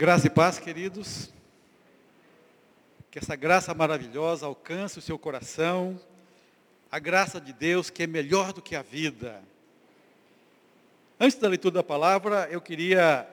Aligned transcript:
Graça 0.00 0.28
e 0.28 0.30
paz, 0.30 0.60
queridos. 0.60 1.28
Que 3.10 3.18
essa 3.18 3.34
graça 3.34 3.74
maravilhosa 3.74 4.46
alcance 4.46 4.96
o 4.96 5.02
seu 5.02 5.18
coração. 5.18 6.00
A 6.88 7.00
graça 7.00 7.40
de 7.40 7.52
Deus 7.52 7.90
que 7.90 8.04
é 8.04 8.06
melhor 8.06 8.52
do 8.52 8.62
que 8.62 8.76
a 8.76 8.82
vida. 8.82 9.42
Antes 11.18 11.36
da 11.36 11.48
leitura 11.48 11.74
da 11.74 11.82
palavra, 11.82 12.46
eu 12.48 12.60
queria 12.60 13.28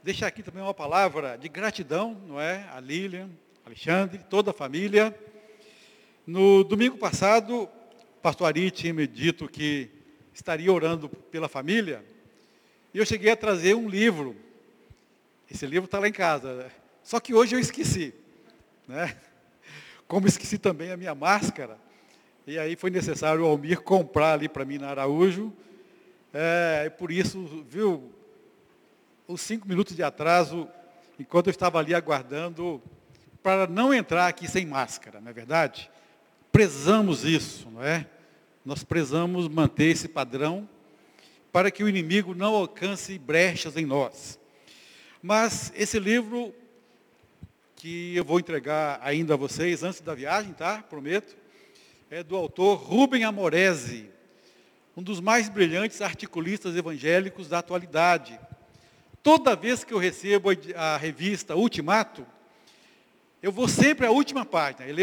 deixar 0.00 0.28
aqui 0.28 0.40
também 0.40 0.62
uma 0.62 0.72
palavra 0.72 1.36
de 1.36 1.48
gratidão, 1.48 2.16
não 2.28 2.40
é? 2.40 2.68
A 2.72 2.78
Lilian, 2.78 3.28
Alexandre, 3.66 4.20
toda 4.30 4.52
a 4.52 4.54
família. 4.54 5.12
No 6.24 6.62
domingo 6.62 6.96
passado, 6.96 7.62
o 7.64 7.68
pastor 8.22 8.46
Ari 8.46 8.70
tinha 8.70 8.94
me 8.94 9.04
dito 9.04 9.48
que 9.48 9.90
estaria 10.32 10.72
orando 10.72 11.08
pela 11.08 11.48
família. 11.48 12.04
E 12.94 12.98
eu 12.98 13.04
cheguei 13.04 13.32
a 13.32 13.36
trazer 13.36 13.74
um 13.74 13.88
livro. 13.88 14.46
Esse 15.50 15.66
livro 15.66 15.86
está 15.86 15.98
lá 15.98 16.08
em 16.08 16.12
casa. 16.12 16.70
Só 17.02 17.18
que 17.18 17.34
hoje 17.34 17.56
eu 17.56 17.60
esqueci. 17.60 18.14
Né? 18.86 19.16
Como 20.06 20.26
esqueci 20.26 20.58
também 20.58 20.92
a 20.92 20.96
minha 20.96 21.14
máscara. 21.14 21.78
E 22.46 22.58
aí 22.58 22.76
foi 22.76 22.90
necessário 22.90 23.42
o 23.44 23.46
Almir 23.46 23.80
comprar 23.80 24.34
ali 24.34 24.48
para 24.48 24.64
mim 24.64 24.78
na 24.78 24.88
Araújo. 24.88 25.52
É, 26.32 26.84
e 26.86 26.90
por 26.90 27.10
isso, 27.10 27.64
viu, 27.68 28.12
os 29.26 29.40
cinco 29.40 29.68
minutos 29.68 29.94
de 29.94 30.02
atraso, 30.02 30.68
enquanto 31.18 31.48
eu 31.48 31.50
estava 31.50 31.78
ali 31.78 31.94
aguardando, 31.94 32.82
para 33.42 33.66
não 33.66 33.92
entrar 33.92 34.26
aqui 34.26 34.48
sem 34.48 34.66
máscara, 34.66 35.20
não 35.20 35.30
é 35.30 35.32
verdade? 35.32 35.90
Prezamos 36.52 37.24
isso, 37.24 37.70
não 37.70 37.82
é? 37.82 38.06
Nós 38.64 38.84
prezamos 38.84 39.48
manter 39.48 39.86
esse 39.86 40.08
padrão 40.08 40.68
para 41.52 41.70
que 41.70 41.82
o 41.82 41.88
inimigo 41.88 42.34
não 42.34 42.54
alcance 42.54 43.18
brechas 43.18 43.76
em 43.76 43.86
nós. 43.86 44.38
Mas 45.22 45.72
esse 45.74 45.98
livro 45.98 46.54
que 47.74 48.14
eu 48.16 48.24
vou 48.24 48.38
entregar 48.38 49.00
ainda 49.02 49.34
a 49.34 49.36
vocês 49.36 49.82
antes 49.82 50.00
da 50.00 50.14
viagem, 50.14 50.52
tá? 50.52 50.82
Prometo. 50.82 51.36
É 52.10 52.22
do 52.22 52.36
autor 52.36 52.78
Rubem 52.78 53.24
Amorese, 53.24 54.08
um 54.96 55.02
dos 55.02 55.20
mais 55.20 55.48
brilhantes 55.48 56.00
articulistas 56.00 56.74
evangélicos 56.74 57.48
da 57.48 57.58
atualidade. 57.58 58.38
Toda 59.22 59.54
vez 59.54 59.84
que 59.84 59.92
eu 59.92 59.98
recebo 59.98 60.50
a 60.74 60.96
revista 60.96 61.54
Ultimato, 61.54 62.26
eu 63.42 63.52
vou 63.52 63.68
sempre 63.68 64.06
à 64.06 64.10
última 64.10 64.44
página. 64.44 64.86
Ele, 64.86 65.02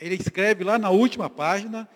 ele 0.00 0.14
escreve 0.14 0.64
lá 0.64 0.78
na 0.78 0.90
última 0.90 1.28
página 1.28 1.88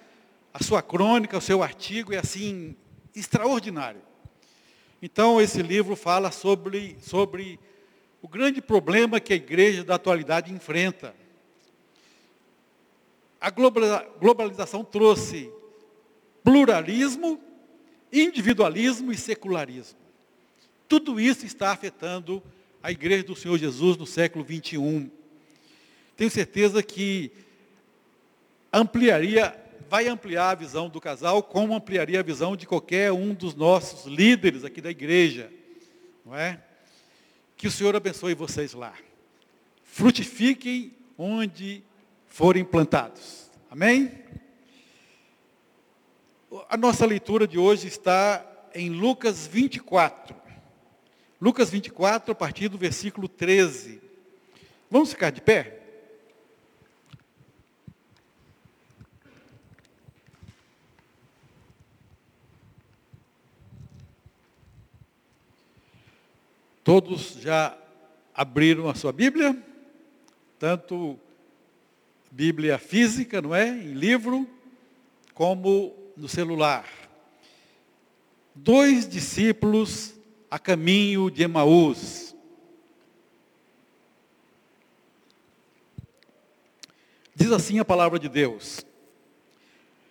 a 0.52 0.62
sua 0.62 0.82
crônica, 0.82 1.38
o 1.38 1.40
seu 1.40 1.62
artigo, 1.62 2.12
é 2.12 2.18
assim, 2.18 2.76
extraordinário. 3.14 4.09
Então, 5.02 5.40
esse 5.40 5.62
livro 5.62 5.96
fala 5.96 6.30
sobre, 6.30 6.96
sobre 7.00 7.58
o 8.20 8.28
grande 8.28 8.60
problema 8.60 9.18
que 9.18 9.32
a 9.32 9.36
igreja 9.36 9.82
da 9.82 9.94
atualidade 9.94 10.52
enfrenta. 10.52 11.14
A 13.40 13.50
globalização 13.50 14.84
trouxe 14.84 15.50
pluralismo, 16.44 17.40
individualismo 18.12 19.10
e 19.10 19.16
secularismo. 19.16 19.98
Tudo 20.86 21.18
isso 21.18 21.46
está 21.46 21.70
afetando 21.70 22.42
a 22.82 22.90
igreja 22.90 23.22
do 23.22 23.36
Senhor 23.36 23.56
Jesus 23.56 23.96
no 23.96 24.06
século 24.06 24.44
21. 24.44 25.10
Tenho 26.16 26.30
certeza 26.30 26.82
que 26.82 27.32
ampliaria 28.72 29.58
vai 29.88 30.08
ampliar 30.08 30.50
a 30.50 30.54
visão 30.54 30.88
do 30.88 31.00
casal, 31.00 31.42
como 31.42 31.74
ampliaria 31.74 32.20
a 32.20 32.22
visão 32.22 32.56
de 32.56 32.66
qualquer 32.66 33.12
um 33.12 33.32
dos 33.34 33.54
nossos 33.54 34.06
líderes 34.06 34.64
aqui 34.64 34.80
da 34.80 34.90
igreja. 34.90 35.50
Não 36.24 36.36
é? 36.36 36.60
Que 37.56 37.68
o 37.68 37.70
Senhor 37.70 37.94
abençoe 37.94 38.34
vocês 38.34 38.72
lá. 38.72 38.94
Frutifiquem 39.84 40.92
onde 41.16 41.82
forem 42.26 42.64
plantados. 42.64 43.50
Amém? 43.70 44.12
A 46.68 46.76
nossa 46.76 47.06
leitura 47.06 47.46
de 47.46 47.58
hoje 47.58 47.86
está 47.86 48.44
em 48.74 48.90
Lucas 48.90 49.46
24. 49.46 50.34
Lucas 51.40 51.70
24, 51.70 52.32
a 52.32 52.34
partir 52.34 52.68
do 52.68 52.76
versículo 52.76 53.28
13. 53.28 54.00
Vamos 54.90 55.10
ficar 55.10 55.30
de 55.30 55.40
pé? 55.40 55.79
Todos 66.82 67.36
já 67.40 67.76
abriram 68.34 68.88
a 68.88 68.94
sua 68.94 69.12
Bíblia, 69.12 69.56
tanto 70.58 71.18
Bíblia 72.30 72.78
física, 72.78 73.42
não 73.42 73.54
é? 73.54 73.68
Em 73.68 73.92
livro, 73.92 74.48
como 75.34 75.94
no 76.16 76.28
celular. 76.28 76.86
Dois 78.54 79.08
discípulos 79.08 80.14
a 80.50 80.58
caminho 80.58 81.30
de 81.30 81.42
Emaús. 81.42 82.34
Diz 87.34 87.52
assim 87.52 87.78
a 87.78 87.84
palavra 87.84 88.18
de 88.18 88.28
Deus. 88.28 88.84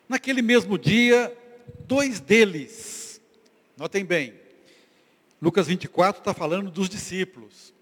Naquele 0.08 0.42
mesmo 0.42 0.78
dia, 0.78 1.36
dois 1.86 2.20
deles, 2.20 3.22
notem 3.78 4.04
bem, 4.04 4.39
Lucas 5.42 5.68
24 5.68 6.20
está 6.20 6.34
falando 6.34 6.70
dos 6.70 6.90
discípulos. 6.90 7.74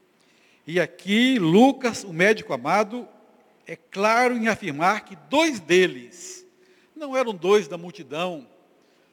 E 0.66 0.79
aqui, 0.79 1.40
Lucas, 1.40 2.03
o 2.03 2.13
médico 2.13 2.53
amado, 2.53 3.07
é 3.66 3.75
claro 3.75 4.35
em 4.35 4.47
afirmar 4.47 5.06
que 5.06 5.16
dois 5.29 5.59
deles, 5.59 6.45
não 6.95 7.16
eram 7.16 7.34
dois 7.34 7.68
da 7.68 7.78
multidão, 7.78 8.47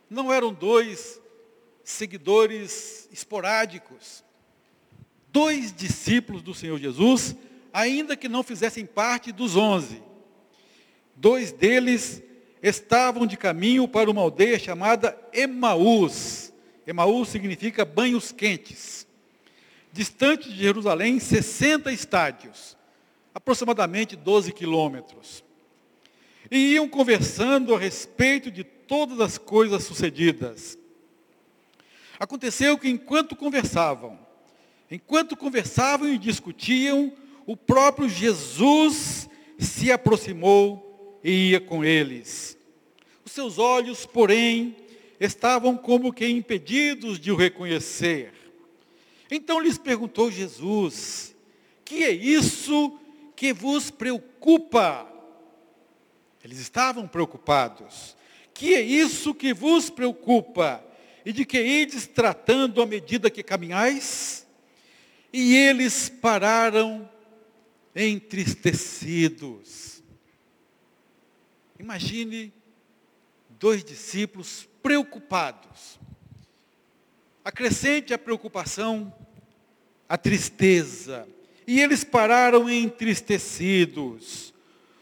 não 0.08 0.32
eram 0.32 0.52
dois 0.52 1.20
seguidores 1.82 3.08
esporádicos, 3.12 4.24
dois 5.28 5.72
discípulos 5.72 6.42
do 6.42 6.54
Senhor 6.54 6.78
Jesus, 6.78 7.34
ainda 7.72 8.16
que 8.16 8.28
não 8.28 8.42
fizessem 8.42 8.86
parte 8.86 9.32
dos 9.32 9.56
onze. 9.56 10.02
Dois 11.16 11.50
deles 11.50 12.22
estavam 12.62 13.26
de 13.26 13.36
caminho 13.36 13.86
para 13.86 14.10
uma 14.10 14.22
aldeia 14.22 14.58
chamada 14.58 15.18
Emaús, 15.32 16.52
Emaús 16.86 17.28
significa 17.28 17.84
banhos 17.84 18.32
quentes. 18.32 19.06
Distante 19.92 20.50
de 20.50 20.56
Jerusalém, 20.56 21.18
60 21.20 21.92
estádios, 21.92 22.76
aproximadamente 23.34 24.16
12 24.16 24.52
quilômetros. 24.52 25.44
E 26.50 26.72
iam 26.74 26.88
conversando 26.88 27.74
a 27.74 27.78
respeito 27.78 28.50
de 28.50 28.64
todas 28.64 29.20
as 29.20 29.38
coisas 29.38 29.84
sucedidas. 29.84 30.78
Aconteceu 32.18 32.78
que 32.78 32.88
enquanto 32.88 33.34
conversavam, 33.34 34.18
enquanto 34.90 35.36
conversavam 35.36 36.08
e 36.12 36.18
discutiam, 36.18 37.12
o 37.46 37.56
próprio 37.56 38.08
Jesus 38.08 39.28
se 39.58 39.90
aproximou 39.90 41.20
e 41.22 41.50
ia 41.50 41.60
com 41.60 41.84
eles. 41.84 42.58
Os 43.24 43.32
seus 43.32 43.58
olhos, 43.58 44.04
porém, 44.04 44.76
estavam 45.18 45.76
como 45.76 46.12
que 46.12 46.26
impedidos 46.26 47.18
de 47.18 47.30
o 47.30 47.36
reconhecer. 47.36 48.32
Então 49.30 49.60
lhes 49.60 49.78
perguntou 49.78 50.30
Jesus: 50.30 51.34
Que 51.84 52.04
é 52.04 52.10
isso 52.10 52.98
que 53.34 53.52
vos 53.52 53.90
preocupa? 53.90 55.10
Eles 56.42 56.58
estavam 56.58 57.08
preocupados. 57.08 58.16
Que 58.52 58.74
é 58.74 58.80
isso 58.80 59.34
que 59.34 59.52
vos 59.52 59.90
preocupa? 59.90 60.84
E 61.24 61.32
de 61.32 61.44
que 61.44 61.60
ides 61.60 62.06
tratando 62.06 62.82
à 62.82 62.86
medida 62.86 63.30
que 63.30 63.42
caminhais? 63.42 64.46
E 65.32 65.56
eles 65.56 66.08
pararam 66.08 67.08
entristecidos. 67.96 70.02
Imagine 71.78 72.52
dois 73.64 73.82
discípulos 73.82 74.68
preocupados. 74.82 75.98
Acrescente 77.42 78.12
a 78.12 78.18
preocupação, 78.18 79.10
a 80.06 80.18
tristeza. 80.18 81.26
E 81.66 81.80
eles 81.80 82.04
pararam 82.04 82.68
entristecidos. 82.68 84.52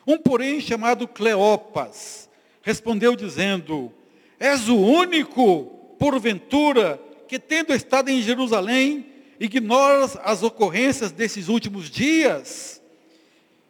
Um, 0.07 0.17
porém, 0.17 0.61
chamado 0.61 1.09
Cleopas, 1.09 2.31
respondeu 2.63 3.17
dizendo: 3.17 3.93
És 4.39 4.69
o 4.69 4.77
único, 4.77 5.65
porventura, 5.99 7.03
que 7.27 7.41
tendo 7.41 7.75
estado 7.75 8.11
em 8.11 8.23
Jerusalém, 8.23 9.07
ignoras 9.41 10.17
as 10.23 10.45
ocorrências 10.45 11.11
desses 11.11 11.49
últimos 11.49 11.91
dias? 11.91 12.81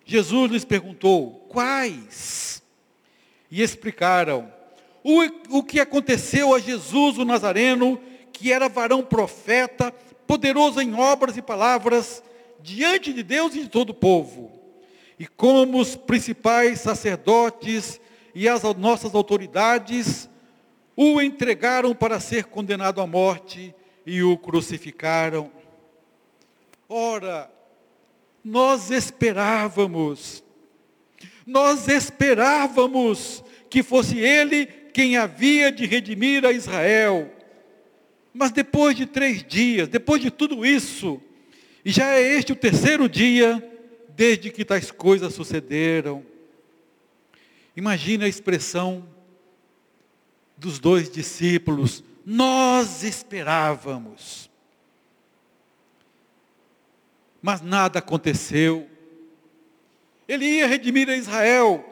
Jesus 0.05 0.50
lhes 0.50 0.67
perguntou: 0.67 1.47
Quais? 1.49 2.62
E 3.50 3.62
explicaram: 3.62 4.53
o, 5.05 5.59
o 5.59 5.63
que 5.63 5.81
aconteceu 5.81 6.55
a 6.55 6.59
Jesus 6.59 7.19
o 7.19 7.25
Nazareno, 7.25 8.01
que 8.33 8.53
era 8.53 8.69
varão 8.69 9.03
profeta, 9.03 9.93
poderoso 10.27 10.81
em 10.81 10.95
obras 10.95 11.37
e 11.37 11.43
palavras, 11.43 12.23
diante 12.61 13.13
de 13.13 13.23
Deus 13.23 13.55
e 13.55 13.63
de 13.63 13.69
todo 13.69 13.91
o 13.91 13.95
povo. 13.95 14.51
E 15.19 15.27
como 15.27 15.79
os 15.79 15.97
principais 15.97 16.81
sacerdotes 16.81 18.01
e 18.35 18.49
as 18.49 18.63
nossas 18.77 19.15
autoridades 19.15 20.29
o 20.97 21.21
entregaram 21.21 21.95
para 21.95 22.21
ser 22.21 22.45
condenado 22.45 23.01
à 23.01 23.07
morte 23.07 23.75
e 24.07 24.23
o 24.23 24.37
crucificaram. 24.37 25.51
Ora, 26.89 27.51
nós 28.45 28.91
esperávamos, 28.91 30.43
nós 31.47 31.89
esperávamos 31.89 33.43
que 33.71 33.83
fosse 33.83 34.19
ele 34.19 34.81
quem 34.93 35.17
havia 35.17 35.73
de 35.73 35.87
redimir 35.87 36.44
a 36.44 36.53
Israel. 36.53 37.31
Mas 38.33 38.50
depois 38.50 38.97
de 38.97 39.06
três 39.06 39.43
dias, 39.43 39.89
depois 39.89 40.21
de 40.21 40.31
tudo 40.31 40.65
isso, 40.65 41.21
e 41.85 41.91
já 41.91 42.11
é 42.11 42.23
este 42.23 42.53
o 42.53 42.56
terceiro 42.56 43.09
dia 43.09 43.62
desde 44.11 44.50
que 44.50 44.65
tais 44.65 44.91
coisas 44.91 45.35
sucederam. 45.35 46.25
Imagine 47.77 48.25
a 48.25 48.29
expressão 48.29 49.09
dos 50.56 50.79
dois 50.79 51.11
discípulos, 51.11 52.05
nós 52.25 53.03
esperávamos. 53.03 54.50
Mas 57.41 57.61
nada 57.61 57.99
aconteceu. 57.99 58.89
Ele 60.29 60.47
ia 60.47 60.69
redimir 60.69 61.09
a 61.09 61.17
Israel, 61.17 61.85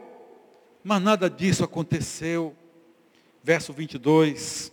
mas 0.84 1.02
nada 1.02 1.28
disso 1.28 1.64
aconteceu. 1.64 2.54
Verso 3.50 3.72
22. 3.72 4.72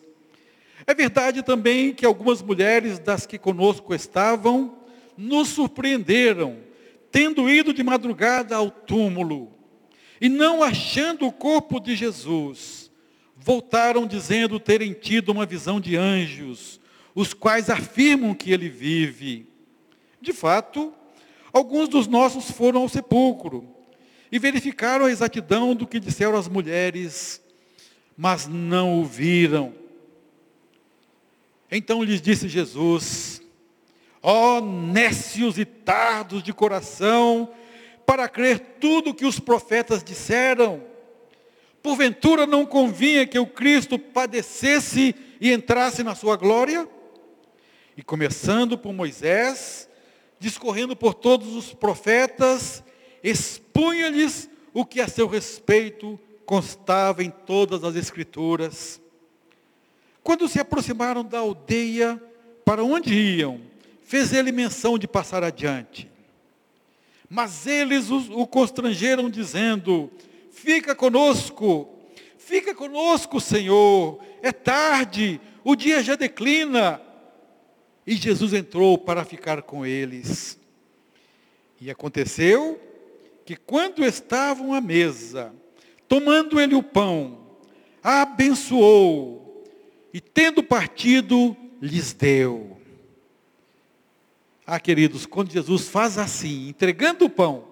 É 0.86 0.94
verdade 0.94 1.42
também 1.42 1.92
que 1.92 2.06
algumas 2.06 2.44
mulheres 2.44 3.00
das 3.00 3.26
que 3.26 3.40
conosco 3.40 3.92
estavam 3.96 4.78
nos 5.18 5.48
surpreenderam, 5.48 6.60
tendo 7.12 7.50
ido 7.50 7.74
de 7.74 7.82
madrugada 7.82 8.56
ao 8.56 8.70
túmulo 8.70 9.52
e 10.22 10.30
não 10.30 10.62
achando 10.62 11.26
o 11.26 11.32
corpo 11.32 11.80
de 11.80 11.96
Jesus, 11.96 12.92
voltaram 13.36 14.06
dizendo 14.06 14.60
terem 14.60 14.94
tido 14.94 15.30
uma 15.30 15.48
visão 15.48 15.82
de 15.82 15.96
anjos, 15.96 16.80
os 17.16 17.34
quais 17.34 17.72
afirmam 17.72 18.36
que 18.36 18.52
ele 18.52 18.70
vive. 18.70 19.50
De 20.22 20.32
fato, 20.32 20.94
alguns 21.52 21.90
dos 21.90 22.06
nossos 22.06 22.52
foram 22.52 22.82
ao 22.82 22.90
sepulcro 22.90 23.68
e 24.32 24.38
verificaram 24.38 25.08
a 25.08 25.12
exatidão 25.12 25.74
do 25.74 25.88
que 25.88 26.00
disseram 26.00 26.38
as 26.38 26.48
mulheres, 26.48 27.42
mas 28.18 28.48
não 28.48 29.00
o 29.00 29.06
viram. 29.06 29.76
Então 31.70 32.04
lhes 32.04 32.20
disse 32.20 32.50
Jesus: 32.50 33.42
Ó 34.24 34.58
oh, 34.58 34.62
nécios 34.62 35.60
e 35.60 35.66
tardos 35.66 36.42
de 36.42 36.52
coração, 36.52 37.54
para 38.06 38.28
crer 38.28 38.60
tudo 38.80 39.14
que 39.14 39.26
os 39.26 39.40
profetas 39.40 40.04
disseram. 40.04 40.84
Porventura 41.84 42.48
não 42.48 42.66
convinha 42.66 43.28
que 43.28 43.38
o 43.38 43.46
Cristo 43.46 44.00
padecesse 44.00 45.16
e 45.40 45.54
entrasse 45.54 46.04
na 46.04 46.16
sua 46.16 46.36
glória? 46.36 46.90
E 47.96 48.02
começando 48.02 48.78
por 48.78 48.92
Moisés, 48.92 49.88
discorrendo 50.40 50.96
por 50.96 51.14
todos 51.14 51.56
os 51.56 51.74
profetas, 51.74 52.84
expunha-lhes 53.24 54.50
o 54.74 54.86
que 54.86 55.00
a 55.00 55.08
seu 55.08 55.28
respeito 55.28 56.20
constava 56.48 57.22
em 57.26 57.30
todas 57.30 57.84
as 57.84 57.98
escrituras. 57.98 59.02
Quando 60.24 60.48
se 60.48 60.60
aproximaram 60.62 61.24
da 61.24 61.40
aldeia 61.40 62.24
para 62.64 62.84
onde 62.84 63.14
iam, 63.14 63.60
fez 64.02 64.32
ele 64.32 64.54
menção 64.54 64.98
de 64.98 65.10
passar 65.10 65.44
adiante. 65.44 66.10
Mas 67.30 67.68
eles 67.68 68.10
o, 68.10 68.48
constrangeram, 68.48 69.30
dizendo: 69.30 70.10
Fica 70.50 70.96
conosco, 70.96 71.90
fica 72.38 72.74
conosco, 72.74 73.42
Senhor, 73.42 74.24
é 74.42 74.54
tarde, 74.54 75.42
o 75.66 75.76
dia 75.76 76.02
já 76.02 76.16
declina. 76.16 77.02
E 78.06 78.16
Jesus 78.16 78.54
entrou 78.54 78.98
para 78.98 79.26
ficar 79.26 79.64
com 79.64 79.86
eles. 79.86 80.58
E 81.82 81.92
aconteceu 81.92 82.82
que 83.46 83.58
quando 83.58 84.06
estavam 84.06 84.74
à 84.74 84.80
mesa, 84.80 85.54
tomando 86.08 86.60
ele 86.60 86.76
o 86.76 86.84
pão, 86.84 87.38
abençoou 88.02 89.66
e 90.14 90.22
tendo 90.22 90.64
partido, 90.64 91.56
lhes 91.82 92.14
deu. 92.14 92.78
Ah, 94.66 94.80
queridos, 94.80 95.26
quando 95.26 95.52
Jesus 95.52 95.88
faz 95.88 96.18
assim, 96.18 96.68
entregando 96.68 97.26
o 97.26 97.30
pão, 97.30 97.64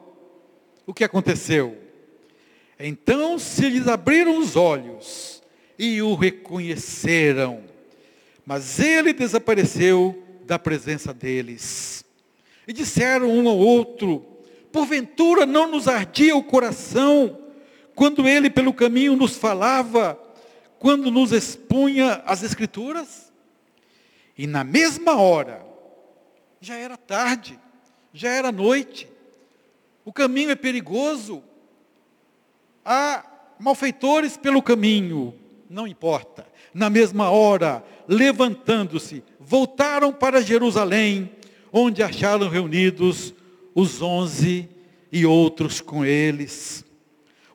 o 0.86 0.94
que 0.94 1.04
aconteceu? 1.04 1.78
Então 2.80 3.40
se 3.40 3.70
lhes 3.70 3.88
abriram 3.88 4.38
os 4.38 4.56
olhos 4.56 5.42
e 5.78 6.02
o 6.02 6.14
reconheceram, 6.14 7.64
mas 8.46 8.80
ele 8.80 9.14
desapareceu 9.14 10.22
da 10.46 10.60
presença 10.60 11.14
deles. 11.14 12.06
E 12.68 12.74
disseram 12.74 13.30
um 13.30 13.48
ao 13.48 13.58
outro: 13.58 14.26
Porventura 14.72 15.46
não 15.46 15.70
nos 15.70 15.88
ardia 15.88 16.36
o 16.36 16.44
coração 16.44 17.45
quando 17.96 18.28
ele 18.28 18.50
pelo 18.50 18.74
caminho 18.74 19.16
nos 19.16 19.38
falava, 19.38 20.20
quando 20.78 21.10
nos 21.10 21.32
expunha 21.32 22.22
as 22.26 22.44
Escrituras? 22.44 23.32
E 24.38 24.46
na 24.46 24.64
mesma 24.64 25.16
hora, 25.16 25.66
já 26.60 26.76
era 26.76 26.98
tarde, 26.98 27.58
já 28.14 28.30
era 28.30 28.52
noite, 28.52 29.10
o 30.04 30.14
caminho 30.14 30.52
é 30.52 30.56
perigoso, 30.56 31.42
há 32.84 33.26
malfeitores 33.58 34.38
pelo 34.38 34.62
caminho, 34.62 35.34
não 35.70 35.88
importa. 35.88 36.46
Na 36.74 36.90
mesma 36.90 37.32
hora, 37.32 37.84
levantando-se, 38.08 39.24
voltaram 39.40 40.12
para 40.14 40.42
Jerusalém, 40.42 41.32
onde 41.72 42.04
acharam 42.04 42.50
reunidos 42.50 43.34
os 43.74 44.02
onze 44.02 44.70
e 45.12 45.26
outros 45.26 45.82
com 45.82 46.06
eles, 46.06 46.85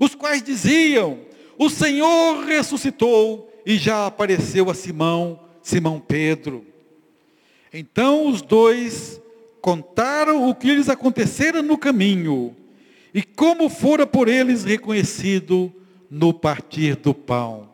os 0.00 0.14
quais 0.14 0.42
diziam: 0.42 1.20
O 1.58 1.68
Senhor 1.68 2.42
ressuscitou 2.44 3.52
e 3.66 3.76
já 3.76 4.06
apareceu 4.06 4.70
a 4.70 4.74
Simão, 4.74 5.38
Simão 5.62 6.00
Pedro. 6.00 6.66
Então 7.72 8.26
os 8.26 8.40
dois 8.40 9.20
contaram 9.60 10.48
o 10.48 10.54
que 10.54 10.74
lhes 10.74 10.88
acontecera 10.88 11.60
no 11.60 11.76
caminho 11.76 12.56
e 13.12 13.22
como 13.22 13.68
fora 13.68 14.06
por 14.06 14.26
eles 14.26 14.64
reconhecido 14.64 15.72
no 16.10 16.32
partir 16.32 16.96
do 16.96 17.12
pão. 17.12 17.68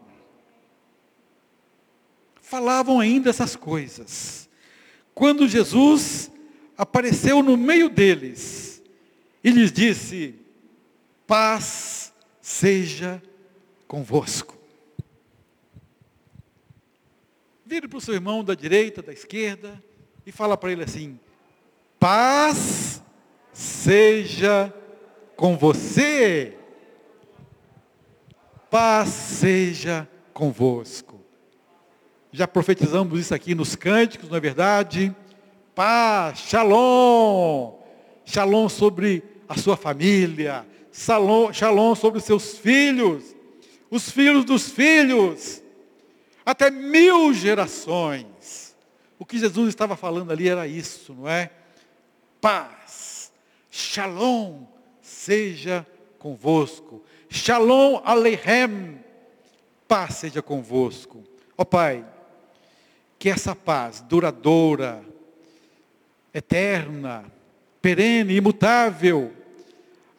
Falavam 2.42 3.00
ainda 3.00 3.30
essas 3.30 3.54
coisas. 3.54 4.48
Quando 5.14 5.48
Jesus 5.48 6.30
apareceu 6.76 7.42
no 7.42 7.56
meio 7.56 7.88
deles 7.88 8.82
e 9.42 9.50
lhes 9.50 9.72
disse: 9.72 10.34
Paz 11.26 11.95
seja 12.46 13.20
convosco. 13.88 14.56
Vire 17.64 17.88
para 17.88 17.98
o 17.98 18.00
seu 18.00 18.14
irmão 18.14 18.44
da 18.44 18.54
direita, 18.54 19.02
da 19.02 19.12
esquerda, 19.12 19.82
e 20.24 20.30
fala 20.30 20.56
para 20.56 20.70
ele 20.70 20.84
assim: 20.84 21.18
Paz 21.98 23.02
seja 23.52 24.72
com 25.34 25.56
você. 25.56 26.56
Paz 28.70 29.08
seja 29.08 30.08
convosco. 30.32 31.20
Já 32.30 32.46
profetizamos 32.46 33.18
isso 33.18 33.34
aqui 33.34 33.56
nos 33.56 33.74
cânticos, 33.74 34.28
não 34.28 34.36
é 34.36 34.40
verdade? 34.40 35.12
Paz, 35.74 36.38
shalom. 36.38 37.80
Shalom 38.24 38.68
sobre 38.68 39.24
a 39.48 39.58
sua 39.58 39.76
família. 39.76 40.64
Shalom, 40.96 41.94
sobre 41.94 42.18
os 42.18 42.24
seus 42.24 42.56
filhos. 42.56 43.36
Os 43.90 44.10
filhos 44.10 44.46
dos 44.46 44.70
filhos. 44.70 45.62
Até 46.44 46.70
mil 46.70 47.34
gerações. 47.34 48.74
O 49.18 49.26
que 49.26 49.38
Jesus 49.38 49.68
estava 49.68 49.94
falando 49.94 50.32
ali 50.32 50.48
era 50.48 50.66
isso, 50.66 51.12
não 51.12 51.28
é? 51.28 51.50
Paz, 52.40 53.30
shalom 53.70 54.64
seja 55.02 55.86
convosco. 56.18 57.02
Shalom 57.28 58.00
Aleichem, 58.04 58.98
paz 59.86 60.14
seja 60.16 60.40
convosco. 60.40 61.22
Ó 61.58 61.62
oh, 61.62 61.64
Pai, 61.64 62.04
que 63.18 63.28
essa 63.28 63.54
paz 63.54 64.00
duradoura, 64.00 65.02
eterna, 66.32 67.24
perene, 67.80 68.36
imutável, 68.36 69.34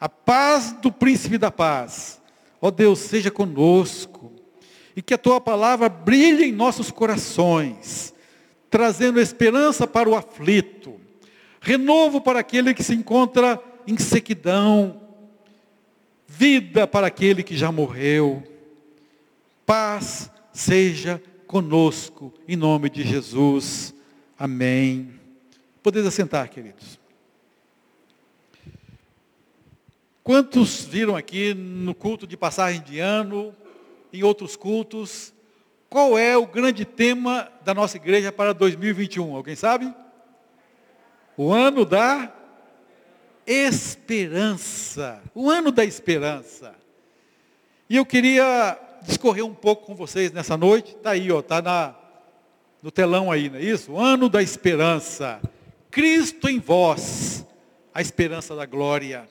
a 0.00 0.08
paz 0.08 0.72
do 0.72 0.92
príncipe 0.92 1.38
da 1.38 1.50
paz, 1.50 2.20
ó 2.60 2.70
Deus, 2.70 3.00
seja 3.00 3.30
conosco, 3.30 4.32
e 4.94 5.02
que 5.02 5.14
a 5.14 5.18
tua 5.18 5.40
palavra 5.40 5.88
brilhe 5.88 6.44
em 6.44 6.52
nossos 6.52 6.90
corações, 6.90 8.14
trazendo 8.70 9.20
esperança 9.20 9.86
para 9.86 10.08
o 10.08 10.14
aflito, 10.14 11.00
renovo 11.60 12.20
para 12.20 12.40
aquele 12.40 12.74
que 12.74 12.82
se 12.82 12.94
encontra 12.94 13.60
em 13.86 13.96
sequidão, 13.98 15.00
vida 16.26 16.86
para 16.86 17.06
aquele 17.06 17.42
que 17.42 17.56
já 17.56 17.72
morreu. 17.72 18.42
Paz 19.64 20.30
seja 20.52 21.22
conosco, 21.46 22.32
em 22.46 22.56
nome 22.56 22.90
de 22.90 23.02
Jesus. 23.02 23.94
Amém. 24.38 25.10
Podeis 25.82 26.06
assentar, 26.06 26.48
queridos. 26.50 26.98
Quantos 30.28 30.84
viram 30.84 31.16
aqui 31.16 31.54
no 31.54 31.94
culto 31.94 32.26
de 32.26 32.36
passagem 32.36 32.82
de 32.82 32.98
ano, 33.00 33.56
em 34.12 34.22
outros 34.22 34.56
cultos, 34.56 35.32
qual 35.88 36.18
é 36.18 36.36
o 36.36 36.46
grande 36.46 36.84
tema 36.84 37.50
da 37.64 37.72
nossa 37.72 37.96
igreja 37.96 38.30
para 38.30 38.52
2021? 38.52 39.34
Alguém 39.34 39.56
sabe? 39.56 39.90
O 41.34 41.50
ano 41.50 41.82
da 41.86 42.30
esperança. 43.46 45.22
O 45.34 45.48
ano 45.48 45.72
da 45.72 45.82
esperança. 45.82 46.74
E 47.88 47.96
eu 47.96 48.04
queria 48.04 48.78
discorrer 49.04 49.46
um 49.46 49.54
pouco 49.54 49.86
com 49.86 49.94
vocês 49.94 50.30
nessa 50.30 50.58
noite. 50.58 50.94
Está 50.94 51.12
aí, 51.12 51.32
ó, 51.32 51.40
está 51.40 51.96
no 52.82 52.90
telão 52.90 53.32
aí, 53.32 53.48
não 53.48 53.58
é 53.58 53.62
isso? 53.62 53.92
O 53.92 53.98
ano 53.98 54.28
da 54.28 54.42
esperança. 54.42 55.40
Cristo 55.90 56.50
em 56.50 56.58
vós, 56.58 57.46
a 57.94 58.02
esperança 58.02 58.54
da 58.54 58.66
glória. 58.66 59.26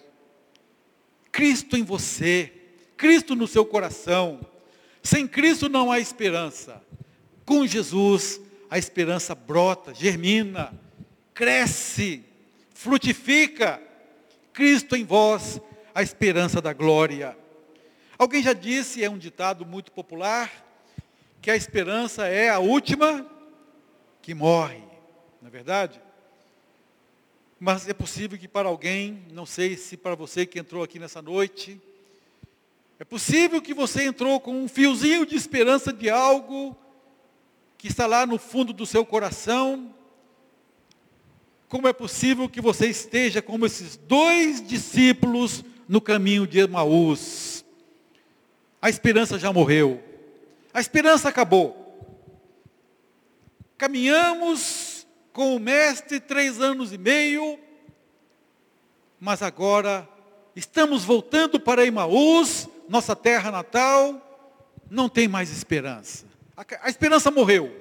Cristo 1.38 1.78
em 1.78 1.84
você, 1.84 2.52
Cristo 2.98 3.36
no 3.36 3.48
seu 3.48 3.64
coração. 3.64 4.42
Sem 5.04 5.28
Cristo 5.28 5.70
não 5.70 5.92
há 5.92 6.00
esperança. 6.00 6.82
Com 7.46 7.64
Jesus, 7.68 8.42
a 8.72 8.80
esperança 8.80 9.36
brota, 9.36 9.94
germina, 9.94 10.74
cresce, 11.36 12.26
frutifica. 12.74 13.80
Cristo 14.52 14.96
em 14.96 15.06
vós, 15.06 15.62
a 15.94 16.02
esperança 16.02 16.60
da 16.60 16.74
glória. 16.74 17.38
Alguém 18.18 18.42
já 18.42 18.54
disse, 18.54 19.04
é 19.04 19.10
um 19.10 19.20
ditado 19.20 19.64
muito 19.64 19.92
popular, 19.92 20.52
que 21.40 21.52
a 21.52 21.56
esperança 21.56 22.26
é 22.26 22.50
a 22.50 22.58
última 22.58 23.30
que 24.24 24.34
morre. 24.34 24.82
Não 25.40 25.50
é 25.50 25.52
verdade? 25.52 26.02
Mas 27.60 27.88
é 27.88 27.94
possível 27.94 28.38
que 28.38 28.48
para 28.48 28.70
alguém, 28.70 29.24
não 29.32 29.46
sei 29.46 29.76
se 29.76 29.98
para 29.98 30.14
você 30.14 30.46
que 30.46 30.60
entrou 30.60 30.84
aqui 30.84 31.00
nessa 31.00 31.22
noite, 31.22 31.82
é 33.00 33.04
possível 33.04 33.62
que 33.62 33.74
você 33.74 34.04
entrou 34.04 34.40
com 34.40 34.64
um 34.64 34.68
fiozinho 34.68 35.26
de 35.26 35.36
esperança 35.36 35.92
de 35.92 36.10
algo 36.10 36.78
que 37.78 37.88
está 37.88 38.06
lá 38.06 38.26
no 38.26 38.38
fundo 38.38 38.74
do 38.74 38.86
seu 38.86 39.06
coração. 39.06 39.94
Como 41.68 41.88
é 41.88 41.94
possível 41.94 42.48
que 42.48 42.62
você 42.62 42.88
esteja 42.88 43.42
como 43.42 43.66
esses 43.66 43.98
dois 43.98 44.66
discípulos 44.66 45.64
no 45.88 46.00
caminho 46.00 46.46
de 46.46 46.60
Emaús? 46.60 47.66
A 48.80 48.90
esperança 48.90 49.40
já 49.40 49.52
morreu. 49.52 50.04
A 50.72 50.80
esperança 50.80 51.28
acabou. 51.28 51.86
Caminhamos 53.78 54.87
com 55.38 55.56
o 55.56 55.60
mestre 55.60 56.20
três 56.20 56.60
anos 56.60 56.92
e 56.92 56.98
meio, 56.98 57.60
mas 59.20 59.44
agora 59.44 60.10
estamos 60.56 61.04
voltando 61.04 61.60
para 61.60 61.86
Emaús, 61.86 62.68
nossa 62.90 63.16
terra 63.16 63.52
natal, 63.52 64.20
não 64.90 65.08
tem 65.08 65.28
mais 65.28 65.52
esperança. 65.52 66.26
A, 66.58 66.66
a 66.82 66.90
esperança 66.90 67.30
morreu. 67.30 67.72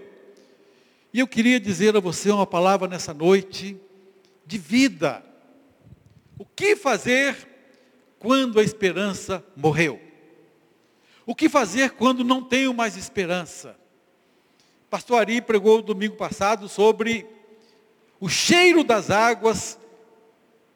E 1.14 1.18
eu 1.18 1.26
queria 1.26 1.58
dizer 1.58 1.96
a 1.96 2.00
você 2.00 2.30
uma 2.30 2.46
palavra 2.46 2.86
nessa 2.86 3.14
noite 3.14 3.80
de 4.44 4.58
vida. 4.58 5.24
O 6.38 6.44
que 6.44 6.76
fazer 6.76 7.34
quando 8.18 8.60
a 8.60 8.62
esperança 8.62 9.42
morreu? 9.56 9.98
O 11.24 11.34
que 11.34 11.48
fazer 11.48 11.92
quando 11.92 12.22
não 12.22 12.42
tenho 12.42 12.74
mais 12.74 12.98
esperança? 12.98 13.78
Pastor 14.90 15.20
Ari 15.20 15.40
pregou 15.40 15.80
domingo 15.80 16.16
passado 16.16 16.68
sobre 16.68 17.34
o 18.20 18.28
cheiro 18.28 18.82
das 18.82 19.10
águas, 19.10 19.78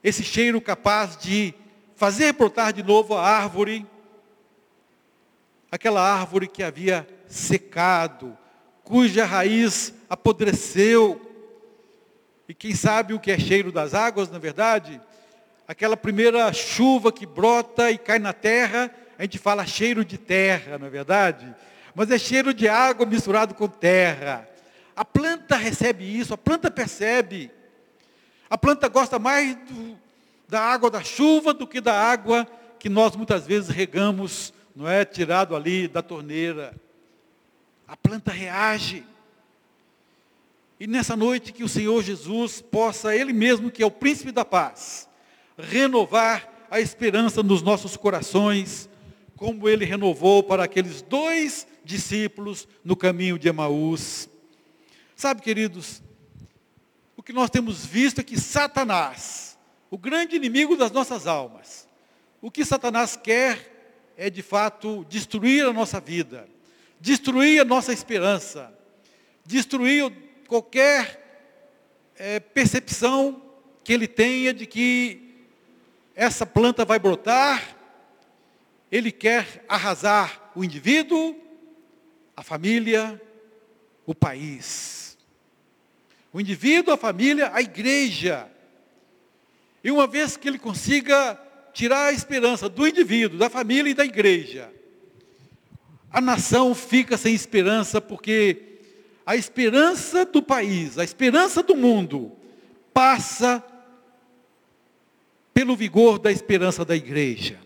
esse 0.03 0.23
cheiro 0.23 0.61
capaz 0.61 1.17
de 1.17 1.55
fazer 1.97 2.33
brotar 2.33 2.73
de 2.73 2.83
novo 2.83 3.15
a 3.15 3.27
árvore, 3.27 3.87
aquela 5.71 6.03
árvore 6.03 6.49
que 6.49 6.63
havia 6.63 7.07
secado, 7.27 8.37
cuja 8.83 9.25
raiz 9.25 9.95
apodreceu. 10.09 11.21
E 12.49 12.55
quem 12.55 12.75
sabe 12.75 13.15
o 13.15 13.21
que 13.21 13.31
é 13.31 13.39
cheiro 13.39 13.71
das 13.71 13.95
águas, 13.95 14.31
na 14.31 14.39
verdade? 14.39 15.01
Aquela 15.69 15.97
primeira 15.97 16.53
chuva 16.53 17.13
que 17.13 17.25
brota 17.25 17.91
e 17.91 17.97
cai 17.97 18.19
na 18.19 18.33
terra, 18.33 18.91
a 19.17 19.23
gente 19.23 19.39
fala 19.39 19.65
cheiro 19.65 20.05
de 20.05 20.19
terra, 20.19 20.77
na 20.79 20.87
é 20.87 20.91
verdade? 20.91 21.55
Mas 21.95 22.11
é 22.11 22.19
cheiro 22.19 22.53
de 22.53 22.69
água 22.69 23.07
misturado 23.07 23.55
com 23.55 23.69
terra. 23.69 24.49
A 24.95 25.05
planta 25.05 25.57
recebe 25.57 26.05
isso, 26.05 26.35
a 26.35 26.39
planta 26.39 26.71
percebe. 26.71 27.51
A 28.49 28.59
planta 28.59 28.89
gosta 28.89 29.19
mais 29.19 29.57
do, 29.57 29.99
da 30.49 30.61
água 30.61 30.91
da 30.91 31.03
chuva 31.03 31.55
do 31.55 31.67
que 31.67 31.81
da 31.81 31.95
água 31.95 32.47
que 32.79 32.89
nós 32.89 33.15
muitas 33.15 33.47
vezes 33.47 33.69
regamos 33.69 34.53
não 34.75 34.89
é 34.89 35.05
tirado 35.05 35.55
ali 35.55 35.87
da 35.87 36.03
torneira. 36.03 36.75
A 37.87 37.97
planta 37.97 38.33
reage. 38.33 39.05
E 40.79 40.87
nessa 40.87 41.15
noite 41.15 41.53
que 41.53 41.63
o 41.63 41.69
Senhor 41.69 42.03
Jesus 42.03 42.63
possa, 42.63 43.15
Ele 43.15 43.33
mesmo, 43.33 43.71
que 43.71 43.83
é 43.83 43.87
o 43.87 43.91
príncipe 43.91 44.33
da 44.33 44.45
paz, 44.45 45.09
renovar 45.59 46.49
a 46.71 46.81
esperança 46.81 47.43
nos 47.43 47.61
nossos 47.61 47.97
corações, 47.97 48.89
como 49.37 49.69
Ele 49.69 49.85
renovou 49.85 50.43
para 50.43 50.65
aqueles 50.65 51.03
dois 51.03 51.67
discípulos 51.85 52.67
no 52.83 52.97
caminho 52.97 53.39
de 53.39 53.49
Emaús. 53.49 54.29
Sabe, 55.21 55.43
queridos, 55.43 56.03
o 57.15 57.23
que 57.23 57.31
nós 57.31 57.50
temos 57.50 57.85
visto 57.85 58.23
é 58.23 58.25
que 58.25 58.41
Satanás, 58.41 59.59
o 59.91 59.99
grande 59.99 60.35
inimigo 60.35 60.79
das 60.79 60.91
nossas 60.91 61.27
almas, 61.27 61.87
o 62.41 62.50
que 62.50 62.65
Satanás 62.65 63.17
quer 63.23 64.15
é 64.17 64.31
de 64.31 64.41
fato 64.41 65.05
destruir 65.11 65.67
a 65.67 65.75
nossa 65.75 66.00
vida, 66.00 66.49
destruir 66.99 67.61
a 67.61 67.67
nossa 67.67 67.93
esperança, 67.93 68.73
destruir 69.45 70.11
qualquer 70.49 72.09
é, 72.17 72.41
percepção 72.41 73.43
que 73.85 73.93
ele 73.93 74.09
tenha 74.09 74.55
de 74.55 74.65
que 74.65 75.45
essa 76.15 76.47
planta 76.47 76.83
vai 76.83 76.99
brotar, 76.99 77.77
ele 78.91 79.12
quer 79.12 79.67
arrasar 79.69 80.50
o 80.57 80.65
indivíduo, 80.65 81.39
a 82.35 82.43
família, 82.43 83.21
o 84.07 84.15
país. 84.15 85.00
O 86.33 86.41
indivíduo, 86.41 86.95
a 86.95 86.97
família, 86.97 87.51
a 87.53 87.61
igreja. 87.61 88.49
E 89.83 89.91
uma 89.91 90.07
vez 90.07 90.37
que 90.37 90.49
ele 90.49 90.59
consiga 90.59 91.39
tirar 91.73 92.07
a 92.07 92.13
esperança 92.13 92.69
do 92.69 92.87
indivíduo, 92.87 93.39
da 93.39 93.49
família 93.51 93.91
e 93.91 93.95
da 93.95 94.05
igreja, 94.05 94.73
a 96.11 96.21
nação 96.21 96.75
fica 96.75 97.17
sem 97.17 97.35
esperança 97.35 98.01
porque 98.01 98.71
a 99.25 99.37
esperança 99.37 100.25
do 100.25 100.43
país, 100.43 100.99
a 100.99 101.05
esperança 101.05 101.63
do 101.63 101.77
mundo, 101.77 102.33
passa 102.93 103.65
pelo 105.55 105.77
vigor 105.77 106.19
da 106.19 106.33
esperança 106.33 106.85
da 106.85 106.97
igreja. 106.97 107.59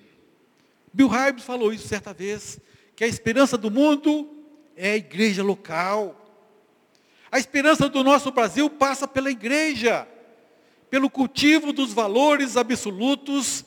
Bill 0.93 1.09
Hybels 1.09 1.45
falou 1.45 1.73
isso 1.73 1.89
certa 1.89 2.13
vez, 2.13 2.59
que 2.95 3.03
a 3.03 3.09
esperança 3.09 3.57
do 3.57 3.71
mundo 3.71 4.31
é 4.77 4.93
a 4.93 4.97
igreja 4.97 5.43
local. 5.43 6.24
A 7.35 7.39
esperança 7.41 7.89
do 7.89 8.05
nosso 8.05 8.31
Brasil 8.31 8.71
passa 8.71 9.09
pela 9.09 9.29
igreja, 9.29 10.07
pelo 10.89 11.11
cultivo 11.11 11.73
dos 11.73 11.93
valores 11.93 12.57
absolutos 12.57 13.65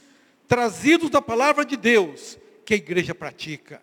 trazidos 0.48 1.10
da 1.10 1.22
palavra 1.22 1.66
de 1.66 1.76
Deus, 1.76 2.38
que 2.64 2.74
a 2.74 2.78
igreja 2.78 3.14
pratica. 3.14 3.82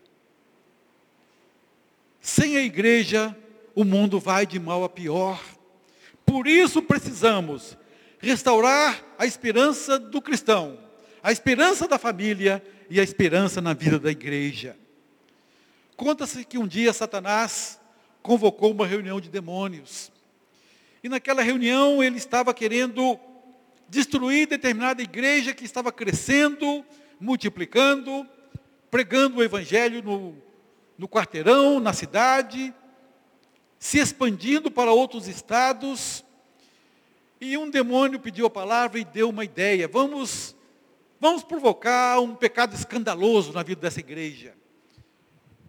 Sem 2.18 2.56
a 2.56 2.62
igreja, 2.62 3.36
o 3.74 3.84
mundo 3.84 4.18
vai 4.18 4.46
de 4.46 4.58
mal 4.58 4.84
a 4.84 4.88
pior. 4.88 5.38
Por 6.24 6.46
isso 6.46 6.80
precisamos 6.80 7.76
restaurar 8.18 9.04
a 9.18 9.26
esperança 9.26 9.98
do 9.98 10.22
cristão, 10.22 10.78
a 11.22 11.30
esperança 11.30 11.86
da 11.86 11.98
família 11.98 12.64
e 12.88 12.98
a 12.98 13.02
esperança 13.02 13.60
na 13.60 13.74
vida 13.74 13.98
da 13.98 14.10
igreja. 14.10 14.78
Conta-se 15.94 16.42
que 16.42 16.56
um 16.56 16.66
dia 16.66 16.90
Satanás 16.94 17.78
convocou 18.25 18.71
uma 18.71 18.87
reunião 18.87 19.21
de 19.21 19.28
demônios. 19.28 20.11
E 21.02 21.11
naquela 21.11 21.43
reunião 21.43 22.02
ele 22.02 22.16
estava 22.16 22.54
querendo 22.54 23.21
destruir 23.87 24.49
determinada 24.49 25.02
igreja 25.02 25.52
que 25.52 25.66
estava 25.66 25.93
crescendo, 25.93 26.83
multiplicando, 27.21 28.26
pregando 28.90 29.37
o 29.37 29.43
evangelho 29.43 30.02
no, 30.02 30.38
no 30.97 31.07
quarteirão, 31.07 31.78
na 31.78 31.93
cidade, 31.93 32.73
se 33.78 33.99
expandindo 33.99 34.71
para 34.71 34.90
outros 34.90 35.28
estados. 35.28 36.25
E 37.38 37.59
um 37.59 37.69
demônio 37.69 38.19
pediu 38.19 38.47
a 38.47 38.50
palavra 38.50 38.99
e 38.99 39.04
deu 39.04 39.28
uma 39.28 39.45
ideia. 39.45 39.87
Vamos, 39.87 40.57
vamos 41.21 41.45
provocar 41.45 42.19
um 42.21 42.35
pecado 42.35 42.75
escandaloso 42.75 43.52
na 43.52 43.62
vida 43.62 43.83
dessa 43.83 44.00
igreja. 44.00 44.54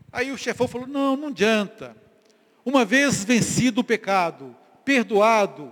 Aí 0.09 0.31
o 0.31 0.37
chefão 0.37 0.69
falou: 0.69 0.87
não, 0.87 1.17
não 1.17 1.27
adianta. 1.27 2.04
Uma 2.65 2.83
vez 2.83 3.23
vencido 3.23 3.81
o 3.81 3.83
pecado, 3.83 4.55
perdoado, 4.83 5.71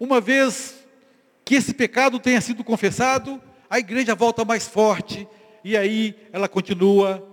uma 0.00 0.20
vez 0.20 0.84
que 1.44 1.54
esse 1.54 1.72
pecado 1.72 2.18
tenha 2.18 2.40
sido 2.40 2.64
confessado, 2.64 3.40
a 3.70 3.78
igreja 3.78 4.16
volta 4.16 4.44
mais 4.44 4.66
forte 4.66 5.28
e 5.62 5.76
aí 5.76 6.14
ela 6.32 6.48
continua 6.48 7.24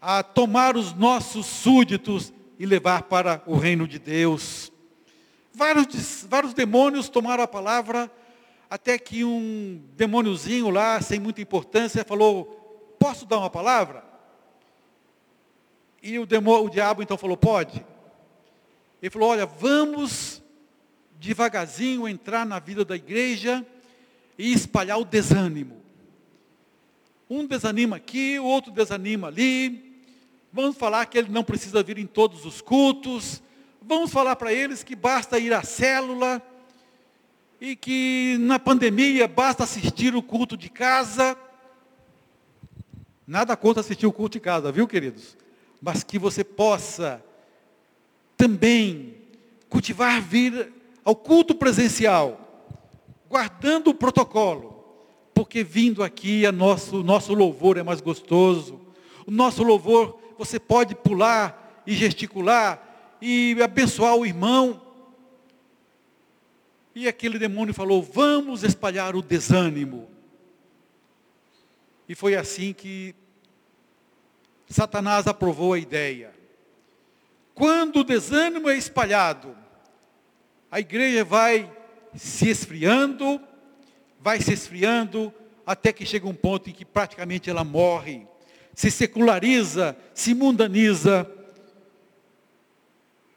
a 0.00 0.22
tomar 0.24 0.76
os 0.76 0.92
nossos 0.92 1.46
súditos 1.46 2.32
e 2.58 2.66
levar 2.66 3.02
para 3.02 3.40
o 3.46 3.56
reino 3.56 3.86
de 3.86 4.00
Deus. 4.00 4.72
Vários, 5.54 6.26
vários 6.28 6.52
demônios 6.52 7.08
tomaram 7.08 7.44
a 7.44 7.48
palavra, 7.48 8.10
até 8.68 8.98
que 8.98 9.24
um 9.24 9.80
demôniozinho 9.96 10.70
lá, 10.70 11.00
sem 11.00 11.20
muita 11.20 11.40
importância, 11.40 12.04
falou: 12.04 12.96
Posso 12.98 13.26
dar 13.26 13.38
uma 13.38 13.50
palavra? 13.50 14.04
E 16.02 16.18
o, 16.18 16.22
o 16.24 16.68
diabo 16.68 17.02
então 17.02 17.16
falou: 17.16 17.36
Pode. 17.36 17.84
Ele 19.02 19.10
falou: 19.10 19.30
Olha, 19.30 19.46
vamos 19.46 20.42
devagarzinho 21.18 22.08
entrar 22.08 22.46
na 22.46 22.58
vida 22.58 22.84
da 22.84 22.96
igreja 22.96 23.64
e 24.36 24.52
espalhar 24.52 24.98
o 24.98 25.04
desânimo. 25.04 25.76
Um 27.28 27.46
desanima 27.46 27.96
aqui, 27.96 28.38
o 28.38 28.44
outro 28.44 28.70
desanima 28.72 29.28
ali. 29.28 30.02
Vamos 30.52 30.76
falar 30.76 31.04
que 31.06 31.18
ele 31.18 31.28
não 31.28 31.44
precisa 31.44 31.82
vir 31.82 31.98
em 31.98 32.06
todos 32.06 32.46
os 32.46 32.60
cultos. 32.60 33.42
Vamos 33.82 34.10
falar 34.10 34.36
para 34.36 34.52
eles 34.52 34.82
que 34.82 34.96
basta 34.96 35.38
ir 35.38 35.52
à 35.52 35.62
célula 35.62 36.42
e 37.60 37.76
que 37.76 38.36
na 38.40 38.58
pandemia 38.58 39.28
basta 39.28 39.64
assistir 39.64 40.14
o 40.14 40.22
culto 40.22 40.56
de 40.56 40.70
casa. 40.70 41.36
Nada 43.26 43.56
contra 43.56 43.80
assistir 43.80 44.06
o 44.06 44.12
culto 44.12 44.38
de 44.38 44.40
casa, 44.40 44.72
viu, 44.72 44.88
queridos? 44.88 45.36
Mas 45.82 46.02
que 46.02 46.18
você 46.18 46.42
possa 46.42 47.22
também 48.38 49.16
cultivar 49.68 50.22
vir 50.22 50.72
ao 51.04 51.14
culto 51.14 51.54
presencial, 51.54 52.70
guardando 53.28 53.88
o 53.88 53.94
protocolo, 53.94 54.84
porque 55.34 55.64
vindo 55.64 56.02
aqui 56.02 56.46
o 56.46 56.52
nosso, 56.52 57.02
nosso 57.02 57.34
louvor 57.34 57.76
é 57.76 57.82
mais 57.82 58.00
gostoso. 58.00 58.80
O 59.26 59.30
nosso 59.30 59.62
louvor, 59.62 60.18
você 60.38 60.58
pode 60.58 60.94
pular 60.94 61.82
e 61.86 61.94
gesticular 61.94 63.16
e 63.20 63.56
abençoar 63.60 64.14
o 64.14 64.24
irmão. 64.24 64.80
E 66.94 67.08
aquele 67.08 67.38
demônio 67.38 67.74
falou: 67.74 68.02
Vamos 68.02 68.62
espalhar 68.62 69.16
o 69.16 69.22
desânimo. 69.22 70.08
E 72.08 72.14
foi 72.14 72.36
assim 72.36 72.72
que 72.72 73.14
Satanás 74.68 75.26
aprovou 75.26 75.72
a 75.72 75.78
ideia. 75.78 76.37
Quando 77.58 77.98
o 77.98 78.04
desânimo 78.04 78.68
é 78.68 78.76
espalhado, 78.76 79.56
a 80.70 80.78
igreja 80.78 81.24
vai 81.24 81.68
se 82.14 82.48
esfriando, 82.48 83.40
vai 84.20 84.40
se 84.40 84.52
esfriando, 84.52 85.34
até 85.66 85.92
que 85.92 86.06
chega 86.06 86.28
um 86.28 86.34
ponto 86.34 86.70
em 86.70 86.72
que 86.72 86.84
praticamente 86.84 87.50
ela 87.50 87.64
morre, 87.64 88.28
se 88.72 88.92
seculariza, 88.92 89.96
se 90.14 90.34
mundaniza 90.34 91.28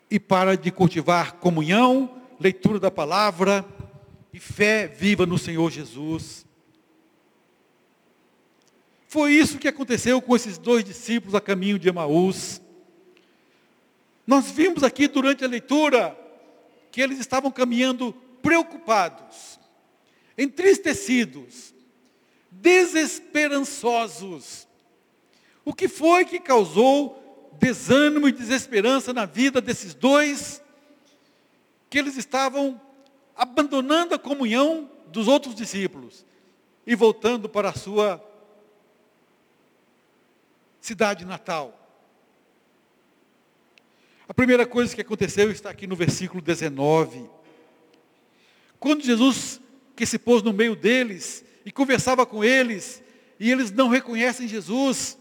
e 0.07 0.19
para 0.19 0.55
de 0.55 0.69
cultivar 0.69 1.37
comunhão, 1.37 2.21
leitura 2.39 2.79
da 2.79 2.91
palavra 2.91 3.65
e 4.31 4.39
fé 4.39 4.85
viva 4.85 5.25
no 5.25 5.39
Senhor 5.39 5.71
Jesus. 5.71 6.45
Foi 9.07 9.33
isso 9.33 9.57
que 9.57 9.67
aconteceu 9.67 10.21
com 10.21 10.35
esses 10.35 10.59
dois 10.59 10.83
discípulos 10.83 11.33
a 11.33 11.41
caminho 11.41 11.79
de 11.79 11.89
Emaús. 11.89 12.60
Nós 14.25 14.49
vimos 14.51 14.83
aqui 14.83 15.07
durante 15.07 15.43
a 15.43 15.47
leitura 15.47 16.17
que 16.91 17.01
eles 17.01 17.19
estavam 17.19 17.51
caminhando 17.51 18.13
preocupados, 18.41 19.59
entristecidos, 20.37 21.73
desesperançosos. 22.49 24.67
O 25.63 25.73
que 25.73 25.87
foi 25.87 26.25
que 26.25 26.39
causou 26.39 27.51
desânimo 27.59 28.27
e 28.27 28.31
desesperança 28.31 29.13
na 29.13 29.25
vida 29.25 29.61
desses 29.61 29.93
dois? 29.93 30.61
Que 31.89 31.97
eles 31.97 32.17
estavam 32.17 32.81
abandonando 33.35 34.15
a 34.15 34.19
comunhão 34.19 34.89
dos 35.07 35.27
outros 35.27 35.53
discípulos 35.55 36.25
e 36.85 36.95
voltando 36.95 37.49
para 37.49 37.69
a 37.69 37.73
sua 37.73 38.23
cidade 40.79 41.25
natal. 41.25 41.80
A 44.31 44.33
primeira 44.33 44.65
coisa 44.65 44.95
que 44.95 45.01
aconteceu 45.01 45.51
está 45.51 45.69
aqui 45.69 45.85
no 45.85 45.93
versículo 45.93 46.41
19. 46.41 47.29
Quando 48.79 49.03
Jesus, 49.03 49.59
que 49.93 50.05
se 50.05 50.17
pôs 50.17 50.41
no 50.41 50.53
meio 50.53 50.73
deles 50.73 51.43
e 51.65 51.69
conversava 51.69 52.25
com 52.25 52.41
eles, 52.41 53.03
e 53.37 53.51
eles 53.51 53.71
não 53.71 53.89
reconhecem 53.89 54.47
Jesus, 54.47 55.17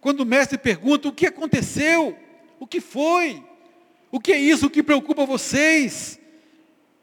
quando 0.00 0.22
o 0.22 0.26
mestre 0.26 0.58
pergunta: 0.58 1.06
o 1.06 1.12
que 1.12 1.26
aconteceu? 1.26 2.18
O 2.58 2.66
que 2.66 2.80
foi? 2.80 3.44
O 4.10 4.18
que 4.18 4.32
é 4.32 4.38
isso 4.40 4.68
que 4.68 4.82
preocupa 4.82 5.24
vocês? 5.24 6.18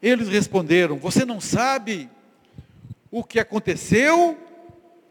Eles 0.02 0.28
responderam: 0.28 0.98
Você 0.98 1.24
não 1.24 1.40
sabe 1.40 2.10
o 3.10 3.24
que 3.24 3.40
aconteceu 3.40 4.36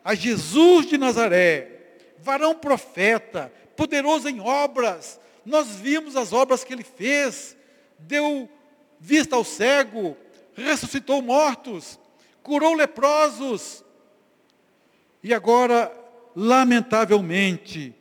a 0.04 0.14
Jesus 0.14 0.86
de 0.86 0.96
Nazaré, 0.96 1.98
varão 2.20 2.54
profeta, 2.54 3.52
poderoso 3.76 4.30
em 4.30 4.40
obras. 4.40 5.25
Nós 5.46 5.76
vimos 5.76 6.16
as 6.16 6.34
obras 6.34 6.64
que 6.64 6.74
ele 6.74 6.84
fez, 6.84 7.56
deu 8.00 8.50
vista 9.00 9.36
ao 9.36 9.44
cego, 9.44 10.18
ressuscitou 10.54 11.22
mortos, 11.22 12.00
curou 12.42 12.74
leprosos. 12.74 13.84
E 15.24 15.34
agora, 15.34 15.92
lamentavelmente, 16.36 17.94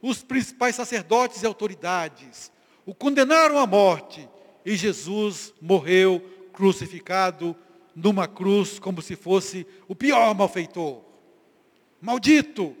os 0.00 0.22
principais 0.22 0.76
sacerdotes 0.76 1.42
e 1.42 1.46
autoridades 1.46 2.52
o 2.86 2.94
condenaram 2.94 3.58
à 3.58 3.66
morte 3.66 4.28
e 4.64 4.76
Jesus 4.76 5.52
morreu 5.60 6.20
crucificado 6.52 7.56
numa 7.94 8.28
cruz 8.28 8.78
como 8.78 9.00
se 9.00 9.16
fosse 9.16 9.66
o 9.88 9.94
pior 9.94 10.34
malfeitor. 10.34 11.02
Maldito! 12.00 12.76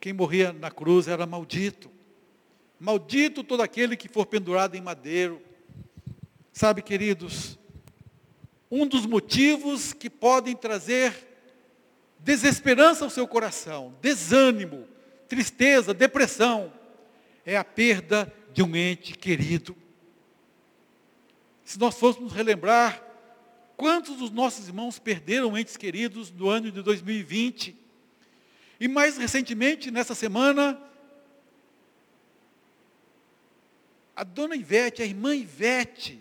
Quem 0.00 0.12
morria 0.12 0.52
na 0.52 0.70
cruz 0.70 1.08
era 1.08 1.26
maldito. 1.26 1.90
Maldito 2.78 3.42
todo 3.42 3.62
aquele 3.62 3.96
que 3.96 4.08
for 4.08 4.26
pendurado 4.26 4.76
em 4.76 4.80
madeiro. 4.80 5.42
Sabe, 6.52 6.82
queridos, 6.82 7.58
um 8.70 8.86
dos 8.86 9.06
motivos 9.06 9.92
que 9.92 10.08
podem 10.08 10.54
trazer 10.54 11.26
desesperança 12.18 13.04
ao 13.04 13.10
seu 13.10 13.26
coração, 13.26 13.94
desânimo, 14.00 14.86
tristeza, 15.28 15.94
depressão, 15.94 16.72
é 17.44 17.56
a 17.56 17.64
perda 17.64 18.32
de 18.52 18.62
um 18.62 18.74
ente 18.76 19.16
querido. 19.16 19.76
Se 21.64 21.78
nós 21.78 21.98
fôssemos 21.98 22.32
relembrar, 22.32 23.02
quantos 23.76 24.16
dos 24.16 24.30
nossos 24.30 24.68
irmãos 24.68 24.98
perderam 24.98 25.56
entes 25.56 25.76
queridos 25.76 26.30
no 26.30 26.48
ano 26.48 26.70
de 26.70 26.82
2020? 26.82 27.76
E 28.80 28.88
mais 28.88 29.16
recentemente, 29.16 29.90
nessa 29.90 30.14
semana, 30.14 30.80
a 34.18 34.24
dona 34.24 34.56
Ivete, 34.56 35.00
a 35.00 35.06
irmã 35.06 35.32
Ivete, 35.32 36.20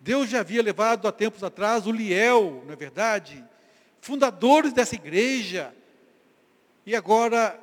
Deus 0.00 0.30
já 0.30 0.40
havia 0.40 0.62
levado 0.62 1.06
há 1.06 1.12
tempos 1.12 1.44
atrás 1.44 1.86
o 1.86 1.92
Liel, 1.92 2.62
não 2.64 2.72
é 2.72 2.76
verdade? 2.76 3.44
Fundadores 4.00 4.72
dessa 4.72 4.94
igreja. 4.94 5.74
E 6.86 6.96
agora 6.96 7.62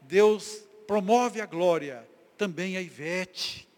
Deus 0.00 0.62
promove 0.86 1.42
a 1.42 1.46
glória 1.46 2.08
também 2.38 2.78
a 2.78 2.80
Ivete. 2.80 3.68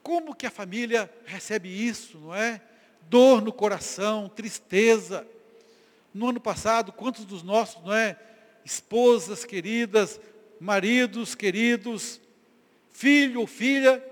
Como 0.00 0.32
que 0.32 0.46
a 0.46 0.50
família 0.50 1.12
recebe 1.26 1.68
isso, 1.68 2.16
não 2.18 2.32
é? 2.32 2.62
Dor 3.08 3.42
no 3.42 3.52
coração, 3.52 4.28
tristeza. 4.28 5.26
No 6.14 6.28
ano 6.28 6.40
passado, 6.40 6.92
quantos 6.92 7.24
dos 7.24 7.42
nossos, 7.42 7.82
não 7.82 7.92
é? 7.92 8.16
esposas 8.64 9.44
queridas, 9.44 10.20
maridos 10.60 11.34
queridos, 11.34 12.20
filho 12.92 13.40
ou 13.40 13.46
filha, 13.48 14.04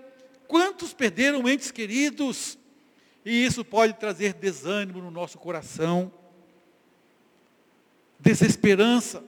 quantos 0.49 0.93
perderam 0.93 1.49
entes 1.49 1.71
queridos? 1.71 2.59
E 3.25 3.45
isso 3.45 3.65
pode 3.65 3.93
trazer 3.95 4.33
desânimo 4.33 5.01
no 5.01 5.11
nosso 5.11 5.39
coração, 5.39 6.11
desesperança. 8.19 9.23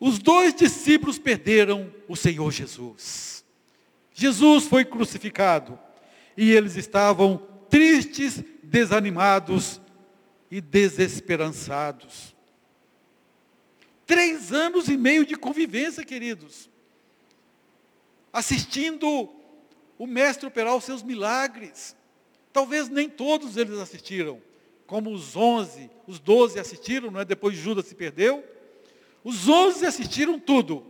Os 0.00 0.18
dois 0.18 0.54
discípulos 0.54 1.18
perderam 1.18 1.90
o 2.08 2.16
Senhor 2.16 2.50
Jesus. 2.50 3.44
Jesus 4.12 4.66
foi 4.66 4.84
crucificado 4.84 5.78
e 6.36 6.50
eles 6.50 6.76
estavam 6.76 7.38
tristes, 7.70 8.42
desanimados 8.62 9.80
e 10.50 10.60
desesperançados. 10.60 12.34
Três 14.06 14.52
anos 14.52 14.88
e 14.88 14.96
meio 14.96 15.24
de 15.24 15.36
convivência, 15.36 16.04
queridos. 16.04 16.68
Assistindo 18.34 19.30
o 19.96 20.06
mestre 20.08 20.48
operar 20.48 20.74
os 20.74 20.82
seus 20.82 21.04
milagres. 21.04 21.96
Talvez 22.52 22.88
nem 22.88 23.08
todos 23.08 23.56
eles 23.56 23.78
assistiram, 23.78 24.42
como 24.88 25.12
os 25.12 25.36
onze, 25.36 25.88
os 26.04 26.18
doze 26.18 26.58
assistiram, 26.58 27.12
não 27.12 27.20
é? 27.20 27.24
Depois 27.24 27.56
Judas 27.56 27.86
se 27.86 27.94
perdeu. 27.94 28.44
Os 29.22 29.48
onze 29.48 29.86
assistiram 29.86 30.38
tudo. 30.38 30.84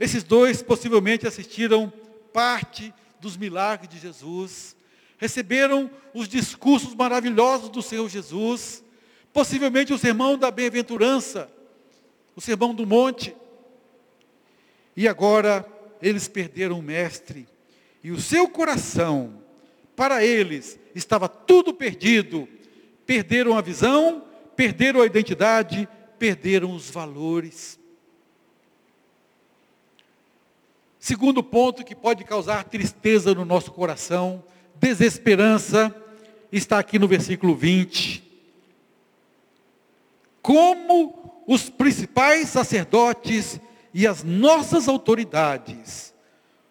Esses 0.00 0.24
dois 0.24 0.62
possivelmente 0.62 1.26
assistiram 1.26 1.92
parte 2.32 2.92
dos 3.20 3.36
milagres 3.36 3.90
de 3.90 3.98
Jesus, 3.98 4.74
receberam 5.18 5.90
os 6.14 6.26
discursos 6.26 6.94
maravilhosos 6.94 7.68
do 7.68 7.82
Senhor 7.82 8.08
Jesus, 8.08 8.82
possivelmente 9.34 9.92
o 9.92 9.98
sermão 9.98 10.38
da 10.38 10.50
bem-aventurança, 10.50 11.50
o 12.34 12.40
sermão 12.40 12.74
do 12.74 12.86
monte. 12.86 13.36
E 14.96 15.06
agora 15.06 15.75
eles 16.00 16.28
perderam 16.28 16.78
o 16.78 16.82
mestre, 16.82 17.46
e 18.02 18.10
o 18.10 18.20
seu 18.20 18.48
coração, 18.48 19.42
para 19.96 20.24
eles, 20.24 20.78
estava 20.94 21.28
tudo 21.28 21.74
perdido. 21.74 22.48
Perderam 23.04 23.56
a 23.56 23.60
visão, 23.60 24.24
perderam 24.54 25.00
a 25.00 25.06
identidade, 25.06 25.88
perderam 26.18 26.72
os 26.74 26.90
valores. 26.90 27.78
Segundo 31.00 31.42
ponto 31.42 31.84
que 31.84 31.94
pode 31.94 32.24
causar 32.24 32.64
tristeza 32.64 33.34
no 33.34 33.44
nosso 33.44 33.70
coração, 33.70 34.42
desesperança, 34.74 35.94
está 36.50 36.78
aqui 36.78 36.98
no 36.98 37.06
versículo 37.06 37.54
20. 37.54 38.22
Como 40.42 41.42
os 41.46 41.70
principais 41.70 42.48
sacerdotes 42.48 43.60
e 43.92 44.06
as 44.06 44.22
nossas 44.22 44.88
autoridades 44.88 46.14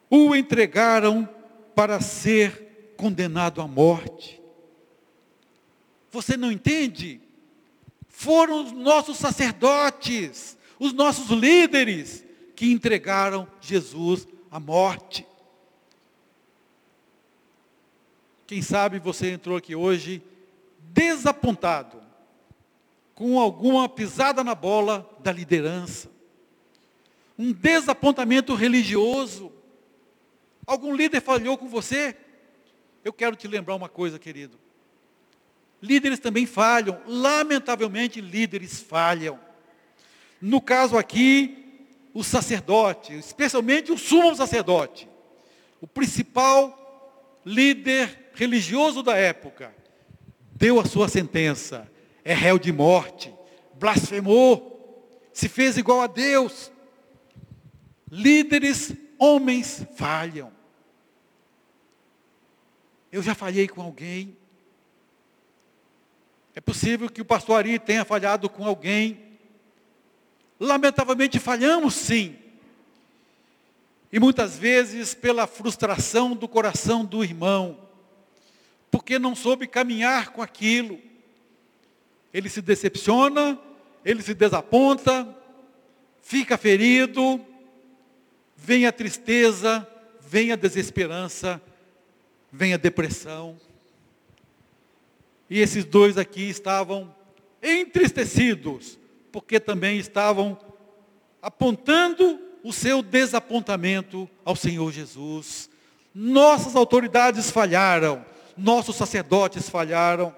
o 0.10 0.36
entregaram 0.36 1.28
para 1.76 2.00
ser 2.00 2.94
condenado 2.98 3.62
à 3.62 3.68
morte. 3.68 4.42
Você 6.12 6.38
não 6.38 6.52
entende? 6.52 7.20
Foram 8.08 8.64
os 8.64 8.72
nossos 8.72 9.18
sacerdotes, 9.18 10.58
os 10.80 10.94
nossos 10.94 11.30
líderes, 11.30 12.24
que 12.56 12.72
entregaram 12.72 13.48
Jesus 13.60 14.26
à 14.50 14.60
morte. 14.60 15.28
Quem 18.48 18.62
sabe 18.62 19.00
você 19.00 19.32
entrou 19.32 19.58
aqui 19.58 19.76
hoje 19.76 20.24
desapontado, 20.94 22.02
com 23.14 23.40
alguma 23.40 23.90
pisada 23.90 24.44
na 24.44 24.56
bola 24.56 25.10
da 25.22 25.32
liderança, 25.32 26.10
um 27.38 27.52
desapontamento 27.52 28.54
religioso. 28.54 29.52
Algum 30.66 30.94
líder 30.96 31.22
falhou 31.22 31.58
com 31.58 31.68
você? 31.68 32.16
Eu 33.04 33.14
quero 33.14 33.36
te 33.36 33.48
lembrar 33.48 33.76
uma 33.76 33.90
coisa, 33.90 34.18
querido. 34.18 34.60
Líderes 35.82 36.20
também 36.20 36.46
falham, 36.46 37.00
lamentavelmente 37.06 38.20
líderes 38.20 38.82
falham. 38.82 39.40
No 40.42 40.60
caso 40.60 40.98
aqui, 40.98 41.88
o 42.14 42.24
sacerdote, 42.24 43.14
especialmente 43.14 43.92
o 43.92 43.98
sumo 43.98 44.36
sacerdote, 44.36 45.08
o 45.82 45.88
principal 45.88 47.42
líder 47.46 48.32
religioso 48.34 49.04
da 49.04 49.16
época, 49.16 49.74
deu 50.56 50.80
a 50.80 50.86
sua 50.86 51.08
sentença, 51.08 51.92
é 52.24 52.34
réu 52.34 52.58
de 52.58 52.72
morte, 52.72 53.34
blasfemou, 53.76 55.20
se 55.34 55.50
fez 55.50 55.78
igual 55.78 56.02
a 56.02 56.08
Deus. 56.08 56.72
Líderes, 58.10 58.94
homens, 59.18 59.86
falham. 59.96 60.52
Eu 63.12 63.24
já 63.24 63.34
falhei 63.34 63.68
com 63.68 63.82
alguém. 63.82 64.38
É 66.54 66.62
possível 66.62 67.10
que 67.10 67.22
o 67.22 67.26
pastor 67.26 67.58
Ari 67.58 67.80
tenha 67.80 68.06
falhado 68.06 68.50
com 68.50 68.66
alguém. 68.66 69.20
Lamentavelmente 70.60 71.40
falhamos 71.40 71.94
sim. 71.94 72.38
E 74.12 74.20
muitas 74.20 74.58
vezes 74.58 75.14
pela 75.14 75.48
frustração 75.48 76.36
do 76.36 76.48
coração 76.48 77.04
do 77.04 77.24
irmão, 77.24 77.78
porque 78.90 79.20
não 79.20 79.36
soube 79.36 79.68
caminhar 79.68 80.32
com 80.32 80.42
aquilo. 80.42 81.00
Ele 82.34 82.50
se 82.50 82.62
decepciona, 82.62 83.60
ele 84.06 84.22
se 84.22 84.34
desaponta, 84.34 85.28
fica 86.22 86.58
ferido, 86.58 87.46
vem 88.56 88.86
a 88.86 88.92
tristeza, 88.92 89.88
vem 90.22 90.52
a 90.52 90.56
desesperança, 90.56 91.62
vem 92.52 92.74
a 92.74 92.78
depressão. 92.78 93.58
E 95.50 95.60
esses 95.60 95.86
dois 95.86 96.18
aqui 96.18 96.50
estavam 96.50 97.14
entristecidos, 97.62 98.98
porque 99.32 99.60
também 99.60 99.98
estavam 99.98 100.58
apontando 101.42 102.40
o 102.64 102.74
seu 102.74 103.04
desapontamento 103.04 104.28
ao 104.44 104.56
Senhor 104.56 104.92
Jesus. 104.92 105.70
Nossas 106.14 106.76
autoridades 106.76 107.52
falharam, 107.52 108.26
nossos 108.58 108.96
sacerdotes 108.96 109.70
falharam. 109.70 110.36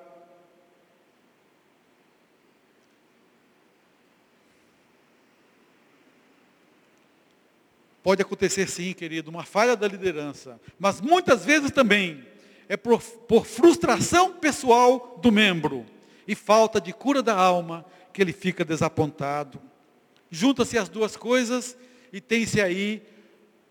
Pode 8.07 8.21
acontecer 8.21 8.69
sim, 8.69 8.93
querido, 8.93 9.29
uma 9.29 9.43
falha 9.43 9.75
da 9.75 9.85
liderança, 9.85 10.61
mas 10.79 11.01
muitas 11.01 11.43
vezes 11.43 11.71
também 11.71 12.23
é 12.69 12.77
por, 12.77 13.01
por 13.01 13.45
frustração 13.45 14.31
pessoal 14.31 15.19
do 15.21 15.29
membro 15.29 15.85
e 16.25 16.33
falta 16.33 16.79
de 16.79 16.93
cura 16.93 17.21
da 17.21 17.35
alma 17.35 17.85
que 18.13 18.21
ele 18.21 18.31
fica 18.31 18.63
desapontado. 18.63 19.59
Junta-se 20.31 20.77
as 20.77 20.87
duas 20.87 21.17
coisas 21.17 21.75
e 22.13 22.21
tem-se 22.21 22.61
aí 22.61 23.03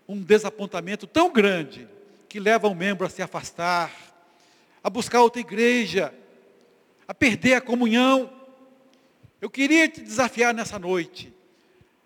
um 0.07 0.21
desapontamento 0.21 1.07
tão 1.07 1.33
grande 1.33 1.87
que 2.29 2.39
leva 2.39 2.67
o 2.67 2.75
membro 2.75 3.07
a 3.07 3.09
se 3.09 3.23
afastar, 3.23 3.91
a 4.83 4.89
buscar 4.91 5.23
outra 5.23 5.41
igreja, 5.41 6.13
a 7.07 7.13
perder 7.15 7.55
a 7.55 7.61
comunhão. 7.61 8.31
Eu 9.41 9.49
queria 9.49 9.89
te 9.89 9.99
desafiar 9.99 10.53
nessa 10.53 10.77
noite 10.77 11.33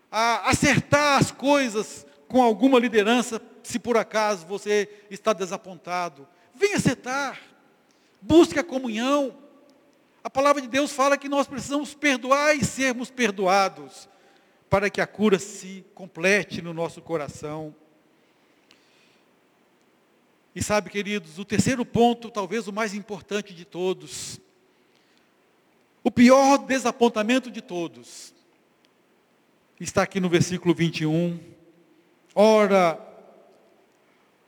a 0.09 0.49
acertar 0.49 1.19
as 1.19 1.29
coisas 1.29 2.05
com 2.31 2.41
alguma 2.41 2.79
liderança, 2.79 3.41
se 3.61 3.77
por 3.77 3.97
acaso 3.97 4.45
você 4.47 4.87
está 5.09 5.33
desapontado. 5.33 6.25
Venha 6.55 6.77
acertar. 6.77 7.37
Busque 8.21 8.57
a 8.57 8.63
comunhão. 8.63 9.37
A 10.23 10.29
palavra 10.29 10.61
de 10.61 10.67
Deus 10.69 10.93
fala 10.93 11.17
que 11.17 11.27
nós 11.27 11.45
precisamos 11.45 11.93
perdoar 11.93 12.55
e 12.55 12.63
sermos 12.63 13.11
perdoados, 13.11 14.07
para 14.69 14.89
que 14.89 15.01
a 15.01 15.07
cura 15.07 15.37
se 15.37 15.83
complete 15.93 16.61
no 16.61 16.73
nosso 16.73 17.01
coração. 17.01 17.75
E 20.55 20.63
sabe, 20.63 20.89
queridos, 20.89 21.37
o 21.37 21.43
terceiro 21.43 21.85
ponto, 21.85 22.31
talvez 22.31 22.65
o 22.65 22.71
mais 22.71 22.93
importante 22.93 23.53
de 23.53 23.65
todos, 23.65 24.39
o 26.01 26.09
pior 26.09 26.59
desapontamento 26.59 27.51
de 27.51 27.61
todos, 27.61 28.33
está 29.81 30.03
aqui 30.03 30.21
no 30.21 30.29
versículo 30.29 30.73
21. 30.73 31.51
Ora, 32.33 32.99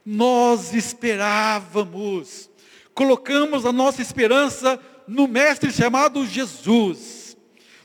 nós 0.05 0.73
esperávamos, 0.73 2.49
colocamos 2.93 3.65
a 3.65 3.71
nossa 3.71 4.01
esperança 4.01 4.79
no 5.07 5.27
mestre 5.27 5.71
chamado 5.71 6.25
Jesus. 6.25 7.37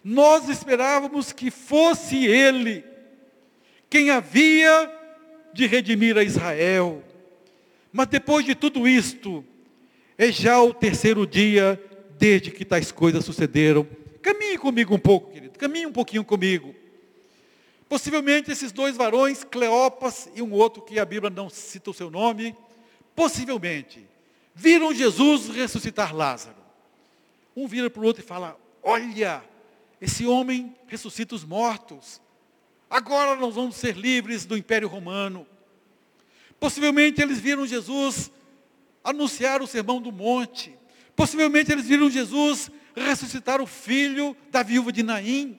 Nós 0.02 0.48
esperávamos 0.48 1.32
que 1.32 1.50
fosse 1.50 2.24
ele 2.26 2.84
quem 3.90 4.10
havia 4.10 4.90
de 5.52 5.66
redimir 5.66 6.16
a 6.16 6.22
Israel. 6.22 7.02
Mas 7.92 8.06
depois 8.06 8.44
de 8.44 8.54
tudo 8.54 8.86
isto, 8.86 9.44
é 10.16 10.30
já 10.30 10.60
o 10.60 10.74
terceiro 10.74 11.26
dia 11.26 11.82
desde 12.18 12.50
que 12.50 12.64
tais 12.64 12.92
coisas 12.92 13.24
sucederam. 13.24 13.86
Caminhe 14.22 14.58
comigo 14.58 14.94
um 14.94 14.98
pouco, 14.98 15.32
querido. 15.32 15.58
Caminhe 15.58 15.86
um 15.86 15.92
pouquinho 15.92 16.24
comigo. 16.24 16.74
Possivelmente 17.88 18.50
esses 18.50 18.70
dois 18.70 18.96
varões, 18.96 19.44
Cleopas 19.44 20.28
e 20.34 20.42
um 20.42 20.52
outro 20.52 20.82
que 20.82 20.98
a 20.98 21.04
Bíblia 21.04 21.30
não 21.30 21.48
cita 21.48 21.90
o 21.90 21.94
seu 21.94 22.10
nome, 22.10 22.54
possivelmente, 23.16 24.06
viram 24.54 24.92
Jesus 24.92 25.48
ressuscitar 25.48 26.14
Lázaro. 26.14 26.56
Um 27.56 27.66
vira 27.66 27.88
para 27.88 28.02
o 28.02 28.04
outro 28.04 28.22
e 28.22 28.26
fala: 28.26 28.58
Olha, 28.82 29.42
esse 30.00 30.26
homem 30.26 30.76
ressuscita 30.86 31.34
os 31.34 31.44
mortos. 31.44 32.20
Agora 32.90 33.36
nós 33.36 33.54
vamos 33.54 33.76
ser 33.76 33.96
livres 33.96 34.44
do 34.44 34.56
Império 34.56 34.88
Romano. 34.88 35.46
Possivelmente 36.60 37.22
eles 37.22 37.38
viram 37.38 37.66
Jesus 37.66 38.30
anunciar 39.02 39.62
o 39.62 39.66
sermão 39.66 40.00
do 40.00 40.12
monte. 40.12 40.74
Possivelmente 41.16 41.72
eles 41.72 41.86
viram 41.86 42.10
Jesus 42.10 42.70
ressuscitar 42.94 43.60
o 43.60 43.66
filho 43.66 44.36
da 44.50 44.62
viúva 44.62 44.92
de 44.92 45.02
Naim. 45.02 45.58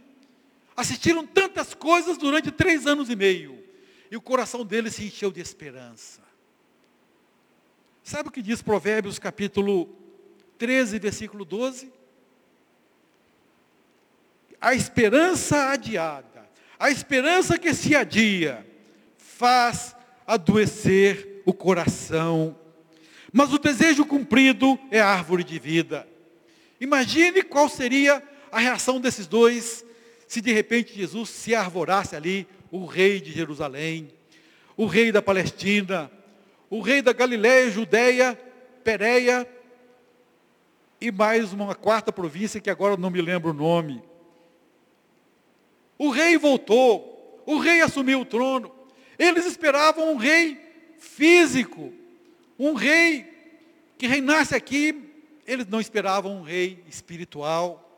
Assistiram 0.80 1.28
tantas 1.28 1.74
coisas 1.74 2.18
durante 2.18 2.52
três 2.52 2.88
anos 2.88 3.10
e 3.10 3.16
meio. 3.16 3.62
E 4.10 4.16
o 4.16 4.22
coração 4.22 4.64
deles 4.64 4.96
se 4.96 5.04
encheu 5.04 5.30
de 5.30 5.42
esperança. 5.42 6.22
Sabe 8.02 8.30
o 8.30 8.32
que 8.32 8.42
diz 8.42 8.62
Provérbios 8.62 9.20
capítulo 9.20 9.90
13, 10.58 10.98
versículo 10.98 11.44
12? 11.44 11.92
A 14.62 14.74
esperança 14.74 15.70
adiada, 15.70 16.50
a 16.80 16.90
esperança 16.90 17.60
que 17.60 17.74
se 17.74 17.94
adia, 17.94 18.66
faz 19.18 19.94
adoecer 20.26 21.42
o 21.46 21.52
coração. 21.52 22.58
Mas 23.34 23.52
o 23.52 23.60
desejo 23.60 24.06
cumprido 24.06 24.80
é 24.90 25.02
árvore 25.02 25.44
de 25.44 25.60
vida. 25.60 26.08
Imagine 26.80 27.44
qual 27.44 27.68
seria 27.68 28.24
a 28.50 28.60
reação 28.62 29.02
desses 29.02 29.28
dois 29.28 29.84
se 30.30 30.42
de 30.42 30.54
repente 30.54 30.94
Jesus 30.94 31.30
se 31.30 31.56
arvorasse 31.56 32.16
ali, 32.16 32.48
o 32.72 32.86
rei 32.86 33.20
de 33.20 33.32
Jerusalém, 33.32 34.14
o 34.78 34.86
rei 34.86 35.12
da 35.12 35.22
Palestina, 35.22 36.10
o 36.70 36.80
rei 36.80 37.02
da 37.02 37.12
Galiléia, 37.12 37.72
Judéia, 37.72 38.40
Pereia 38.84 39.46
e 41.02 41.12
mais 41.12 41.52
uma 41.52 41.74
quarta 41.74 42.12
província 42.12 42.62
que 42.62 42.70
agora 42.70 42.96
não 42.96 43.10
me 43.10 43.20
lembro 43.22 43.50
o 43.50 43.54
nome. 43.54 44.04
O 45.98 46.12
rei 46.12 46.38
voltou, 46.38 47.44
o 47.48 47.58
rei 47.58 47.82
assumiu 47.82 48.22
o 48.22 48.26
trono. 48.26 48.72
Eles 49.18 49.48
esperavam 49.48 50.14
um 50.14 50.16
rei 50.16 50.62
físico, 51.00 51.92
um 52.58 52.74
rei 52.74 53.26
que 53.98 54.06
reinasse 54.06 54.54
aqui 54.54 55.10
eles 55.50 55.66
não 55.66 55.82
esperavam 55.82 56.38
um 56.38 56.44
rei 56.44 56.84
espiritual. 56.88 57.89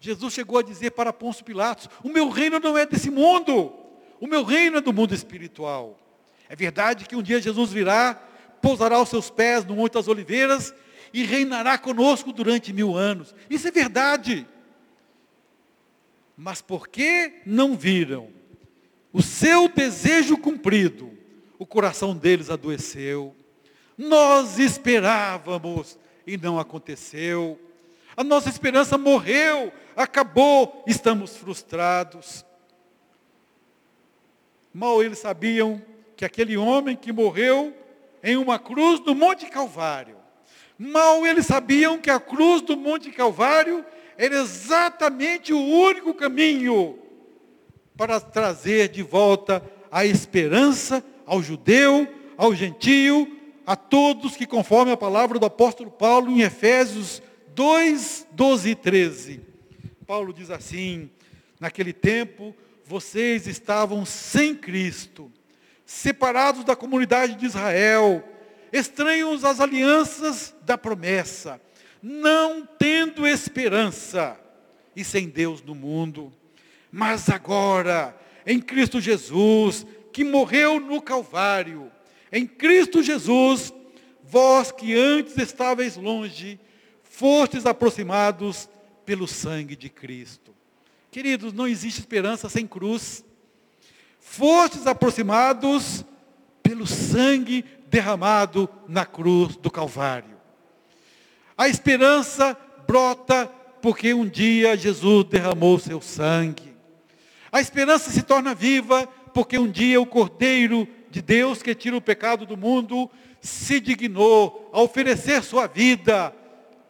Jesus 0.00 0.32
chegou 0.32 0.58
a 0.58 0.62
dizer 0.62 0.92
para 0.92 1.12
Pôncio 1.12 1.44
Pilatos: 1.44 1.88
O 2.02 2.08
meu 2.08 2.28
reino 2.30 2.58
não 2.58 2.76
é 2.76 2.86
desse 2.86 3.10
mundo, 3.10 3.72
o 4.18 4.26
meu 4.26 4.42
reino 4.42 4.78
é 4.78 4.80
do 4.80 4.92
mundo 4.92 5.14
espiritual. 5.14 5.98
É 6.48 6.56
verdade 6.56 7.04
que 7.04 7.14
um 7.14 7.22
dia 7.22 7.40
Jesus 7.40 7.70
virá, 7.70 8.14
pousará 8.60 9.00
os 9.00 9.08
seus 9.08 9.30
pés 9.30 9.64
no 9.64 9.76
Monte 9.76 9.92
das 9.92 10.08
Oliveiras 10.08 10.74
e 11.12 11.24
reinará 11.24 11.78
conosco 11.78 12.32
durante 12.32 12.72
mil 12.72 12.96
anos. 12.96 13.34
Isso 13.48 13.68
é 13.68 13.70
verdade. 13.70 14.46
Mas 16.36 16.62
porque 16.62 17.42
não 17.44 17.76
viram 17.76 18.28
o 19.12 19.20
seu 19.20 19.68
desejo 19.68 20.36
cumprido, 20.36 21.10
o 21.58 21.66
coração 21.66 22.16
deles 22.16 22.48
adoeceu. 22.48 23.34
Nós 23.98 24.58
esperávamos 24.58 25.98
e 26.26 26.36
não 26.36 26.58
aconteceu. 26.58 27.60
A 28.16 28.24
nossa 28.24 28.48
esperança 28.48 28.96
morreu, 28.96 29.72
acabou, 30.02 30.82
estamos 30.86 31.36
frustrados. 31.36 32.44
Mal 34.72 35.02
eles 35.02 35.18
sabiam 35.18 35.82
que 36.16 36.24
aquele 36.24 36.56
homem 36.56 36.96
que 36.96 37.12
morreu 37.12 37.74
em 38.22 38.36
uma 38.36 38.58
cruz 38.58 39.00
do 39.00 39.14
Monte 39.14 39.46
Calvário, 39.46 40.16
mal 40.78 41.26
eles 41.26 41.46
sabiam 41.46 41.98
que 41.98 42.10
a 42.10 42.20
cruz 42.20 42.62
do 42.62 42.76
Monte 42.76 43.10
Calvário 43.10 43.84
era 44.16 44.36
exatamente 44.36 45.52
o 45.52 45.60
único 45.60 46.14
caminho 46.14 46.98
para 47.96 48.20
trazer 48.20 48.88
de 48.88 49.02
volta 49.02 49.62
a 49.90 50.06
esperança 50.06 51.04
ao 51.26 51.42
judeu, 51.42 52.08
ao 52.36 52.54
gentio, 52.54 53.36
a 53.66 53.76
todos 53.76 54.36
que, 54.36 54.46
conforme 54.46 54.92
a 54.92 54.96
palavra 54.96 55.38
do 55.38 55.46
apóstolo 55.46 55.90
Paulo 55.90 56.30
em 56.30 56.40
Efésios 56.40 57.22
2, 57.54 58.26
12 58.32 58.70
e 58.70 58.74
13. 58.74 59.49
Paulo 60.10 60.32
diz 60.32 60.50
assim: 60.50 61.08
naquele 61.60 61.92
tempo 61.92 62.52
vocês 62.84 63.46
estavam 63.46 64.04
sem 64.04 64.56
Cristo, 64.56 65.30
separados 65.86 66.64
da 66.64 66.74
comunidade 66.74 67.36
de 67.36 67.46
Israel, 67.46 68.24
estranhos 68.72 69.44
às 69.44 69.60
alianças 69.60 70.52
da 70.62 70.76
promessa, 70.76 71.60
não 72.02 72.66
tendo 72.66 73.24
esperança 73.24 74.36
e 74.96 75.04
sem 75.04 75.28
Deus 75.28 75.62
no 75.62 75.76
mundo. 75.76 76.32
Mas 76.90 77.28
agora, 77.28 78.12
em 78.44 78.58
Cristo 78.58 79.00
Jesus, 79.00 79.86
que 80.12 80.24
morreu 80.24 80.80
no 80.80 81.00
Calvário, 81.00 81.88
em 82.32 82.48
Cristo 82.48 83.00
Jesus, 83.00 83.72
vós 84.24 84.72
que 84.72 84.92
antes 84.92 85.38
estáveis 85.38 85.96
longe, 85.96 86.58
fostes 87.04 87.64
aproximados 87.64 88.68
pelo 89.10 89.26
sangue 89.26 89.74
de 89.74 89.88
Cristo. 89.88 90.54
Queridos, 91.10 91.52
não 91.52 91.66
existe 91.66 91.98
esperança 91.98 92.48
sem 92.48 92.64
cruz. 92.64 93.24
Fostes 94.20 94.86
aproximados 94.86 96.04
pelo 96.62 96.86
sangue 96.86 97.64
derramado 97.88 98.68
na 98.86 99.04
cruz 99.04 99.56
do 99.56 99.68
Calvário. 99.68 100.36
A 101.58 101.66
esperança 101.66 102.56
brota 102.86 103.48
porque 103.82 104.14
um 104.14 104.28
dia 104.28 104.76
Jesus 104.76 105.24
derramou 105.24 105.76
seu 105.80 106.00
sangue. 106.00 106.72
A 107.50 107.60
esperança 107.60 108.12
se 108.12 108.22
torna 108.22 108.54
viva 108.54 109.08
porque 109.34 109.58
um 109.58 109.68
dia 109.68 110.00
o 110.00 110.06
Cordeiro 110.06 110.86
de 111.10 111.20
Deus 111.20 111.64
que 111.64 111.74
tira 111.74 111.96
o 111.96 112.00
pecado 112.00 112.46
do 112.46 112.56
mundo, 112.56 113.10
se 113.40 113.80
dignou 113.80 114.70
a 114.72 114.80
oferecer 114.80 115.42
sua 115.42 115.66
vida 115.66 116.32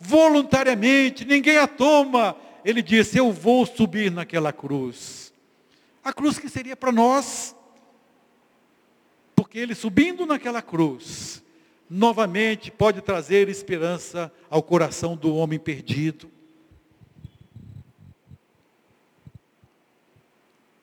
voluntariamente, 0.01 1.25
ninguém 1.25 1.59
a 1.59 1.67
toma. 1.67 2.37
Ele 2.65 2.83
disse: 2.83 3.19
Eu 3.19 3.31
vou 3.31 3.67
subir 3.67 4.11
naquela 4.11 4.53
cruz. 4.53 5.33
A 6.03 6.13
cruz 6.13 6.39
que 6.39 6.49
seria 6.49 6.75
para 6.75 6.91
nós, 6.91 7.55
porque 9.37 9.59
ele 9.59 9.75
subindo 9.75 10.25
naquela 10.25 10.63
cruz, 10.63 11.43
novamente 11.89 12.71
pode 12.71 13.03
trazer 13.03 13.49
esperança 13.49 14.33
ao 14.49 14.63
coração 14.63 15.15
do 15.15 15.35
homem 15.37 15.59
perdido. 15.59 16.31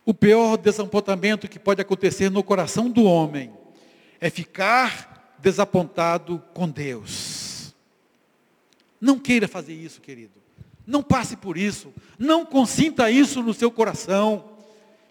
O 0.05 0.13
pior 0.13 0.55
desapontamento 0.55 1.49
que 1.49 1.59
pode 1.59 1.81
acontecer 1.81 2.29
no 2.29 2.43
coração 2.43 2.89
do 2.89 3.03
homem 3.03 3.51
é 4.21 4.29
ficar 4.29 5.35
desapontado 5.39 6.41
com 6.53 6.69
Deus. 6.69 7.46
Não 8.99 9.19
queira 9.19 9.47
fazer 9.47 9.73
isso, 9.73 10.01
querido. 10.01 10.33
Não 10.85 11.03
passe 11.03 11.35
por 11.35 11.57
isso. 11.57 11.93
Não 12.17 12.45
consinta 12.45 13.11
isso 13.11 13.43
no 13.43 13.53
seu 13.53 13.69
coração. 13.69 14.51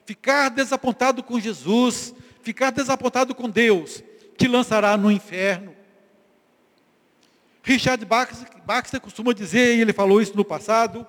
Ficar 0.05 0.49
desapontado 0.49 1.23
com 1.23 1.39
Jesus, 1.39 2.15
ficar 2.43 2.71
desapontado 2.71 3.35
com 3.35 3.51
Deus, 3.51 4.03
te 4.39 4.47
lançará 4.47 4.97
no 4.97 5.11
inferno. 5.11 5.75
Richard 7.63 8.05
Baxter, 8.05 9.01
costuma 9.01 9.33
dizer, 9.33 9.77
e 9.77 9.81
ele 9.81 9.93
falou 9.93 10.23
isso 10.23 10.37
no 10.37 10.45
passado, 10.45 11.05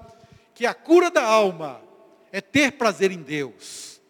que 0.56 0.66
a 0.66 0.74
cura 0.74 1.12
da 1.12 1.24
alma 1.24 1.80
é 2.32 2.42
ter 2.42 2.72
prazer 2.72 3.12
em 3.12 3.22
Deus. 3.22 4.02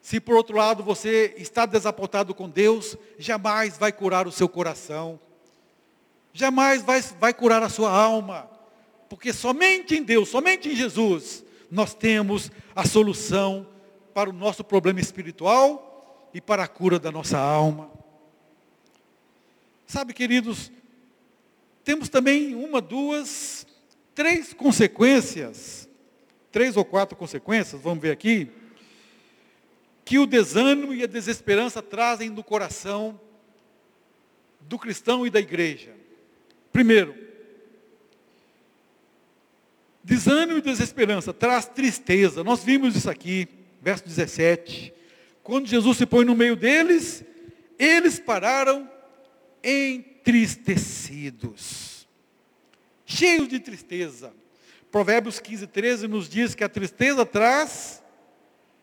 Se 0.00 0.20
por 0.20 0.36
outro 0.36 0.56
lado 0.56 0.84
você 0.84 1.34
está 1.36 1.66
desapontado 1.66 2.32
com 2.32 2.48
Deus, 2.48 2.96
jamais 3.18 3.76
vai 3.76 3.90
curar 3.90 4.28
o 4.28 4.32
seu 4.32 4.48
coração, 4.48 5.18
jamais 6.32 6.82
vai, 6.82 7.00
vai 7.00 7.34
curar 7.34 7.62
a 7.62 7.68
sua 7.68 7.90
alma, 7.90 8.50
porque 9.08 9.32
somente 9.32 9.94
em 9.94 10.02
Deus, 10.02 10.28
somente 10.28 10.68
em 10.68 10.76
Jesus, 10.76 11.44
nós 11.70 11.94
temos 11.94 12.50
a 12.74 12.86
solução 12.86 13.66
para 14.14 14.30
o 14.30 14.32
nosso 14.32 14.62
problema 14.62 15.00
espiritual 15.00 16.30
e 16.32 16.40
para 16.40 16.64
a 16.64 16.68
cura 16.68 16.98
da 16.98 17.10
nossa 17.10 17.38
alma. 17.38 17.90
Sabe, 19.86 20.14
queridos, 20.14 20.70
temos 21.84 22.08
também 22.08 22.54
uma, 22.54 22.80
duas, 22.80 23.66
três 24.14 24.52
consequências 24.52 25.88
três 26.52 26.76
ou 26.76 26.84
quatro 26.84 27.16
consequências, 27.16 27.80
vamos 27.80 28.02
ver 28.02 28.10
aqui, 28.10 28.50
que 30.04 30.18
o 30.18 30.26
desânimo 30.26 30.92
e 30.92 31.02
a 31.02 31.06
desesperança 31.06 31.82
trazem 31.82 32.28
no 32.28 32.44
coração 32.44 33.18
do 34.60 34.78
cristão 34.78 35.26
e 35.26 35.30
da 35.30 35.40
igreja. 35.40 35.94
Primeiro, 36.72 37.14
desânimo 40.02 40.58
e 40.58 40.62
desesperança 40.62 41.32
traz 41.32 41.66
tristeza. 41.66 42.42
Nós 42.42 42.64
vimos 42.64 42.96
isso 42.96 43.08
aqui, 43.10 43.48
verso 43.80 44.04
17. 44.04 44.92
Quando 45.42 45.66
Jesus 45.66 45.98
se 45.98 46.06
põe 46.06 46.24
no 46.24 46.34
meio 46.34 46.56
deles, 46.56 47.22
eles 47.78 48.18
pararam 48.18 48.90
entristecidos, 49.62 52.08
cheios 53.04 53.46
de 53.48 53.60
tristeza. 53.60 54.32
Provérbios 54.90 55.38
15, 55.38 55.66
13 55.66 56.08
nos 56.08 56.26
diz 56.28 56.54
que 56.54 56.64
a 56.64 56.68
tristeza 56.68 57.26
traz 57.26 58.02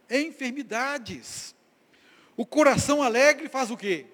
enfermidades. 0.09 1.53
O 2.37 2.45
coração 2.45 3.03
alegre 3.03 3.49
faz 3.49 3.71
o 3.71 3.77
quê? 3.77 4.05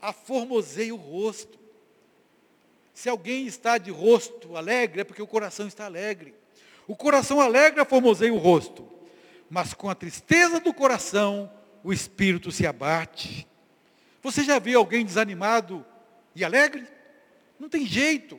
aformoseia 0.00 0.94
o 0.94 0.98
rosto. 0.98 1.59
Se 3.00 3.08
alguém 3.08 3.46
está 3.46 3.78
de 3.78 3.90
rosto 3.90 4.58
alegre, 4.58 5.00
é 5.00 5.04
porque 5.04 5.22
o 5.22 5.26
coração 5.26 5.66
está 5.66 5.86
alegre. 5.86 6.34
O 6.86 6.94
coração 6.94 7.40
alegre 7.40 7.80
aformoseia 7.80 8.30
o 8.30 8.36
rosto, 8.36 8.86
mas 9.48 9.72
com 9.72 9.88
a 9.88 9.94
tristeza 9.94 10.60
do 10.60 10.74
coração, 10.74 11.50
o 11.82 11.94
espírito 11.94 12.52
se 12.52 12.66
abate. 12.66 13.48
Você 14.22 14.44
já 14.44 14.58
viu 14.58 14.78
alguém 14.78 15.02
desanimado 15.02 15.82
e 16.36 16.44
alegre? 16.44 16.86
Não 17.58 17.70
tem 17.70 17.86
jeito. 17.86 18.38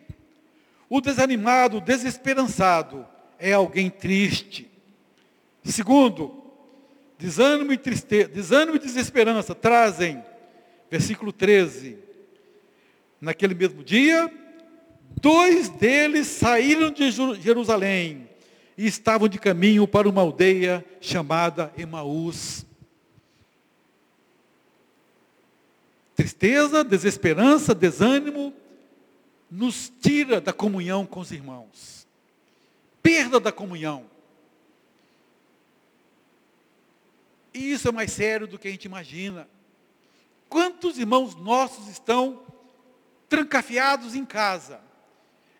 O 0.87 1.01
desanimado, 1.01 1.77
o 1.77 1.81
desesperançado, 1.81 3.07
é 3.39 3.53
alguém 3.53 3.89
triste. 3.89 4.69
Segundo, 5.63 6.53
desânimo 7.17 7.73
e 7.73 7.79
tristeza, 7.79 8.29
desânimo 8.29 8.75
e 8.75 8.79
desesperança 8.79 9.55
trazem, 9.55 10.23
versículo 10.87 11.33
13. 11.33 11.97
Naquele 13.19 13.55
mesmo 13.55 13.83
dia, 13.83 14.31
dois 15.21 15.69
deles 15.69 16.27
saíram 16.27 16.91
de 16.91 17.11
Jerusalém 17.11 18.27
e 18.77 18.87
estavam 18.87 19.29
de 19.29 19.37
caminho 19.37 19.87
para 19.87 20.09
uma 20.09 20.21
aldeia 20.21 20.83
chamada 20.99 21.71
Emaús. 21.77 22.65
Tristeza, 26.15 26.83
desesperança, 26.83 27.73
desânimo 27.75 28.53
nos 29.49 29.91
tira 30.01 30.41
da 30.41 30.51
comunhão 30.51 31.05
com 31.05 31.19
os 31.19 31.31
irmãos. 31.31 32.07
Perda 33.03 33.39
da 33.39 33.51
comunhão. 33.51 34.05
E 37.53 37.71
isso 37.71 37.87
é 37.87 37.91
mais 37.91 38.11
sério 38.11 38.47
do 38.47 38.57
que 38.57 38.67
a 38.67 38.71
gente 38.71 38.85
imagina. 38.85 39.47
Quantos 40.47 40.97
irmãos 40.97 41.35
nossos 41.35 41.87
estão 41.87 42.41
trancafiados 43.27 44.15
em 44.15 44.25
casa? 44.25 44.79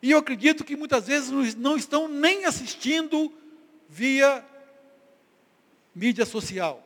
E 0.02 0.12
eu 0.12 0.18
acredito 0.18 0.64
que 0.64 0.76
muitas 0.76 1.08
vezes 1.08 1.56
não 1.56 1.78
estão 1.78 2.08
nem 2.08 2.46
assistindo 2.46 3.32
via 3.88 4.44
mídia 5.94 6.26
social. 6.26 6.84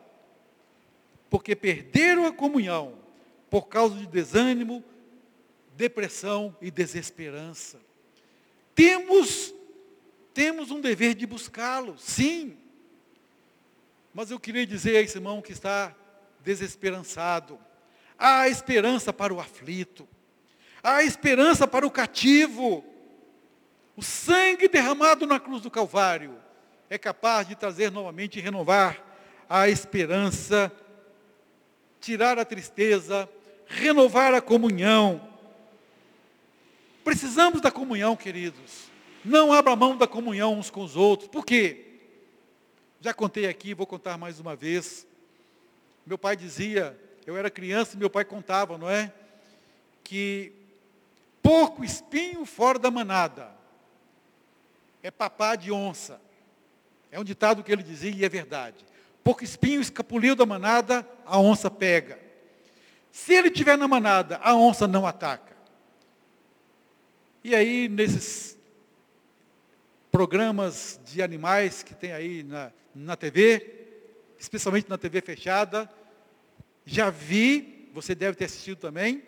Porque 1.29 1.55
perderam 1.55 2.25
a 2.25 2.33
comunhão 2.33 2.97
por 3.49 3.67
causa 3.67 3.95
de 3.95 4.05
desânimo, 4.05 4.83
depressão 5.75 6.55
e 6.61 6.69
desesperança. 6.69 7.79
Temos 8.73 9.53
temos 10.33 10.69
um 10.69 10.81
dever 10.81 11.15
de 11.15 11.25
buscá-lo, 11.25 11.97
sim. 11.97 12.57
Mas 14.13 14.31
eu 14.31 14.37
queria 14.37 14.67
dizer 14.67 14.97
a 14.97 15.01
esse 15.01 15.17
irmão 15.17 15.41
que 15.41 15.53
está 15.53 15.95
desesperançado, 16.43 17.57
há 18.17 18.49
esperança 18.49 19.13
para 19.13 19.33
o 19.33 19.39
aflito, 19.39 20.05
há 20.83 21.03
esperança 21.05 21.65
para 21.65 21.87
o 21.87 21.91
cativo. 21.91 22.83
O 23.97 24.03
sangue 24.03 24.67
derramado 24.67 25.25
na 25.25 25.39
cruz 25.39 25.61
do 25.61 25.71
Calvário 25.71 26.35
é 26.89 26.97
capaz 26.97 27.47
de 27.47 27.55
trazer 27.55 27.89
novamente 27.91 28.37
e 28.37 28.41
renovar 28.41 29.01
a 29.49 29.69
esperança, 29.69 30.71
tirar 32.01 32.37
a 32.37 32.43
tristeza, 32.43 33.29
renovar 33.65 34.33
a 34.33 34.41
comunhão. 34.41 35.25
Precisamos 37.05 37.61
da 37.61 37.71
comunhão, 37.71 38.15
queridos. 38.17 38.89
Não 39.23 39.53
abra 39.53 39.75
mão 39.75 39.95
da 39.95 40.07
comunhão 40.07 40.59
uns 40.59 40.69
com 40.69 40.83
os 40.83 40.97
outros. 40.97 41.29
Por 41.29 41.45
quê? 41.45 41.85
Já 42.99 43.13
contei 43.13 43.47
aqui, 43.47 43.73
vou 43.73 43.87
contar 43.87 44.17
mais 44.17 44.39
uma 44.41 44.55
vez. 44.55 45.07
Meu 46.05 46.17
pai 46.17 46.35
dizia, 46.35 46.99
eu 47.25 47.37
era 47.37 47.49
criança 47.49 47.95
e 47.95 47.99
meu 47.99 48.09
pai 48.09 48.25
contava, 48.25 48.77
não 48.77 48.89
é? 48.89 49.13
Que 50.03 50.51
porco 51.41 51.83
espinho 51.83 52.45
fora 52.45 52.77
da 52.77 52.91
manada 52.91 53.55
é 55.05 55.11
papá 55.11 55.55
de 55.55 55.71
onça. 55.71 56.19
É 57.11 57.19
um 57.19 57.23
ditado 57.23 57.63
que 57.63 57.71
ele 57.71 57.83
dizia 57.83 58.09
e 58.09 58.25
é 58.25 58.29
verdade. 58.29 58.83
Porco 59.23 59.43
espinho 59.43 59.79
escapuliu 59.79 60.35
da 60.35 60.47
manada, 60.47 61.07
a 61.27 61.39
onça 61.39 61.69
pega. 61.69 62.19
Se 63.11 63.31
ele 63.35 63.49
estiver 63.49 63.77
na 63.77 63.87
manada, 63.87 64.39
a 64.41 64.55
onça 64.55 64.87
não 64.87 65.05
ataca. 65.05 65.55
E 67.43 67.53
aí, 67.53 67.87
nesses 67.87 68.57
programas 70.11 70.99
de 71.05 71.21
animais 71.21 71.83
que 71.83 71.93
tem 71.93 72.11
aí 72.11 72.41
na, 72.41 72.71
na 72.95 73.15
TV, 73.15 73.85
especialmente 74.39 74.89
na 74.89 74.97
TV 74.97 75.21
fechada, 75.21 75.87
já 76.83 77.11
vi, 77.11 77.91
você 77.93 78.15
deve 78.15 78.35
ter 78.35 78.45
assistido 78.45 78.79
também, 78.79 79.21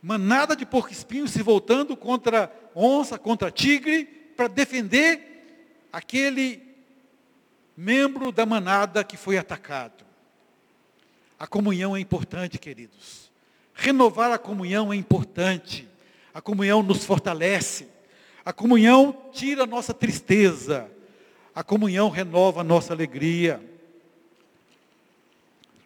manada 0.00 0.56
de 0.56 0.64
porco-espinho 0.64 1.28
se 1.28 1.42
voltando 1.42 1.94
contra 1.98 2.50
onça, 2.74 3.18
contra 3.18 3.50
tigre, 3.50 4.15
para 4.36 4.48
defender 4.48 5.88
aquele 5.92 6.62
membro 7.76 8.30
da 8.30 8.44
manada 8.44 9.02
que 9.02 9.16
foi 9.16 9.38
atacado. 9.38 10.04
A 11.38 11.46
comunhão 11.46 11.96
é 11.96 12.00
importante, 12.00 12.58
queridos. 12.58 13.30
Renovar 13.74 14.32
a 14.32 14.38
comunhão 14.38 14.92
é 14.92 14.96
importante. 14.96 15.88
A 16.32 16.40
comunhão 16.40 16.82
nos 16.82 17.04
fortalece. 17.04 17.88
A 18.44 18.52
comunhão 18.52 19.24
tira 19.32 19.64
a 19.64 19.66
nossa 19.66 19.92
tristeza. 19.92 20.90
A 21.54 21.62
comunhão 21.62 22.08
renova 22.08 22.60
a 22.60 22.64
nossa 22.64 22.92
alegria. 22.92 23.60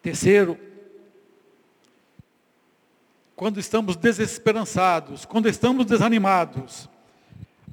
Terceiro, 0.01 0.57
quando 3.35 3.59
estamos 3.59 3.95
desesperançados, 3.95 5.25
quando 5.25 5.49
estamos 5.49 5.85
desanimados, 5.85 6.89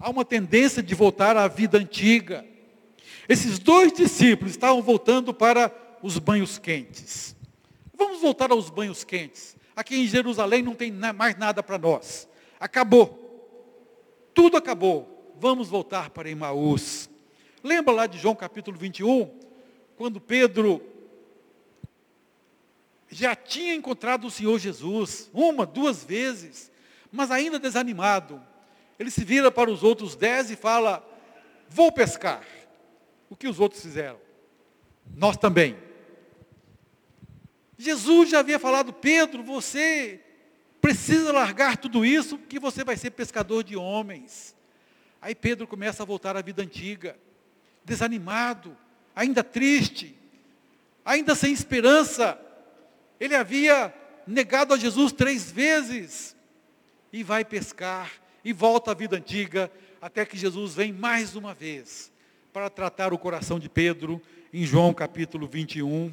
há 0.00 0.10
uma 0.10 0.24
tendência 0.24 0.82
de 0.82 0.94
voltar 0.94 1.36
à 1.36 1.48
vida 1.48 1.78
antiga. 1.78 2.44
Esses 3.28 3.58
dois 3.58 3.92
discípulos 3.92 4.52
estavam 4.52 4.82
voltando 4.82 5.34
para 5.34 5.72
os 6.02 6.18
banhos 6.18 6.58
quentes. 6.58 7.36
Vamos 7.94 8.20
voltar 8.20 8.50
aos 8.50 8.70
banhos 8.70 9.04
quentes. 9.04 9.56
Aqui 9.74 9.96
em 9.96 10.06
Jerusalém 10.06 10.62
não 10.62 10.74
tem 10.74 10.90
mais 10.90 11.36
nada 11.36 11.62
para 11.62 11.78
nós. 11.78 12.28
Acabou. 12.58 13.28
Tudo 14.32 14.56
acabou. 14.56 15.34
Vamos 15.38 15.68
voltar 15.68 16.10
para 16.10 16.30
Emaús. 16.30 17.08
Lembra 17.62 17.92
lá 17.92 18.06
de 18.06 18.18
João 18.18 18.34
capítulo 18.34 18.78
21, 18.78 19.30
quando 19.96 20.20
Pedro 20.20 20.80
já 23.10 23.34
tinha 23.34 23.74
encontrado 23.74 24.26
o 24.26 24.30
Senhor 24.30 24.58
Jesus, 24.58 25.30
uma, 25.32 25.66
duas 25.66 26.04
vezes, 26.04 26.70
mas 27.10 27.30
ainda 27.30 27.58
desanimado. 27.58 28.40
Ele 28.98 29.10
se 29.10 29.24
vira 29.24 29.50
para 29.50 29.70
os 29.70 29.82
outros 29.82 30.16
dez 30.16 30.50
e 30.50 30.56
fala: 30.56 31.06
Vou 31.68 31.92
pescar. 31.92 32.44
O 33.30 33.36
que 33.36 33.46
os 33.46 33.60
outros 33.60 33.82
fizeram? 33.82 34.18
Nós 35.14 35.36
também. 35.36 35.76
Jesus 37.76 38.30
já 38.30 38.40
havia 38.40 38.58
falado, 38.58 38.92
Pedro, 38.92 39.42
você 39.42 40.20
precisa 40.80 41.32
largar 41.32 41.76
tudo 41.76 42.04
isso, 42.04 42.38
que 42.38 42.58
você 42.58 42.82
vai 42.82 42.96
ser 42.96 43.10
pescador 43.10 43.62
de 43.62 43.76
homens. 43.76 44.56
Aí 45.20 45.34
Pedro 45.34 45.66
começa 45.66 46.02
a 46.02 46.06
voltar 46.06 46.36
à 46.36 46.42
vida 46.42 46.62
antiga, 46.62 47.16
desanimado, 47.84 48.76
ainda 49.14 49.44
triste, 49.44 50.16
ainda 51.04 51.34
sem 51.34 51.52
esperança. 51.52 52.40
Ele 53.20 53.34
havia 53.34 53.94
negado 54.26 54.74
a 54.74 54.76
Jesus 54.76 55.12
três 55.12 55.50
vezes, 55.50 56.36
e 57.12 57.22
vai 57.22 57.44
pescar, 57.44 58.10
e 58.48 58.52
volta 58.54 58.92
à 58.92 58.94
vida 58.94 59.14
antiga, 59.14 59.70
até 60.00 60.24
que 60.24 60.34
Jesus 60.34 60.72
vem 60.74 60.90
mais 60.90 61.36
uma 61.36 61.52
vez, 61.52 62.10
para 62.50 62.70
tratar 62.70 63.12
o 63.12 63.18
coração 63.18 63.58
de 63.58 63.68
Pedro, 63.68 64.22
em 64.50 64.64
João 64.64 64.94
capítulo 64.94 65.46
21. 65.46 66.10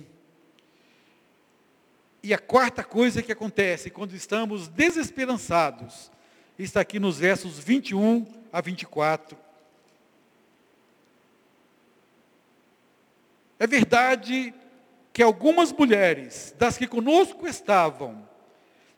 E 2.21 2.33
a 2.33 2.37
quarta 2.37 2.83
coisa 2.83 3.23
que 3.23 3.31
acontece 3.31 3.89
quando 3.89 4.13
estamos 4.13 4.67
desesperançados 4.67 6.11
está 6.59 6.81
aqui 6.81 6.99
nos 6.99 7.19
versos 7.19 7.57
21 7.57 8.27
a 8.51 8.59
24. 8.59 9.37
É 13.57 13.65
verdade 13.65 14.53
que 15.13 15.23
algumas 15.23 15.71
mulheres, 15.71 16.53
das 16.59 16.77
que 16.77 16.85
conosco 16.85 17.47
estavam, 17.47 18.27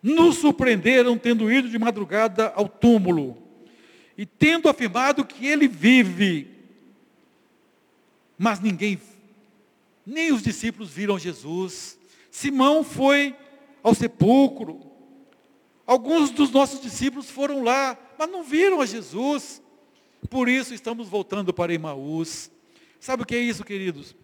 nos 0.02 0.38
surpreenderam 0.38 1.18
tendo 1.18 1.52
ido 1.52 1.70
de 1.70 1.80
madrugada 1.80 2.52
ao 2.56 2.68
túmulo 2.68 3.38
e 4.18 4.26
tendo 4.26 4.70
afirmado 4.70 5.26
que 5.26 5.46
ele 5.46 5.68
vive. 5.68 6.48
Mas 8.38 8.60
ninguém, 8.60 9.00
nem 10.06 10.32
os 10.32 10.42
discípulos 10.42 10.90
viram 10.90 11.20
Jesus. 11.20 11.98
Simão 12.30 12.84
foi 12.84 13.36
ao 13.84 13.94
sepulcro. 13.96 14.82
Alguns 15.86 16.30
dos 16.32 16.52
nossos 16.52 16.82
discípulos 16.82 17.30
foram 17.30 17.64
lá, 17.64 17.98
mas 18.18 18.30
não 18.30 18.44
viram 18.44 18.82
a 18.82 18.86
Jesus. 18.86 19.62
Por 20.30 20.50
isso 20.50 20.74
estamos 20.74 21.08
voltando 21.08 21.54
para 21.54 21.74
Emaús. 21.74 22.52
Sabe 23.00 23.24
o 23.24 23.26
que 23.26 23.36
é 23.36 23.40
isso, 23.40 23.64
queridos? 23.64 24.16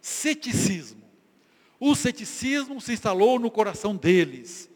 Ceticismo. 0.00 1.02
O 1.80 1.94
ceticismo 1.94 2.80
se 2.80 2.92
instalou 2.92 3.38
no 3.38 3.50
coração 3.50 3.94
deles, 3.94 4.68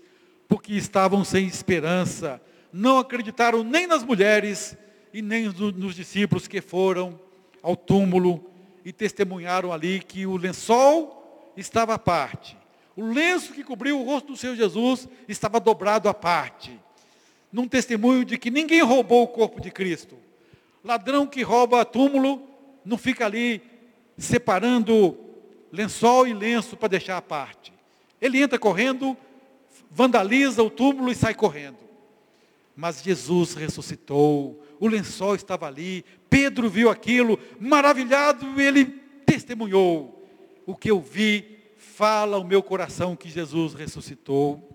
porque 0.52 0.74
estavam 0.74 1.24
sem 1.24 1.46
esperança. 1.46 2.38
Não 2.70 2.98
acreditaram 2.98 3.64
nem 3.64 3.86
nas 3.86 4.04
mulheres 4.04 4.76
e 5.10 5.22
nem 5.22 5.44
nos 5.46 5.94
discípulos 5.94 6.46
que 6.46 6.60
foram 6.60 7.18
ao 7.62 7.74
túmulo 7.74 8.44
e 8.84 8.92
testemunharam 8.92 9.72
ali 9.72 10.00
que 10.00 10.26
o 10.26 10.36
lençol 10.36 11.50
estava 11.56 11.94
à 11.94 11.98
parte. 11.98 12.54
O 12.94 13.02
lenço 13.02 13.54
que 13.54 13.64
cobriu 13.64 13.98
o 13.98 14.04
rosto 14.04 14.32
do 14.32 14.36
Senhor 14.36 14.54
Jesus 14.54 15.08
estava 15.26 15.58
dobrado 15.58 16.06
à 16.06 16.12
parte. 16.12 16.78
Num 17.50 17.66
testemunho 17.66 18.22
de 18.22 18.36
que 18.36 18.50
ninguém 18.50 18.82
roubou 18.82 19.22
o 19.22 19.28
corpo 19.28 19.58
de 19.58 19.70
Cristo. 19.70 20.18
Ladrão 20.84 21.26
que 21.26 21.40
rouba 21.40 21.82
túmulo 21.82 22.46
não 22.84 22.98
fica 22.98 23.24
ali 23.24 23.62
separando 24.18 25.16
lençol 25.72 26.26
e 26.26 26.34
lenço 26.34 26.76
para 26.76 26.88
deixar 26.88 27.16
à 27.16 27.22
parte. 27.22 27.72
Ele 28.20 28.42
entra 28.42 28.58
correndo, 28.58 29.16
vandaliza 29.92 30.62
o 30.62 30.70
túmulo 30.70 31.10
e 31.10 31.14
sai 31.14 31.34
correndo. 31.34 31.78
Mas 32.74 33.02
Jesus 33.02 33.54
ressuscitou, 33.54 34.64
o 34.80 34.88
lençol 34.88 35.34
estava 35.34 35.66
ali, 35.66 36.04
Pedro 36.30 36.68
viu 36.68 36.90
aquilo, 36.90 37.38
maravilhado, 37.60 38.60
ele 38.60 38.86
testemunhou. 39.26 40.26
O 40.64 40.74
que 40.74 40.90
eu 40.90 41.00
vi 41.00 41.58
fala 41.76 42.38
o 42.38 42.44
meu 42.44 42.62
coração 42.62 43.14
que 43.14 43.28
Jesus 43.28 43.74
ressuscitou. 43.74 44.68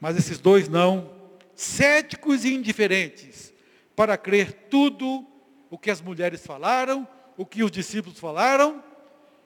Mas 0.00 0.16
esses 0.16 0.38
dois 0.38 0.68
não, 0.68 1.12
céticos 1.54 2.44
e 2.44 2.52
indiferentes, 2.52 3.52
para 3.94 4.16
crer 4.16 4.52
tudo 4.68 5.24
o 5.70 5.78
que 5.78 5.90
as 5.90 6.00
mulheres 6.00 6.44
falaram, 6.44 7.06
o 7.36 7.46
que 7.46 7.62
os 7.62 7.70
discípulos 7.70 8.18
falaram, 8.18 8.82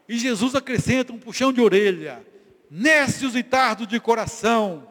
e 0.08 0.16
Jesus 0.16 0.54
acrescenta 0.54 1.12
um 1.12 1.18
puxão 1.18 1.52
de 1.52 1.60
orelha, 1.60 2.24
nécios 2.70 3.36
e 3.36 3.42
tardos 3.42 3.86
de 3.86 4.00
coração, 4.00 4.88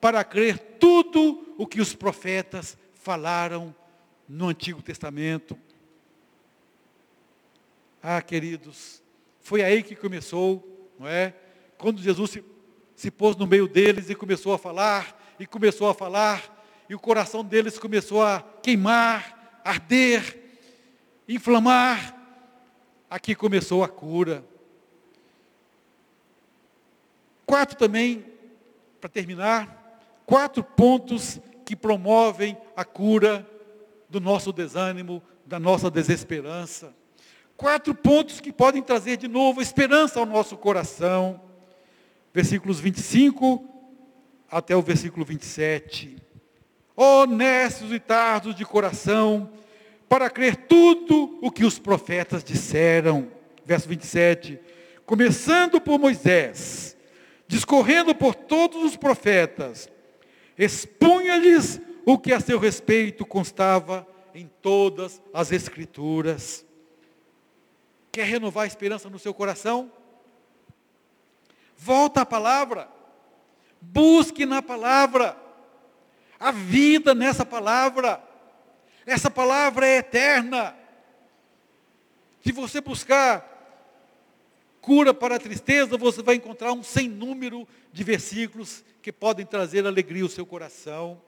para 0.00 0.24
crer 0.24 0.58
tudo 0.78 1.54
o 1.56 1.66
que 1.66 1.80
os 1.80 1.94
profetas 1.94 2.76
falaram 2.94 3.74
no 4.28 4.48
Antigo 4.48 4.82
Testamento. 4.82 5.56
Ah, 8.02 8.20
queridos, 8.20 9.02
foi 9.40 9.62
aí 9.62 9.82
que 9.82 9.94
começou, 9.94 10.90
não 10.98 11.06
é? 11.06 11.34
Quando 11.78 12.02
Jesus 12.02 12.30
se, 12.30 12.44
se 12.96 13.10
pôs 13.10 13.36
no 13.36 13.46
meio 13.46 13.68
deles 13.68 14.10
e 14.10 14.14
começou 14.14 14.52
a 14.52 14.58
falar, 14.58 15.20
e 15.38 15.46
começou 15.46 15.88
a 15.88 15.94
falar, 15.94 16.64
e 16.88 16.94
o 16.94 16.98
coração 16.98 17.44
deles 17.44 17.78
começou 17.78 18.22
a 18.22 18.44
queimar, 18.62 19.60
arder, 19.64 20.38
inflamar. 21.28 22.16
Aqui 23.08 23.34
começou 23.34 23.84
a 23.84 23.88
cura. 23.88 24.44
Quatro 27.52 27.76
também, 27.76 28.24
para 28.98 29.10
terminar, 29.10 30.00
quatro 30.24 30.64
pontos 30.64 31.38
que 31.66 31.76
promovem 31.76 32.56
a 32.74 32.82
cura 32.82 33.46
do 34.08 34.18
nosso 34.22 34.54
desânimo, 34.54 35.22
da 35.44 35.60
nossa 35.60 35.90
desesperança. 35.90 36.94
Quatro 37.54 37.94
pontos 37.94 38.40
que 38.40 38.50
podem 38.50 38.80
trazer 38.80 39.18
de 39.18 39.28
novo 39.28 39.60
esperança 39.60 40.18
ao 40.18 40.24
nosso 40.24 40.56
coração. 40.56 41.42
Versículos 42.32 42.80
25 42.80 43.62
até 44.50 44.74
o 44.74 44.80
versículo 44.80 45.22
27. 45.22 46.16
Honestos 46.96 47.92
e 47.92 48.00
tardos 48.00 48.54
de 48.54 48.64
coração, 48.64 49.50
para 50.08 50.30
crer 50.30 50.56
tudo 50.56 51.38
o 51.42 51.50
que 51.50 51.66
os 51.66 51.78
profetas 51.78 52.42
disseram. 52.42 53.28
Verso 53.62 53.86
27. 53.90 54.58
Começando 55.04 55.82
por 55.82 55.98
Moisés, 55.98 56.96
discorrendo 57.52 58.14
por 58.14 58.34
todos 58.34 58.82
os 58.82 58.96
profetas, 58.96 59.86
expunha-lhes 60.56 61.78
o 62.06 62.16
que 62.16 62.32
a 62.32 62.40
seu 62.40 62.58
respeito 62.58 63.26
constava 63.26 64.08
em 64.34 64.50
todas 64.62 65.20
as 65.34 65.52
Escrituras. 65.52 66.64
Quer 68.10 68.24
renovar 68.24 68.64
a 68.64 68.66
esperança 68.66 69.10
no 69.10 69.18
seu 69.18 69.34
coração? 69.34 69.92
Volta 71.76 72.22
à 72.22 72.26
palavra. 72.26 72.88
Busque 73.82 74.46
na 74.46 74.62
palavra. 74.62 75.36
A 76.40 76.52
vida 76.52 77.14
nessa 77.14 77.44
palavra. 77.44 78.22
Essa 79.04 79.30
palavra 79.30 79.86
é 79.86 79.98
eterna. 79.98 80.74
Se 82.42 82.50
você 82.50 82.80
buscar 82.80 83.51
cura 84.82 85.14
para 85.14 85.36
a 85.36 85.38
tristeza, 85.38 85.96
você 85.96 86.22
vai 86.22 86.34
encontrar 86.34 86.72
um 86.72 86.82
sem 86.82 87.08
número 87.08 87.66
de 87.92 88.02
versículos 88.02 88.84
que 89.00 89.12
podem 89.12 89.46
trazer 89.46 89.86
alegria 89.86 90.24
ao 90.24 90.28
seu 90.28 90.44
coração. 90.44 91.22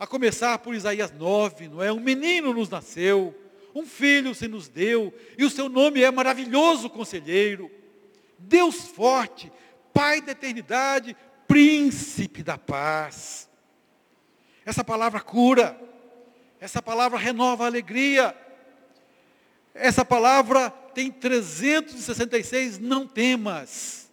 A 0.00 0.06
começar 0.06 0.58
por 0.58 0.74
Isaías 0.74 1.12
9, 1.12 1.68
não 1.68 1.82
é? 1.82 1.92
Um 1.92 2.00
menino 2.00 2.54
nos 2.54 2.70
nasceu, 2.70 3.38
um 3.74 3.84
filho 3.84 4.34
se 4.34 4.48
nos 4.48 4.68
deu, 4.68 5.12
e 5.36 5.44
o 5.44 5.50
seu 5.50 5.68
nome 5.68 6.02
é 6.02 6.10
maravilhoso 6.10 6.88
conselheiro, 6.88 7.70
Deus 8.38 8.88
forte, 8.88 9.52
Pai 9.92 10.20
da 10.20 10.32
eternidade, 10.32 11.16
príncipe 11.46 12.42
da 12.42 12.58
paz. 12.58 13.48
Essa 14.66 14.82
palavra 14.82 15.20
cura, 15.20 15.80
essa 16.58 16.82
palavra 16.82 17.16
renova 17.16 17.62
a 17.62 17.66
alegria, 17.68 18.36
essa 19.72 20.04
palavra 20.04 20.74
tem 20.94 21.10
366 21.10 22.78
não 22.78 23.06
temas. 23.06 24.10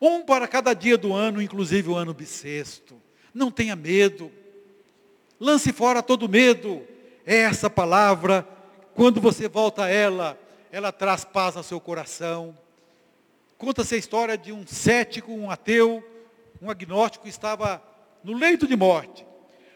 Um 0.00 0.22
para 0.22 0.48
cada 0.48 0.74
dia 0.74 0.98
do 0.98 1.12
ano, 1.12 1.40
inclusive 1.40 1.88
o 1.88 1.94
ano 1.94 2.12
bissexto. 2.12 3.00
Não 3.32 3.50
tenha 3.50 3.76
medo. 3.76 4.32
Lance 5.38 5.72
fora 5.72 6.02
todo 6.02 6.28
medo. 6.28 6.82
Essa 7.24 7.70
palavra, 7.70 8.46
quando 8.94 9.20
você 9.20 9.48
volta 9.48 9.84
a 9.84 9.88
ela, 9.88 10.38
ela 10.72 10.90
traz 10.90 11.24
paz 11.24 11.56
ao 11.56 11.62
seu 11.62 11.78
coração. 11.78 12.56
Conta-se 13.56 13.94
a 13.94 13.98
história 13.98 14.36
de 14.36 14.52
um 14.52 14.66
cético, 14.66 15.32
um 15.32 15.50
ateu, 15.50 16.02
um 16.60 16.70
agnóstico 16.70 17.24
que 17.24 17.30
estava 17.30 17.82
no 18.24 18.36
leito 18.36 18.66
de 18.66 18.74
morte. 18.74 19.24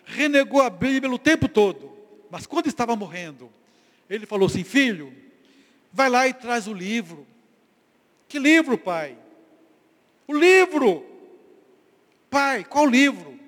Renegou 0.04 0.62
a 0.62 0.70
Bíblia 0.70 1.12
o 1.12 1.18
tempo 1.18 1.48
todo. 1.48 1.92
Mas 2.30 2.46
quando 2.46 2.66
estava 2.66 2.96
morrendo, 2.96 3.50
ele 4.08 4.26
falou 4.26 4.46
assim: 4.46 4.64
Filho, 4.64 5.12
vai 5.94 6.10
lá 6.10 6.26
e 6.26 6.34
traz 6.34 6.66
o 6.66 6.74
livro. 6.74 7.24
Que 8.26 8.36
livro, 8.36 8.76
pai? 8.76 9.16
O 10.26 10.34
livro. 10.34 11.06
Pai, 12.28 12.64
qual 12.64 12.84
livro? 12.84 13.38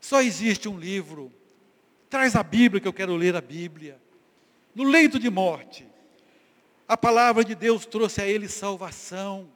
Só 0.00 0.20
existe 0.20 0.68
um 0.68 0.76
livro. 0.76 1.32
Traz 2.08 2.34
a 2.34 2.42
Bíblia 2.42 2.80
que 2.80 2.88
eu 2.88 2.92
quero 2.92 3.14
ler 3.14 3.36
a 3.36 3.40
Bíblia. 3.40 4.00
No 4.74 4.82
leito 4.82 5.16
de 5.16 5.30
morte, 5.30 5.86
a 6.88 6.96
palavra 6.96 7.44
de 7.44 7.54
Deus 7.54 7.86
trouxe 7.86 8.20
a 8.20 8.26
ele 8.26 8.48
salvação. 8.48 9.48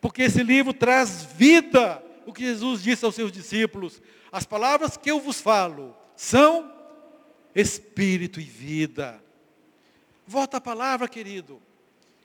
Porque 0.00 0.22
esse 0.22 0.42
livro 0.42 0.74
traz 0.74 1.22
vida. 1.22 2.02
O 2.26 2.32
que 2.32 2.42
Jesus 2.42 2.82
disse 2.82 3.04
aos 3.04 3.14
seus 3.14 3.30
discípulos: 3.30 4.02
As 4.32 4.44
palavras 4.44 4.96
que 4.96 5.08
eu 5.08 5.20
vos 5.20 5.40
falo 5.40 5.94
são 6.16 6.72
espírito 7.54 8.40
e 8.40 8.44
vida. 8.44 9.22
Volta 10.30 10.58
a 10.58 10.60
palavra, 10.60 11.08
querido. 11.08 11.58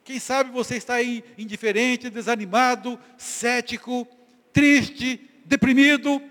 Quem 0.04 0.20
sabe 0.20 0.52
você 0.52 0.76
está 0.76 0.96
aí 0.96 1.24
indiferente, 1.38 2.10
desanimado, 2.10 3.00
cético, 3.18 4.06
triste, 4.52 5.22
deprimido. 5.46 6.22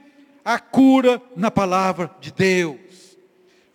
A 0.45 0.59
cura 0.59 1.23
na 1.35 1.51
palavra 1.51 2.15
de 2.21 2.31
Deus. 2.31 3.17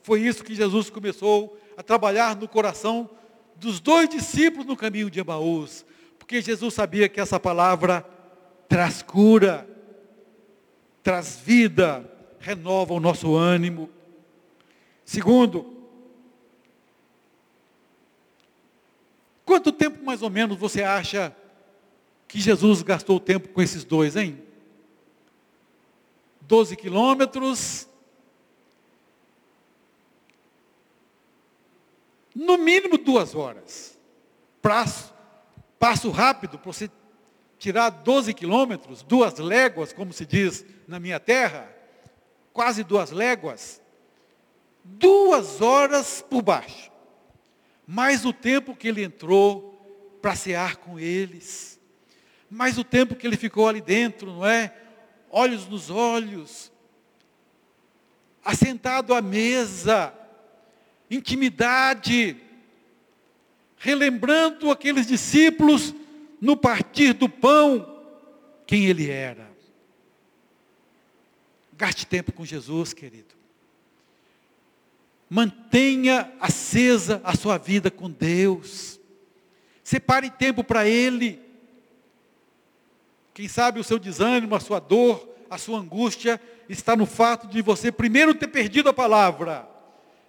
Foi 0.03 0.21
isso 0.21 0.43
que 0.43 0.53
Jesus 0.53 0.91
começou 0.91 1.59
a 1.75 1.81
trabalhar 1.81 2.35
no 2.35 2.47
coração 2.47 3.09
dos 3.55 3.79
dois 3.79 4.07
discípulos 4.07 4.67
no 4.67 4.77
caminho 4.77 5.09
de 5.09 5.19
Emaús. 5.19 5.83
Porque 6.19 6.39
Jesus 6.39 6.75
sabia 6.75 7.09
que 7.09 7.19
essa 7.19 7.39
palavra 7.39 8.05
traz 8.69 9.01
cura, 9.01 9.67
traz 11.01 11.41
vida, 11.43 12.07
renova 12.39 12.93
o 12.93 12.99
nosso 12.99 13.35
ânimo. 13.35 13.89
Segundo, 15.03 15.76
Quanto 19.47 19.71
tempo 19.71 20.03
mais 20.03 20.21
ou 20.21 20.29
menos 20.29 20.57
você 20.57 20.83
acha 20.83 21.33
que 22.27 22.37
Jesus 22.37 22.81
gastou 22.81 23.17
tempo 23.17 23.47
com 23.47 23.61
esses 23.61 23.85
dois, 23.85 24.17
hein? 24.17 24.43
Doze 26.41 26.75
quilômetros. 26.75 27.87
No 32.35 32.57
mínimo 32.57 32.97
duas 32.97 33.33
horas. 33.33 33.97
Passo, 34.61 35.13
passo 35.79 36.11
rápido 36.11 36.59
para 36.59 36.73
você 36.73 36.91
tirar 37.57 37.89
12 37.89 38.33
quilômetros, 38.33 39.01
duas 39.01 39.39
léguas, 39.39 39.93
como 39.93 40.11
se 40.11 40.25
diz 40.25 40.65
na 40.85 40.99
minha 40.99 41.21
terra, 41.21 41.73
quase 42.51 42.83
duas 42.83 43.11
léguas, 43.11 43.81
duas 44.83 45.61
horas 45.61 46.21
por 46.21 46.41
baixo 46.41 46.96
mais 47.87 48.25
o 48.25 48.33
tempo 48.33 48.75
que 48.75 48.89
ele 48.89 49.01
entrou 49.01 49.73
para 50.21 50.35
cear 50.35 50.75
com 50.75 50.99
eles, 50.99 51.79
Mas 52.49 52.77
o 52.77 52.83
tempo 52.83 53.15
que 53.15 53.27
ele 53.27 53.35
ficou 53.35 53.67
ali 53.67 53.81
dentro, 53.81 54.31
não 54.31 54.45
é? 54.45 54.73
Olhos 55.29 55.67
nos 55.67 55.89
olhos, 55.89 56.71
assentado 58.43 59.13
à 59.13 59.21
mesa, 59.21 60.13
intimidade, 61.11 62.37
relembrando 63.77 64.71
aqueles 64.71 65.05
discípulos 65.05 65.93
no 66.39 66.55
partir 66.55 67.11
do 67.13 67.27
pão, 67.27 68.01
quem 68.65 68.85
ele 68.85 69.09
era. 69.09 69.51
Gaste 71.73 72.07
tempo 72.07 72.31
com 72.31 72.45
Jesus, 72.45 72.93
querido. 72.93 73.36
Mantenha 75.29 76.31
acesa 76.39 77.21
a 77.23 77.35
sua 77.35 77.57
vida 77.57 77.91
com 77.91 78.09
Deus. 78.09 78.99
Separe 79.83 80.29
tempo 80.29 80.63
para 80.63 80.87
Ele. 80.87 81.39
Quem 83.33 83.47
sabe 83.47 83.79
o 83.79 83.83
seu 83.83 83.99
desânimo, 83.99 84.55
a 84.55 84.59
sua 84.59 84.79
dor, 84.79 85.27
a 85.49 85.57
sua 85.57 85.79
angústia 85.79 86.41
está 86.67 86.95
no 86.95 87.05
fato 87.05 87.47
de 87.47 87.61
você 87.61 87.91
primeiro 87.91 88.33
ter 88.33 88.47
perdido 88.47 88.89
a 88.89 88.93
palavra, 88.93 89.67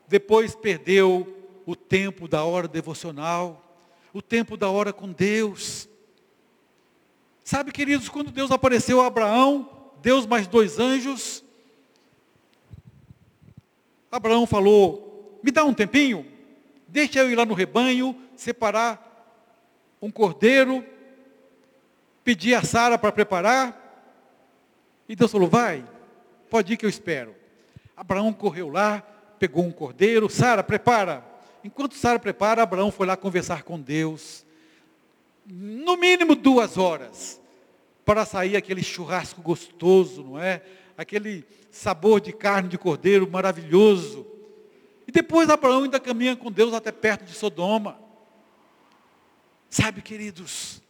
depois 0.06 0.54
perdeu 0.54 1.36
o 1.66 1.74
tempo 1.74 2.28
da 2.28 2.44
hora 2.44 2.68
devocional, 2.68 3.64
o 4.12 4.22
tempo 4.22 4.56
da 4.56 4.68
hora 4.68 4.92
com 4.92 5.12
Deus. 5.12 5.88
Sabe, 7.44 7.72
queridos, 7.72 8.08
quando 8.08 8.30
Deus 8.30 8.50
apareceu 8.50 9.00
a 9.00 9.06
Abraão, 9.06 9.68
Deus 10.02 10.26
mais 10.26 10.46
dois 10.46 10.78
anjos, 10.78 11.42
Abraão 14.10 14.46
falou: 14.46 15.38
Me 15.42 15.50
dá 15.50 15.64
um 15.64 15.74
tempinho, 15.74 16.26
deixa 16.86 17.20
eu 17.20 17.30
ir 17.30 17.34
lá 17.34 17.44
no 17.44 17.54
rebanho, 17.54 18.16
separar 18.36 19.04
um 20.00 20.10
cordeiro, 20.10 20.84
pedir 22.24 22.54
a 22.54 22.62
Sara 22.62 22.98
para 22.98 23.12
preparar. 23.12 23.84
E 25.08 25.14
Deus 25.14 25.30
falou: 25.30 25.48
Vai, 25.48 25.84
pode 26.50 26.72
ir 26.72 26.76
que 26.76 26.86
eu 26.86 26.90
espero. 26.90 27.34
Abraão 27.96 28.32
correu 28.32 28.68
lá, 28.68 29.02
pegou 29.38 29.64
um 29.64 29.72
cordeiro, 29.72 30.28
Sara, 30.28 30.62
prepara. 30.62 31.24
Enquanto 31.64 31.94
Sara 31.94 32.18
prepara, 32.18 32.62
Abraão 32.62 32.90
foi 32.90 33.06
lá 33.06 33.16
conversar 33.16 33.62
com 33.62 33.80
Deus. 33.80 34.46
No 35.44 35.96
mínimo 35.96 36.34
duas 36.34 36.76
horas, 36.78 37.40
para 38.04 38.24
sair 38.24 38.56
aquele 38.56 38.82
churrasco 38.82 39.42
gostoso, 39.42 40.22
não 40.22 40.40
é? 40.40 40.62
Aquele 40.96 41.44
sabor 41.70 42.20
de 42.20 42.32
carne 42.32 42.68
de 42.68 42.78
cordeiro 42.78 43.30
maravilhoso. 43.30 44.26
E 45.06 45.12
depois 45.12 45.48
Abraão 45.48 45.84
ainda 45.84 45.98
caminha 45.98 46.36
com 46.36 46.50
Deus 46.50 46.74
até 46.74 46.92
perto 46.92 47.24
de 47.24 47.32
Sodoma. 47.32 47.98
Sabe, 49.70 50.02
queridos, 50.02 50.82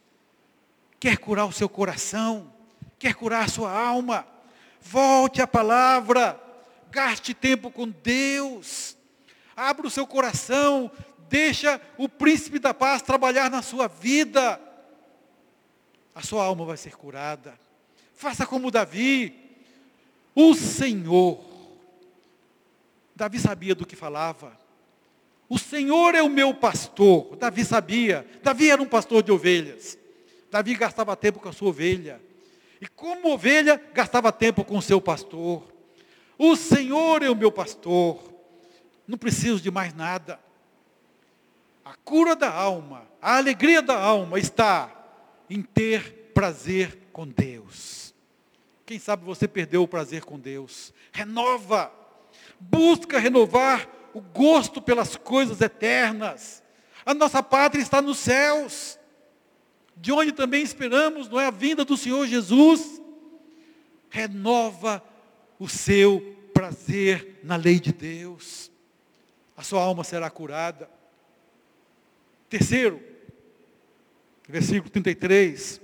quer 0.99 1.17
curar 1.17 1.45
o 1.45 1.51
seu 1.51 1.69
coração, 1.69 2.53
quer 2.97 3.13
curar 3.13 3.45
a 3.45 3.49
sua 3.49 3.71
alma, 3.71 4.25
volte 4.81 5.41
à 5.41 5.47
palavra, 5.47 6.39
gaste 6.91 7.33
tempo 7.33 7.71
com 7.71 7.89
Deus, 7.89 8.97
abra 9.55 9.87
o 9.87 9.89
seu 9.89 10.07
coração, 10.07 10.91
deixa 11.29 11.79
o 11.97 12.09
príncipe 12.09 12.59
da 12.59 12.73
paz 12.73 13.01
trabalhar 13.01 13.49
na 13.49 13.61
sua 13.61 13.87
vida. 13.87 14.59
A 16.13 16.21
sua 16.21 16.43
alma 16.43 16.65
vai 16.65 16.75
ser 16.75 16.97
curada. 16.97 17.57
Faça 18.13 18.45
como 18.45 18.71
Davi, 18.71 19.38
o 20.39 20.53
Senhor. 20.55 21.37
Davi 23.13 23.37
sabia 23.37 23.75
do 23.75 23.85
que 23.85 23.95
falava. 23.95 24.57
O 25.49 25.59
Senhor 25.59 26.15
é 26.15 26.23
o 26.23 26.29
meu 26.29 26.53
pastor. 26.53 27.35
Davi 27.35 27.65
sabia. 27.65 28.25
Davi 28.41 28.69
era 28.69 28.81
um 28.81 28.85
pastor 28.85 29.21
de 29.21 29.33
ovelhas. 29.33 29.97
Davi 30.49 30.75
gastava 30.75 31.13
tempo 31.17 31.41
com 31.41 31.49
a 31.49 31.51
sua 31.51 31.67
ovelha. 31.67 32.21
E 32.79 32.87
como 32.87 33.33
ovelha, 33.33 33.81
gastava 33.93 34.31
tempo 34.31 34.63
com 34.63 34.77
o 34.77 34.81
seu 34.81 35.01
pastor. 35.01 35.61
O 36.37 36.55
Senhor 36.55 37.21
é 37.21 37.29
o 37.29 37.35
meu 37.35 37.51
pastor. 37.51 38.17
Não 39.05 39.17
preciso 39.17 39.59
de 39.59 39.69
mais 39.69 39.93
nada. 39.93 40.39
A 41.83 41.95
cura 41.95 42.33
da 42.33 42.49
alma, 42.49 43.05
a 43.21 43.35
alegria 43.35 43.81
da 43.81 43.99
alma 43.99 44.39
está 44.39 44.89
em 45.49 45.61
ter 45.61 46.31
prazer 46.33 46.97
com 47.11 47.27
Deus. 47.27 47.98
Quem 48.89 48.97
sabe 48.97 49.23
você 49.23 49.47
perdeu 49.47 49.83
o 49.83 49.87
prazer 49.87 50.25
com 50.25 50.39
Deus. 50.39 50.91
Renova. 51.11 51.91
Busca 52.59 53.19
renovar 53.19 53.87
o 54.15 54.19
gosto 54.19 54.81
pelas 54.81 55.15
coisas 55.15 55.61
eternas. 55.61 56.63
A 57.05 57.13
nossa 57.13 57.43
pátria 57.43 57.83
está 57.83 58.01
nos 58.01 58.17
céus 58.17 58.97
de 59.95 60.11
onde 60.11 60.31
também 60.31 60.63
esperamos, 60.63 61.29
não 61.29 61.39
é 61.39 61.45
a 61.45 61.51
vinda 61.51 61.85
do 61.85 61.95
Senhor 61.95 62.25
Jesus, 62.25 62.99
renova 64.09 65.03
o 65.59 65.69
seu 65.69 66.35
prazer 66.51 67.41
na 67.43 67.57
lei 67.57 67.79
de 67.79 67.93
Deus. 67.93 68.71
A 69.55 69.61
sua 69.61 69.83
alma 69.83 70.03
será 70.03 70.31
curada. 70.31 70.89
Terceiro, 72.49 72.99
versículo 74.47 74.89
33. 74.89 75.79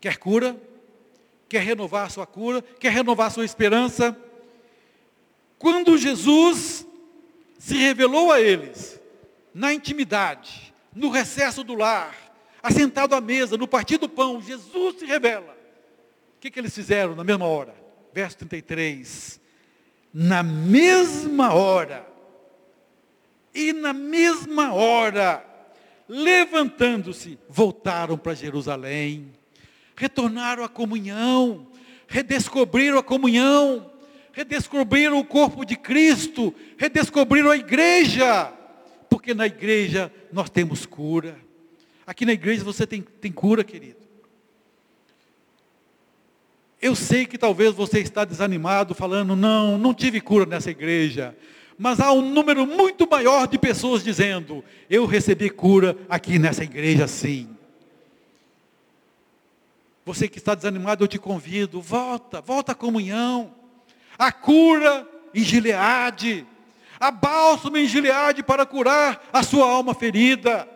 Quer 0.00 0.16
cura? 0.16 0.67
Quer 1.48 1.62
renovar 1.62 2.06
a 2.06 2.10
sua 2.10 2.26
cura? 2.26 2.60
Quer 2.60 2.92
renovar 2.92 3.28
a 3.28 3.30
sua 3.30 3.44
esperança? 3.44 4.16
Quando 5.58 5.96
Jesus 5.96 6.86
se 7.58 7.76
revelou 7.76 8.30
a 8.30 8.40
eles, 8.40 9.00
na 9.52 9.72
intimidade, 9.72 10.72
no 10.94 11.10
recesso 11.10 11.64
do 11.64 11.74
lar, 11.74 12.14
assentado 12.62 13.14
à 13.14 13.20
mesa, 13.20 13.56
no 13.56 13.66
partir 13.66 13.98
do 13.98 14.08
pão, 14.08 14.40
Jesus 14.40 14.98
se 14.98 15.06
revela. 15.06 15.56
O 16.36 16.40
que, 16.40 16.50
que 16.50 16.60
eles 16.60 16.74
fizeram 16.74 17.16
na 17.16 17.24
mesma 17.24 17.46
hora? 17.46 17.74
Verso 18.12 18.38
33. 18.38 19.40
Na 20.12 20.42
mesma 20.42 21.52
hora, 21.52 22.06
e 23.54 23.72
na 23.72 23.92
mesma 23.92 24.72
hora, 24.72 25.44
levantando-se, 26.08 27.38
voltaram 27.48 28.16
para 28.16 28.34
Jerusalém, 28.34 29.32
retornaram 29.98 30.62
à 30.62 30.68
comunhão, 30.68 31.66
redescobriram 32.06 32.98
a 32.98 33.02
comunhão, 33.02 33.90
redescobriram 34.32 35.18
o 35.18 35.24
corpo 35.24 35.64
de 35.64 35.74
Cristo, 35.74 36.54
redescobriram 36.76 37.50
a 37.50 37.56
igreja, 37.56 38.52
porque 39.10 39.34
na 39.34 39.46
igreja 39.46 40.12
nós 40.32 40.48
temos 40.48 40.86
cura. 40.86 41.36
Aqui 42.06 42.24
na 42.24 42.32
igreja 42.32 42.62
você 42.62 42.86
tem, 42.86 43.02
tem 43.02 43.32
cura, 43.32 43.64
querido. 43.64 43.98
Eu 46.80 46.94
sei 46.94 47.26
que 47.26 47.36
talvez 47.36 47.74
você 47.74 47.98
está 47.98 48.24
desanimado, 48.24 48.94
falando, 48.94 49.34
não, 49.34 49.76
não 49.76 49.92
tive 49.92 50.20
cura 50.20 50.46
nessa 50.46 50.70
igreja. 50.70 51.36
Mas 51.76 51.98
há 51.98 52.12
um 52.12 52.22
número 52.22 52.64
muito 52.64 53.08
maior 53.10 53.48
de 53.48 53.58
pessoas 53.58 54.04
dizendo, 54.04 54.64
eu 54.88 55.06
recebi 55.06 55.50
cura 55.50 55.96
aqui 56.08 56.38
nessa 56.38 56.62
igreja 56.62 57.08
sim. 57.08 57.57
Você 60.08 60.26
que 60.26 60.38
está 60.38 60.54
desanimado, 60.54 61.04
eu 61.04 61.08
te 61.08 61.18
convido, 61.18 61.82
volta, 61.82 62.40
volta 62.40 62.72
à 62.72 62.74
comunhão. 62.74 63.52
A 64.18 64.32
cura 64.32 65.06
em 65.34 65.44
Gileade. 65.44 66.46
A 66.98 67.10
bálsamo 67.10 67.76
em 67.76 67.86
Gileade 67.86 68.42
para 68.42 68.64
curar 68.64 69.22
a 69.30 69.42
sua 69.42 69.70
alma 69.70 69.92
ferida. 69.92 70.66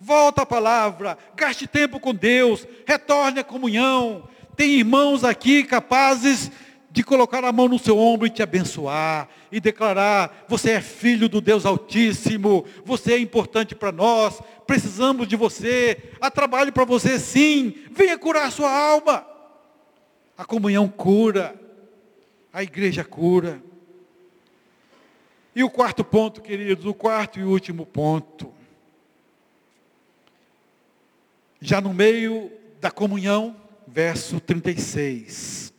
Volta 0.00 0.40
à 0.40 0.46
palavra, 0.46 1.18
gaste 1.36 1.66
tempo 1.66 2.00
com 2.00 2.14
Deus, 2.14 2.66
retorne 2.86 3.40
à 3.40 3.44
comunhão. 3.44 4.26
Tem 4.56 4.70
irmãos 4.70 5.22
aqui 5.22 5.62
capazes 5.62 6.50
de 6.90 7.04
colocar 7.04 7.44
a 7.44 7.52
mão 7.52 7.68
no 7.68 7.78
seu 7.78 7.96
ombro 7.98 8.26
e 8.26 8.30
te 8.30 8.42
abençoar 8.42 9.28
e 9.50 9.60
declarar: 9.60 10.44
você 10.48 10.72
é 10.72 10.80
filho 10.80 11.28
do 11.28 11.40
Deus 11.40 11.64
Altíssimo, 11.64 12.64
você 12.84 13.14
é 13.14 13.18
importante 13.18 13.74
para 13.74 13.92
nós, 13.92 14.40
precisamos 14.66 15.28
de 15.28 15.36
você, 15.36 15.98
há 16.20 16.30
trabalho 16.30 16.72
para 16.72 16.84
você 16.84 17.18
sim, 17.18 17.74
venha 17.90 18.18
curar 18.18 18.46
a 18.46 18.50
sua 18.50 18.70
alma. 18.70 19.26
A 20.36 20.44
comunhão 20.44 20.88
cura, 20.88 21.54
a 22.52 22.62
igreja 22.62 23.04
cura. 23.04 23.62
E 25.54 25.62
o 25.62 25.68
quarto 25.68 26.02
ponto, 26.02 26.40
queridos, 26.40 26.86
o 26.86 26.94
quarto 26.94 27.38
e 27.38 27.44
último 27.44 27.84
ponto 27.84 28.50
já 31.60 31.80
no 31.80 31.92
meio 31.92 32.50
da 32.80 32.90
comunhão, 32.90 33.54
verso 33.86 34.40
36. 34.40 35.69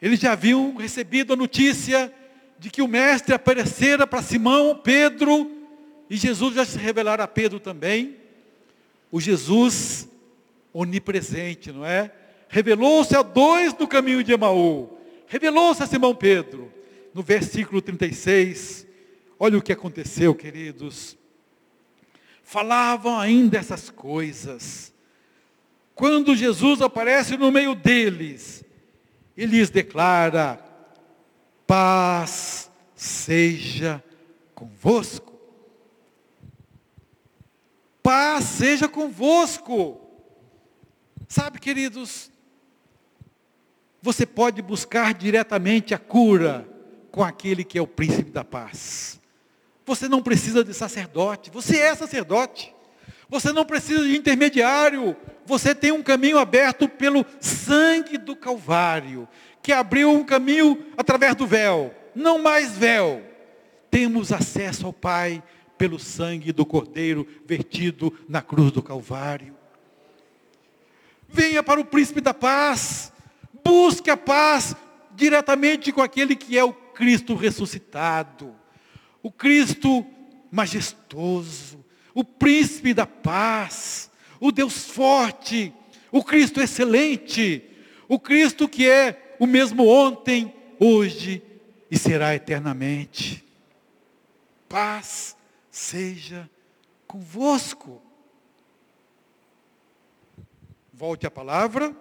Eles 0.00 0.20
já 0.20 0.32
haviam 0.32 0.76
recebido 0.76 1.32
a 1.32 1.36
notícia 1.36 2.12
de 2.58 2.70
que 2.70 2.82
o 2.82 2.88
mestre 2.88 3.34
aparecera 3.34 4.06
para 4.06 4.22
Simão, 4.22 4.80
Pedro, 4.82 5.50
e 6.08 6.16
Jesus 6.16 6.54
já 6.54 6.64
se 6.64 6.78
revelara 6.78 7.24
a 7.24 7.28
Pedro 7.28 7.60
também. 7.60 8.16
O 9.10 9.20
Jesus 9.20 10.08
onipresente, 10.72 11.72
não 11.72 11.84
é? 11.84 12.12
Revelou-se 12.48 13.14
a 13.14 13.22
dois 13.22 13.76
no 13.76 13.86
caminho 13.86 14.22
de 14.22 14.32
Emaú. 14.32 14.98
Revelou-se 15.26 15.82
a 15.82 15.86
Simão 15.86 16.14
Pedro. 16.14 16.72
No 17.12 17.22
versículo 17.22 17.82
36, 17.82 18.86
olha 19.38 19.58
o 19.58 19.62
que 19.62 19.72
aconteceu, 19.72 20.34
queridos. 20.34 21.16
falavam 22.42 23.18
ainda 23.18 23.58
essas 23.58 23.90
coisas. 23.90 24.92
Quando 25.94 26.36
Jesus 26.36 26.80
aparece 26.80 27.36
no 27.36 27.50
meio 27.50 27.74
deles, 27.74 28.64
ele 29.38 29.58
lhes 29.58 29.70
declara: 29.70 30.58
paz 31.64 32.68
seja 32.94 34.02
convosco. 34.52 35.38
Paz 38.02 38.44
seja 38.44 38.88
convosco. 38.88 40.00
Sabe, 41.28 41.60
queridos, 41.60 42.32
você 44.02 44.26
pode 44.26 44.60
buscar 44.60 45.14
diretamente 45.14 45.94
a 45.94 45.98
cura 45.98 46.68
com 47.12 47.22
aquele 47.22 47.62
que 47.62 47.78
é 47.78 47.82
o 47.82 47.86
príncipe 47.86 48.30
da 48.30 48.42
paz. 48.42 49.20
Você 49.86 50.08
não 50.08 50.22
precisa 50.22 50.64
de 50.64 50.74
sacerdote, 50.74 51.50
você 51.50 51.78
é 51.78 51.94
sacerdote. 51.94 52.74
Você 53.28 53.52
não 53.52 53.64
precisa 53.64 54.02
de 54.04 54.16
intermediário, 54.16 55.14
você 55.44 55.74
tem 55.74 55.92
um 55.92 56.02
caminho 56.02 56.38
aberto 56.38 56.88
pelo 56.88 57.26
sangue 57.40 58.16
do 58.16 58.34
Calvário, 58.34 59.28
que 59.62 59.72
abriu 59.72 60.10
um 60.10 60.24
caminho 60.24 60.86
através 60.96 61.34
do 61.34 61.46
véu, 61.46 61.94
não 62.14 62.38
mais 62.38 62.76
véu. 62.76 63.22
Temos 63.90 64.32
acesso 64.32 64.86
ao 64.86 64.92
Pai 64.92 65.42
pelo 65.76 65.98
sangue 65.98 66.52
do 66.52 66.64
Cordeiro 66.64 67.26
vertido 67.46 68.12
na 68.28 68.40
cruz 68.40 68.72
do 68.72 68.82
Calvário. 68.82 69.54
Venha 71.28 71.62
para 71.62 71.80
o 71.80 71.84
príncipe 71.84 72.22
da 72.22 72.32
paz, 72.32 73.12
busque 73.62 74.10
a 74.10 74.16
paz 74.16 74.74
diretamente 75.14 75.92
com 75.92 76.00
aquele 76.00 76.34
que 76.34 76.56
é 76.56 76.64
o 76.64 76.72
Cristo 76.72 77.34
ressuscitado, 77.34 78.54
o 79.22 79.30
Cristo 79.30 80.06
majestoso, 80.50 81.84
o 82.14 82.24
príncipe 82.24 82.94
da 82.94 83.06
paz, 83.06 84.10
o 84.40 84.50
Deus 84.50 84.86
forte, 84.86 85.72
o 86.10 86.22
Cristo 86.24 86.60
excelente, 86.60 87.62
o 88.08 88.18
Cristo 88.18 88.68
que 88.68 88.88
é 88.88 89.36
o 89.38 89.46
mesmo 89.46 89.86
ontem, 89.86 90.54
hoje 90.78 91.42
e 91.90 91.98
será 91.98 92.34
eternamente. 92.34 93.44
Paz 94.68 95.36
seja 95.70 96.48
convosco. 97.06 98.02
Volte 100.92 101.26
a 101.26 101.30
palavra, 101.30 101.94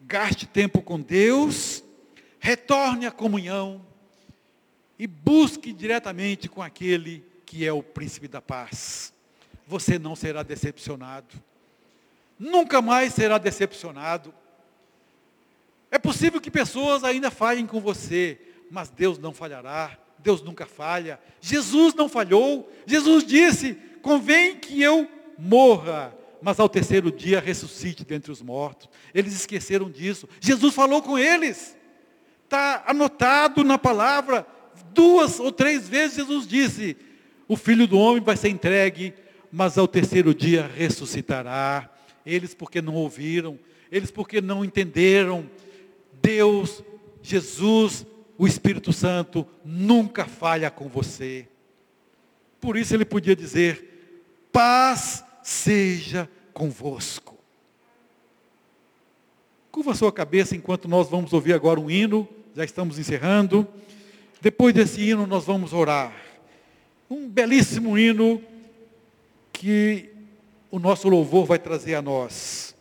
gaste 0.00 0.46
tempo 0.46 0.82
com 0.82 1.00
Deus, 1.00 1.84
retorne 2.40 3.06
à 3.06 3.10
comunhão 3.10 3.86
e 4.98 5.06
busque 5.06 5.72
diretamente 5.72 6.48
com 6.48 6.60
aquele 6.60 7.24
que 7.48 7.66
é 7.66 7.72
o 7.72 7.82
príncipe 7.82 8.28
da 8.28 8.42
paz. 8.42 9.10
Você 9.66 9.98
não 9.98 10.14
será 10.14 10.42
decepcionado. 10.42 11.34
Nunca 12.38 12.82
mais 12.82 13.14
será 13.14 13.38
decepcionado. 13.38 14.34
É 15.90 15.98
possível 15.98 16.42
que 16.42 16.50
pessoas 16.50 17.02
ainda 17.04 17.30
falhem 17.30 17.66
com 17.66 17.80
você, 17.80 18.38
mas 18.70 18.90
Deus 18.90 19.18
não 19.18 19.32
falhará. 19.32 19.96
Deus 20.18 20.42
nunca 20.42 20.66
falha. 20.66 21.18
Jesus 21.40 21.94
não 21.94 22.06
falhou. 22.06 22.70
Jesus 22.84 23.24
disse: 23.24 23.78
convém 24.02 24.56
que 24.56 24.82
eu 24.82 25.10
morra, 25.38 26.14
mas 26.42 26.60
ao 26.60 26.68
terceiro 26.68 27.10
dia 27.10 27.40
ressuscite 27.40 28.04
dentre 28.04 28.30
os 28.30 28.42
mortos. 28.42 28.90
Eles 29.14 29.32
esqueceram 29.32 29.90
disso. 29.90 30.28
Jesus 30.38 30.74
falou 30.74 31.00
com 31.00 31.18
eles. 31.18 31.74
Está 32.44 32.84
anotado 32.86 33.64
na 33.64 33.78
palavra. 33.78 34.46
Duas 34.92 35.40
ou 35.40 35.50
três 35.50 35.88
vezes 35.88 36.16
Jesus 36.16 36.46
disse: 36.46 37.07
o 37.48 37.56
filho 37.56 37.88
do 37.88 37.98
homem 37.98 38.22
vai 38.22 38.36
ser 38.36 38.50
entregue, 38.50 39.14
mas 39.50 39.78
ao 39.78 39.88
terceiro 39.88 40.34
dia 40.34 40.70
ressuscitará. 40.76 41.90
Eles 42.26 42.52
porque 42.52 42.82
não 42.82 42.94
ouviram, 42.94 43.58
eles 43.90 44.10
porque 44.10 44.42
não 44.42 44.62
entenderam. 44.62 45.48
Deus, 46.20 46.84
Jesus, 47.22 48.04
o 48.36 48.46
Espírito 48.46 48.92
Santo 48.92 49.46
nunca 49.64 50.26
falha 50.26 50.70
com 50.70 50.88
você. 50.88 51.48
Por 52.60 52.76
isso 52.76 52.94
ele 52.94 53.06
podia 53.06 53.34
dizer: 53.34 54.46
paz 54.52 55.24
seja 55.42 56.28
convosco. 56.52 57.38
Curva 59.70 59.94
sua 59.94 60.12
cabeça 60.12 60.54
enquanto 60.54 60.86
nós 60.86 61.08
vamos 61.08 61.32
ouvir 61.32 61.54
agora 61.54 61.80
um 61.80 61.90
hino, 61.90 62.28
já 62.54 62.64
estamos 62.64 62.98
encerrando. 62.98 63.66
Depois 64.40 64.74
desse 64.74 65.00
hino 65.00 65.26
nós 65.26 65.44
vamos 65.46 65.72
orar. 65.72 66.27
Um 67.10 67.28
belíssimo 67.28 67.98
hino 67.98 68.42
que 69.52 70.10
o 70.70 70.78
nosso 70.78 71.08
louvor 71.08 71.46
vai 71.46 71.58
trazer 71.58 71.94
a 71.94 72.02
nós. 72.02 72.74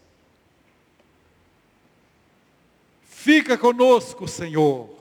Fica 3.04 3.58
conosco, 3.58 4.28
Senhor. 4.28 4.97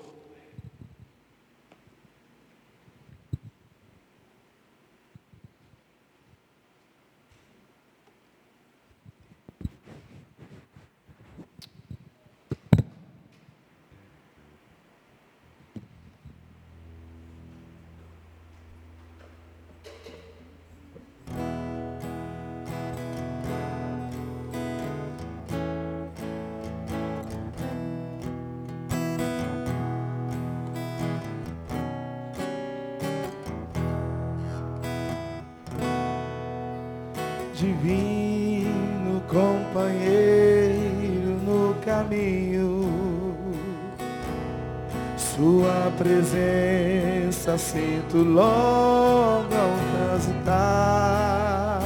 Presença 45.96 47.56
sinto 47.58 48.18
logo 48.18 49.48
ao 49.54 49.76
transitar. 50.08 51.80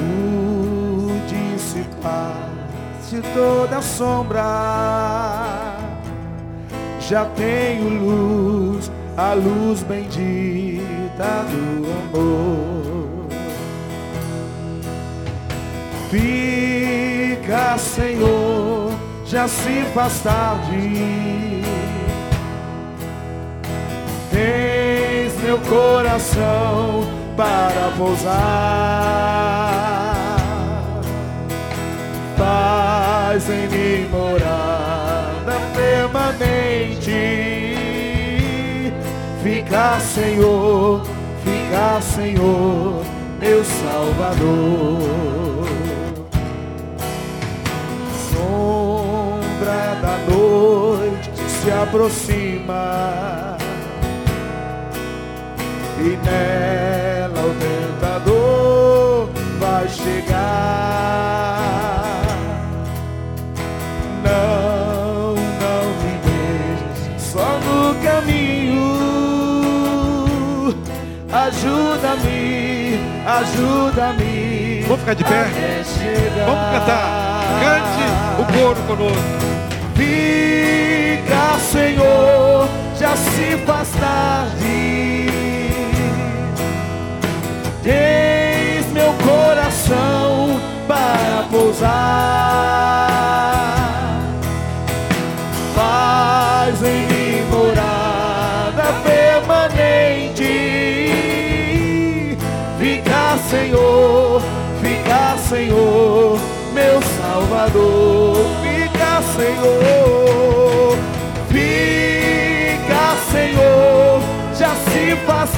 O 0.00 1.08
dissipar 1.28 2.48
de 3.10 3.20
toda 3.32 3.82
sombra. 3.82 4.42
Já 7.00 7.26
tenho 7.36 7.88
luz, 8.02 8.90
a 9.16 9.34
luz 9.34 9.82
bendita 9.82 11.44
do 11.50 12.18
amor. 12.18 13.28
Fica, 16.10 17.76
Senhor, 17.76 18.73
já 19.34 19.48
se 19.48 19.82
faz 19.92 20.20
tarde. 20.20 21.60
Tens 24.30 25.42
meu 25.42 25.58
coração 25.58 27.02
para 27.36 27.92
pousar. 27.98 28.32
Faz 32.38 33.50
em 33.50 33.66
mim 33.66 34.08
morada 34.08 35.58
permanente. 35.74 37.10
Fica, 39.42 39.98
Senhor, 39.98 41.04
fica, 41.42 42.00
Senhor, 42.00 43.02
meu 43.40 43.64
Salvador. 43.64 45.53
Da 50.04 50.18
noite 50.30 51.30
se 51.48 51.70
aproxima 51.70 53.56
e 55.98 56.18
nela 56.26 57.40
o 57.40 57.54
tentador 57.54 59.30
vai 59.58 59.88
chegar. 59.88 60.34
Não, 64.22 65.34
não 65.62 65.84
me 66.02 66.12
deixes 66.26 67.22
só 67.22 67.48
no 67.64 67.94
caminho. 68.04 68.84
Ajuda-me, 71.32 73.00
ajuda-me. 73.26 74.82
Vamos 74.82 75.00
ficar 75.00 75.14
de 75.14 75.24
pé? 75.24 75.44
Vamos 76.44 76.64
cantar. 76.72 77.24
Cante 77.60 78.04
o 78.42 78.44
coro 78.52 78.82
conosco. 78.82 79.53
Senhor, 81.74 82.68
já 82.96 83.16
se 83.16 83.56
faz 83.66 83.90
tarde. 83.98 85.26
Eis 87.84 88.86
meu 88.92 89.12
coração 89.14 90.60
para 90.86 91.46
pousar. 91.50 91.90
Faz 95.74 96.80
em 96.80 97.06
mim 97.08 97.42
morada 97.50 98.94
permanente. 99.02 100.52
Fica, 102.78 103.36
Senhor, 103.50 104.40
fica, 104.80 105.36
Senhor, 105.48 106.38
meu 106.72 107.02
Salvador. 107.02 108.36
Fica, 108.62 109.20
Senhor. 109.36 110.23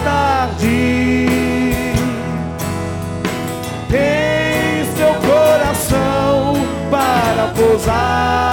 Tarde. 0.06 1.26
Tens 3.90 4.88
teu 4.96 5.14
coração 5.14 6.54
para 6.90 7.52
pousar. 7.56 8.45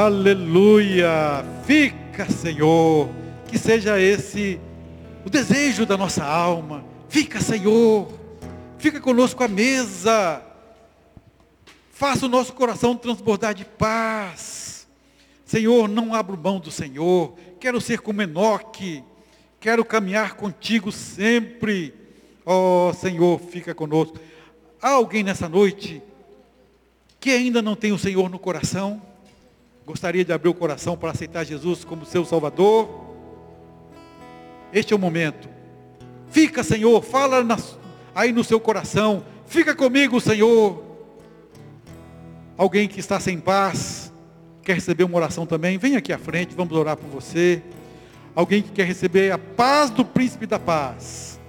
Aleluia! 0.00 1.44
Fica, 1.66 2.24
Senhor, 2.30 3.10
que 3.46 3.58
seja 3.58 4.00
esse 4.00 4.58
o 5.26 5.28
desejo 5.28 5.84
da 5.84 5.94
nossa 5.94 6.24
alma. 6.24 6.82
Fica, 7.10 7.38
Senhor, 7.38 8.08
fica 8.78 8.98
conosco 8.98 9.44
à 9.44 9.46
mesa. 9.46 10.42
Faça 11.90 12.24
o 12.24 12.30
nosso 12.30 12.54
coração 12.54 12.96
transbordar 12.96 13.52
de 13.52 13.66
paz. 13.66 14.88
Senhor, 15.44 15.86
não 15.86 16.14
abro 16.14 16.38
mão 16.38 16.58
do 16.58 16.70
Senhor. 16.70 17.34
Quero 17.60 17.78
ser 17.78 18.00
como 18.00 18.22
Enoque. 18.22 19.04
Quero 19.60 19.84
caminhar 19.84 20.34
contigo 20.34 20.90
sempre. 20.90 21.92
Ó 22.46 22.88
oh, 22.88 22.94
Senhor, 22.94 23.38
fica 23.38 23.74
conosco. 23.74 24.18
Há 24.80 24.92
alguém 24.92 25.22
nessa 25.22 25.46
noite 25.46 26.02
que 27.20 27.28
ainda 27.28 27.60
não 27.60 27.76
tem 27.76 27.92
o 27.92 27.98
Senhor 27.98 28.30
no 28.30 28.38
coração? 28.38 29.09
Gostaria 29.90 30.24
de 30.24 30.32
abrir 30.32 30.48
o 30.48 30.54
coração 30.54 30.96
para 30.96 31.10
aceitar 31.10 31.42
Jesus 31.42 31.84
como 31.84 32.06
seu 32.06 32.24
Salvador? 32.24 32.88
Este 34.72 34.92
é 34.92 34.96
o 34.96 34.98
momento. 35.00 35.48
Fica, 36.30 36.62
Senhor, 36.62 37.02
fala 37.02 37.42
na, 37.42 37.58
aí 38.14 38.30
no 38.30 38.44
seu 38.44 38.60
coração. 38.60 39.24
Fica 39.46 39.74
comigo, 39.74 40.20
Senhor. 40.20 40.80
Alguém 42.56 42.86
que 42.86 43.00
está 43.00 43.18
sem 43.18 43.40
paz, 43.40 44.12
quer 44.62 44.74
receber 44.74 45.02
uma 45.02 45.16
oração 45.16 45.44
também? 45.44 45.76
Vem 45.76 45.96
aqui 45.96 46.12
à 46.12 46.18
frente, 46.18 46.54
vamos 46.54 46.72
orar 46.76 46.96
por 46.96 47.08
você. 47.08 47.60
Alguém 48.32 48.62
que 48.62 48.70
quer 48.70 48.86
receber 48.86 49.32
a 49.32 49.38
paz 49.38 49.90
do 49.90 50.04
príncipe 50.04 50.46
da 50.46 50.60
paz. 50.60 51.40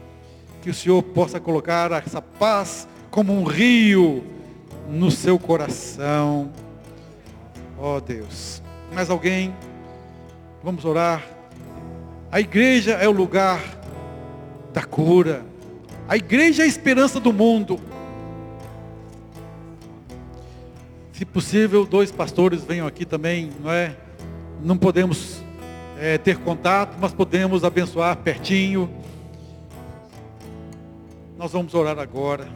Que 0.63 0.71
o 0.71 0.73
Senhor 0.73 1.03
possa 1.03 1.39
colocar 1.39 1.91
essa 1.91 2.23
paz 2.23 2.87
como 3.11 3.39
um 3.39 3.43
rio 3.43 4.23
no 4.89 5.11
seu 5.11 5.37
coração. 5.37 6.51
Ó 7.81 7.97
oh, 7.97 7.99
Deus. 7.99 8.61
Mais 8.93 9.09
alguém? 9.09 9.55
Vamos 10.63 10.85
orar. 10.85 11.27
A 12.31 12.39
igreja 12.39 12.91
é 12.91 13.07
o 13.07 13.11
lugar 13.11 13.59
da 14.71 14.83
cura. 14.83 15.43
A 16.07 16.15
igreja 16.15 16.61
é 16.61 16.65
a 16.65 16.67
esperança 16.67 17.19
do 17.19 17.33
mundo. 17.33 17.79
Se 21.11 21.25
possível, 21.25 21.83
dois 21.83 22.11
pastores 22.11 22.63
venham 22.63 22.85
aqui 22.85 23.03
também, 23.03 23.51
não 23.59 23.71
é? 23.71 23.95
Não 24.61 24.77
podemos 24.77 25.41
é, 25.97 26.19
ter 26.19 26.37
contato, 26.37 26.95
mas 27.01 27.11
podemos 27.11 27.63
abençoar 27.63 28.15
pertinho. 28.17 28.91
Nós 31.35 31.51
vamos 31.51 31.73
orar 31.73 31.97
agora. 31.97 32.47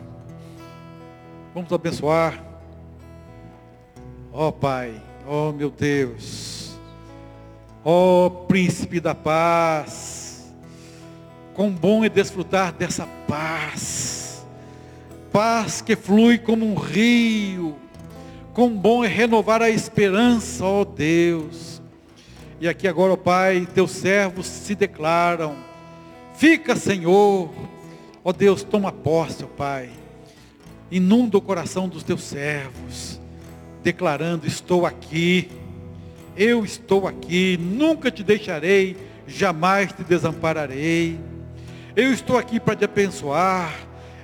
Vamos 1.51 1.73
abençoar. 1.73 2.43
Ó 4.31 4.49
oh, 4.49 4.51
Pai, 4.51 5.01
oh, 5.27 5.51
meu 5.51 5.69
Deus, 5.69 6.77
ó 7.83 8.25
oh, 8.25 8.29
Príncipe 8.29 8.99
da 8.99 9.15
Paz, 9.15 10.53
quão 11.53 11.71
bom 11.71 12.03
é 12.03 12.09
desfrutar 12.09 12.73
dessa 12.73 13.07
paz, 13.27 14.45
paz 15.31 15.81
que 15.81 15.95
flui 15.95 16.37
como 16.37 16.65
um 16.65 16.75
rio, 16.75 17.75
quão 18.53 18.69
bom 18.69 19.03
é 19.03 19.07
renovar 19.07 19.61
a 19.61 19.69
esperança, 19.69 20.63
ó 20.63 20.85
Deus. 20.85 21.81
E 22.59 22.67
aqui 22.67 22.87
agora, 22.87 23.13
ó 23.13 23.17
Pai, 23.17 23.67
teus 23.73 23.91
servos 23.91 24.45
se 24.45 24.75
declaram, 24.75 25.55
fica 26.35 26.75
Senhor, 26.75 27.49
ó 28.23 28.31
Deus, 28.31 28.63
toma 28.63 28.91
posse, 28.91 29.43
ó 29.43 29.47
Pai, 29.47 29.89
inunda 30.89 31.37
o 31.37 31.41
coração 31.41 31.89
dos 31.89 32.03
teus 32.03 32.23
servos, 32.23 33.14
declarando: 33.85 34.47
Estou 34.47 34.83
aqui, 34.83 35.47
eu 36.35 36.65
estou 36.65 37.07
aqui, 37.07 37.55
nunca 37.61 38.09
te 38.09 38.23
deixarei, 38.23 38.97
jamais 39.27 39.93
te 39.93 40.03
desampararei. 40.03 41.19
Eu 41.95 42.11
estou 42.11 42.35
aqui 42.35 42.59
para 42.59 42.75
te 42.75 42.83
abençoar, 42.83 43.71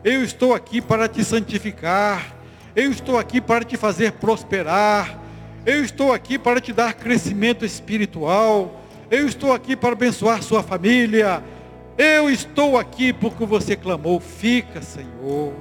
eu 0.04 0.24
estou 0.24 0.56
aqui 0.56 0.82
para 0.82 1.08
te 1.08 1.24
santificar, 1.24 2.36
eu 2.76 2.90
estou 2.90 3.20
aqui 3.20 3.40
para 3.40 3.64
te 3.64 3.78
fazer 3.78 4.14
prosperar, 4.14 5.22
eu 5.64 5.86
estou 5.86 6.12
aqui 6.12 6.40
para 6.40 6.60
te 6.60 6.74
dar 6.74 6.96
crescimento 6.96 7.64
espiritual, 7.64 8.82
eu 9.12 9.28
estou 9.28 9.54
aqui 9.54 9.76
para 9.76 9.92
abençoar 9.94 10.42
sua 10.42 10.64
família, 10.64 11.44
eu 12.00 12.32
estou 12.32 12.80
aqui 12.80 13.14
porque 13.14 13.46
você 13.46 13.76
clamou, 13.76 14.20
fica, 14.20 14.82
Senhor. 14.82 15.54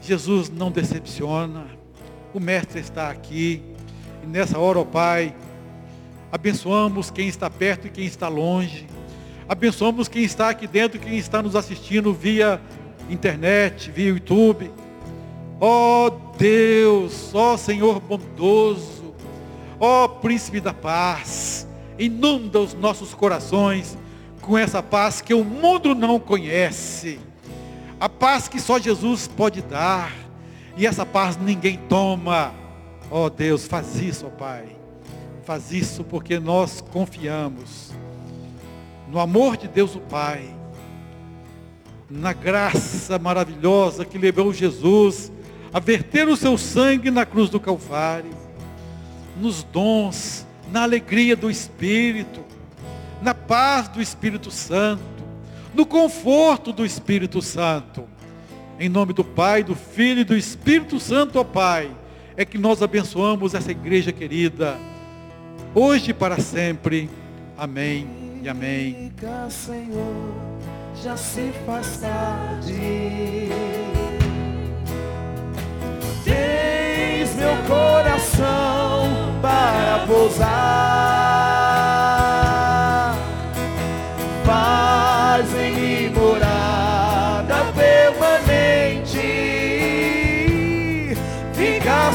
Jesus 0.00 0.48
não 0.48 0.70
decepciona 0.70 1.79
o 2.32 2.40
Mestre 2.40 2.80
está 2.80 3.10
aqui. 3.10 3.62
E 4.22 4.26
nessa 4.26 4.58
hora, 4.58 4.78
ó 4.78 4.84
Pai, 4.84 5.34
abençoamos 6.30 7.10
quem 7.10 7.28
está 7.28 7.48
perto 7.50 7.86
e 7.86 7.90
quem 7.90 8.04
está 8.04 8.28
longe. 8.28 8.86
Abençoamos 9.48 10.08
quem 10.08 10.22
está 10.22 10.48
aqui 10.48 10.66
dentro 10.66 11.00
quem 11.00 11.18
está 11.18 11.42
nos 11.42 11.56
assistindo 11.56 12.14
via 12.14 12.60
internet, 13.08 13.90
via 13.90 14.10
YouTube. 14.10 14.70
Ó 15.60 16.10
Deus, 16.38 17.34
ó 17.34 17.56
Senhor 17.56 18.00
bondoso, 18.00 19.14
ó 19.78 20.08
Príncipe 20.08 20.60
da 20.60 20.72
paz, 20.72 21.66
inunda 21.98 22.60
os 22.60 22.74
nossos 22.74 23.12
corações 23.12 23.98
com 24.40 24.56
essa 24.56 24.82
paz 24.82 25.20
que 25.20 25.34
o 25.34 25.44
mundo 25.44 25.94
não 25.94 26.18
conhece. 26.18 27.18
A 27.98 28.08
paz 28.08 28.48
que 28.48 28.58
só 28.58 28.78
Jesus 28.78 29.28
pode 29.28 29.60
dar 29.60 30.19
e 30.80 30.86
essa 30.86 31.04
paz 31.04 31.36
ninguém 31.36 31.76
toma. 31.90 32.54
Oh 33.10 33.28
Deus, 33.28 33.66
faz 33.66 34.00
isso, 34.00 34.26
ó 34.26 34.30
Pai. 34.30 34.64
Faz 35.44 35.70
isso 35.72 36.02
porque 36.02 36.40
nós 36.40 36.80
confiamos 36.80 37.92
no 39.06 39.20
amor 39.20 39.58
de 39.58 39.68
Deus 39.68 39.94
o 39.94 40.00
Pai, 40.00 40.48
na 42.08 42.32
graça 42.32 43.18
maravilhosa 43.18 44.06
que 44.06 44.16
levou 44.16 44.54
Jesus 44.54 45.30
a 45.70 45.78
verter 45.78 46.26
o 46.26 46.36
seu 46.36 46.56
sangue 46.56 47.10
na 47.10 47.26
cruz 47.26 47.50
do 47.50 47.60
Calvário, 47.60 48.30
nos 49.38 49.62
dons, 49.62 50.46
na 50.72 50.84
alegria 50.84 51.36
do 51.36 51.50
Espírito, 51.50 52.42
na 53.20 53.34
paz 53.34 53.86
do 53.88 54.00
Espírito 54.00 54.50
Santo, 54.50 55.02
no 55.74 55.84
conforto 55.84 56.72
do 56.72 56.86
Espírito 56.86 57.42
Santo. 57.42 58.08
Em 58.80 58.88
nome 58.88 59.12
do 59.12 59.22
Pai, 59.22 59.62
do 59.62 59.76
Filho 59.76 60.20
e 60.20 60.24
do 60.24 60.34
Espírito 60.36 60.98
Santo, 60.98 61.38
ó 61.38 61.44
Pai, 61.44 61.90
é 62.36 62.44
que 62.44 62.56
nós 62.56 62.82
abençoamos 62.82 63.54
essa 63.54 63.70
igreja 63.70 64.10
querida, 64.10 64.78
hoje 65.74 66.10
e 66.10 66.14
para 66.14 66.40
sempre. 66.40 67.10
Amém 67.58 68.08
e 68.42 68.48
amém. 68.48 69.12
Já 71.02 71.16
se 71.16 71.52
faz 71.66 71.98
tarde. 71.98 73.50
Meu 77.40 77.56
coração 77.66 79.40
para 79.40 80.04
pousar. 80.06 81.19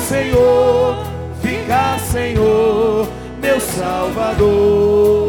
Senhor, 0.08 1.04
fica, 1.42 1.98
Senhor, 1.98 3.08
meu 3.42 3.60
Salvador. 3.60 5.25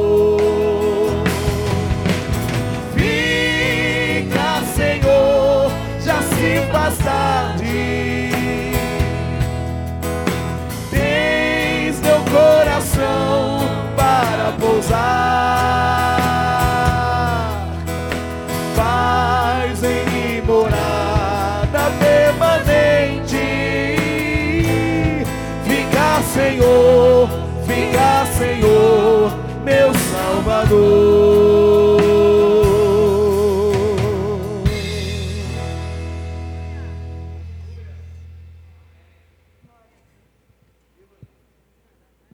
Senhor. 30.68 30.95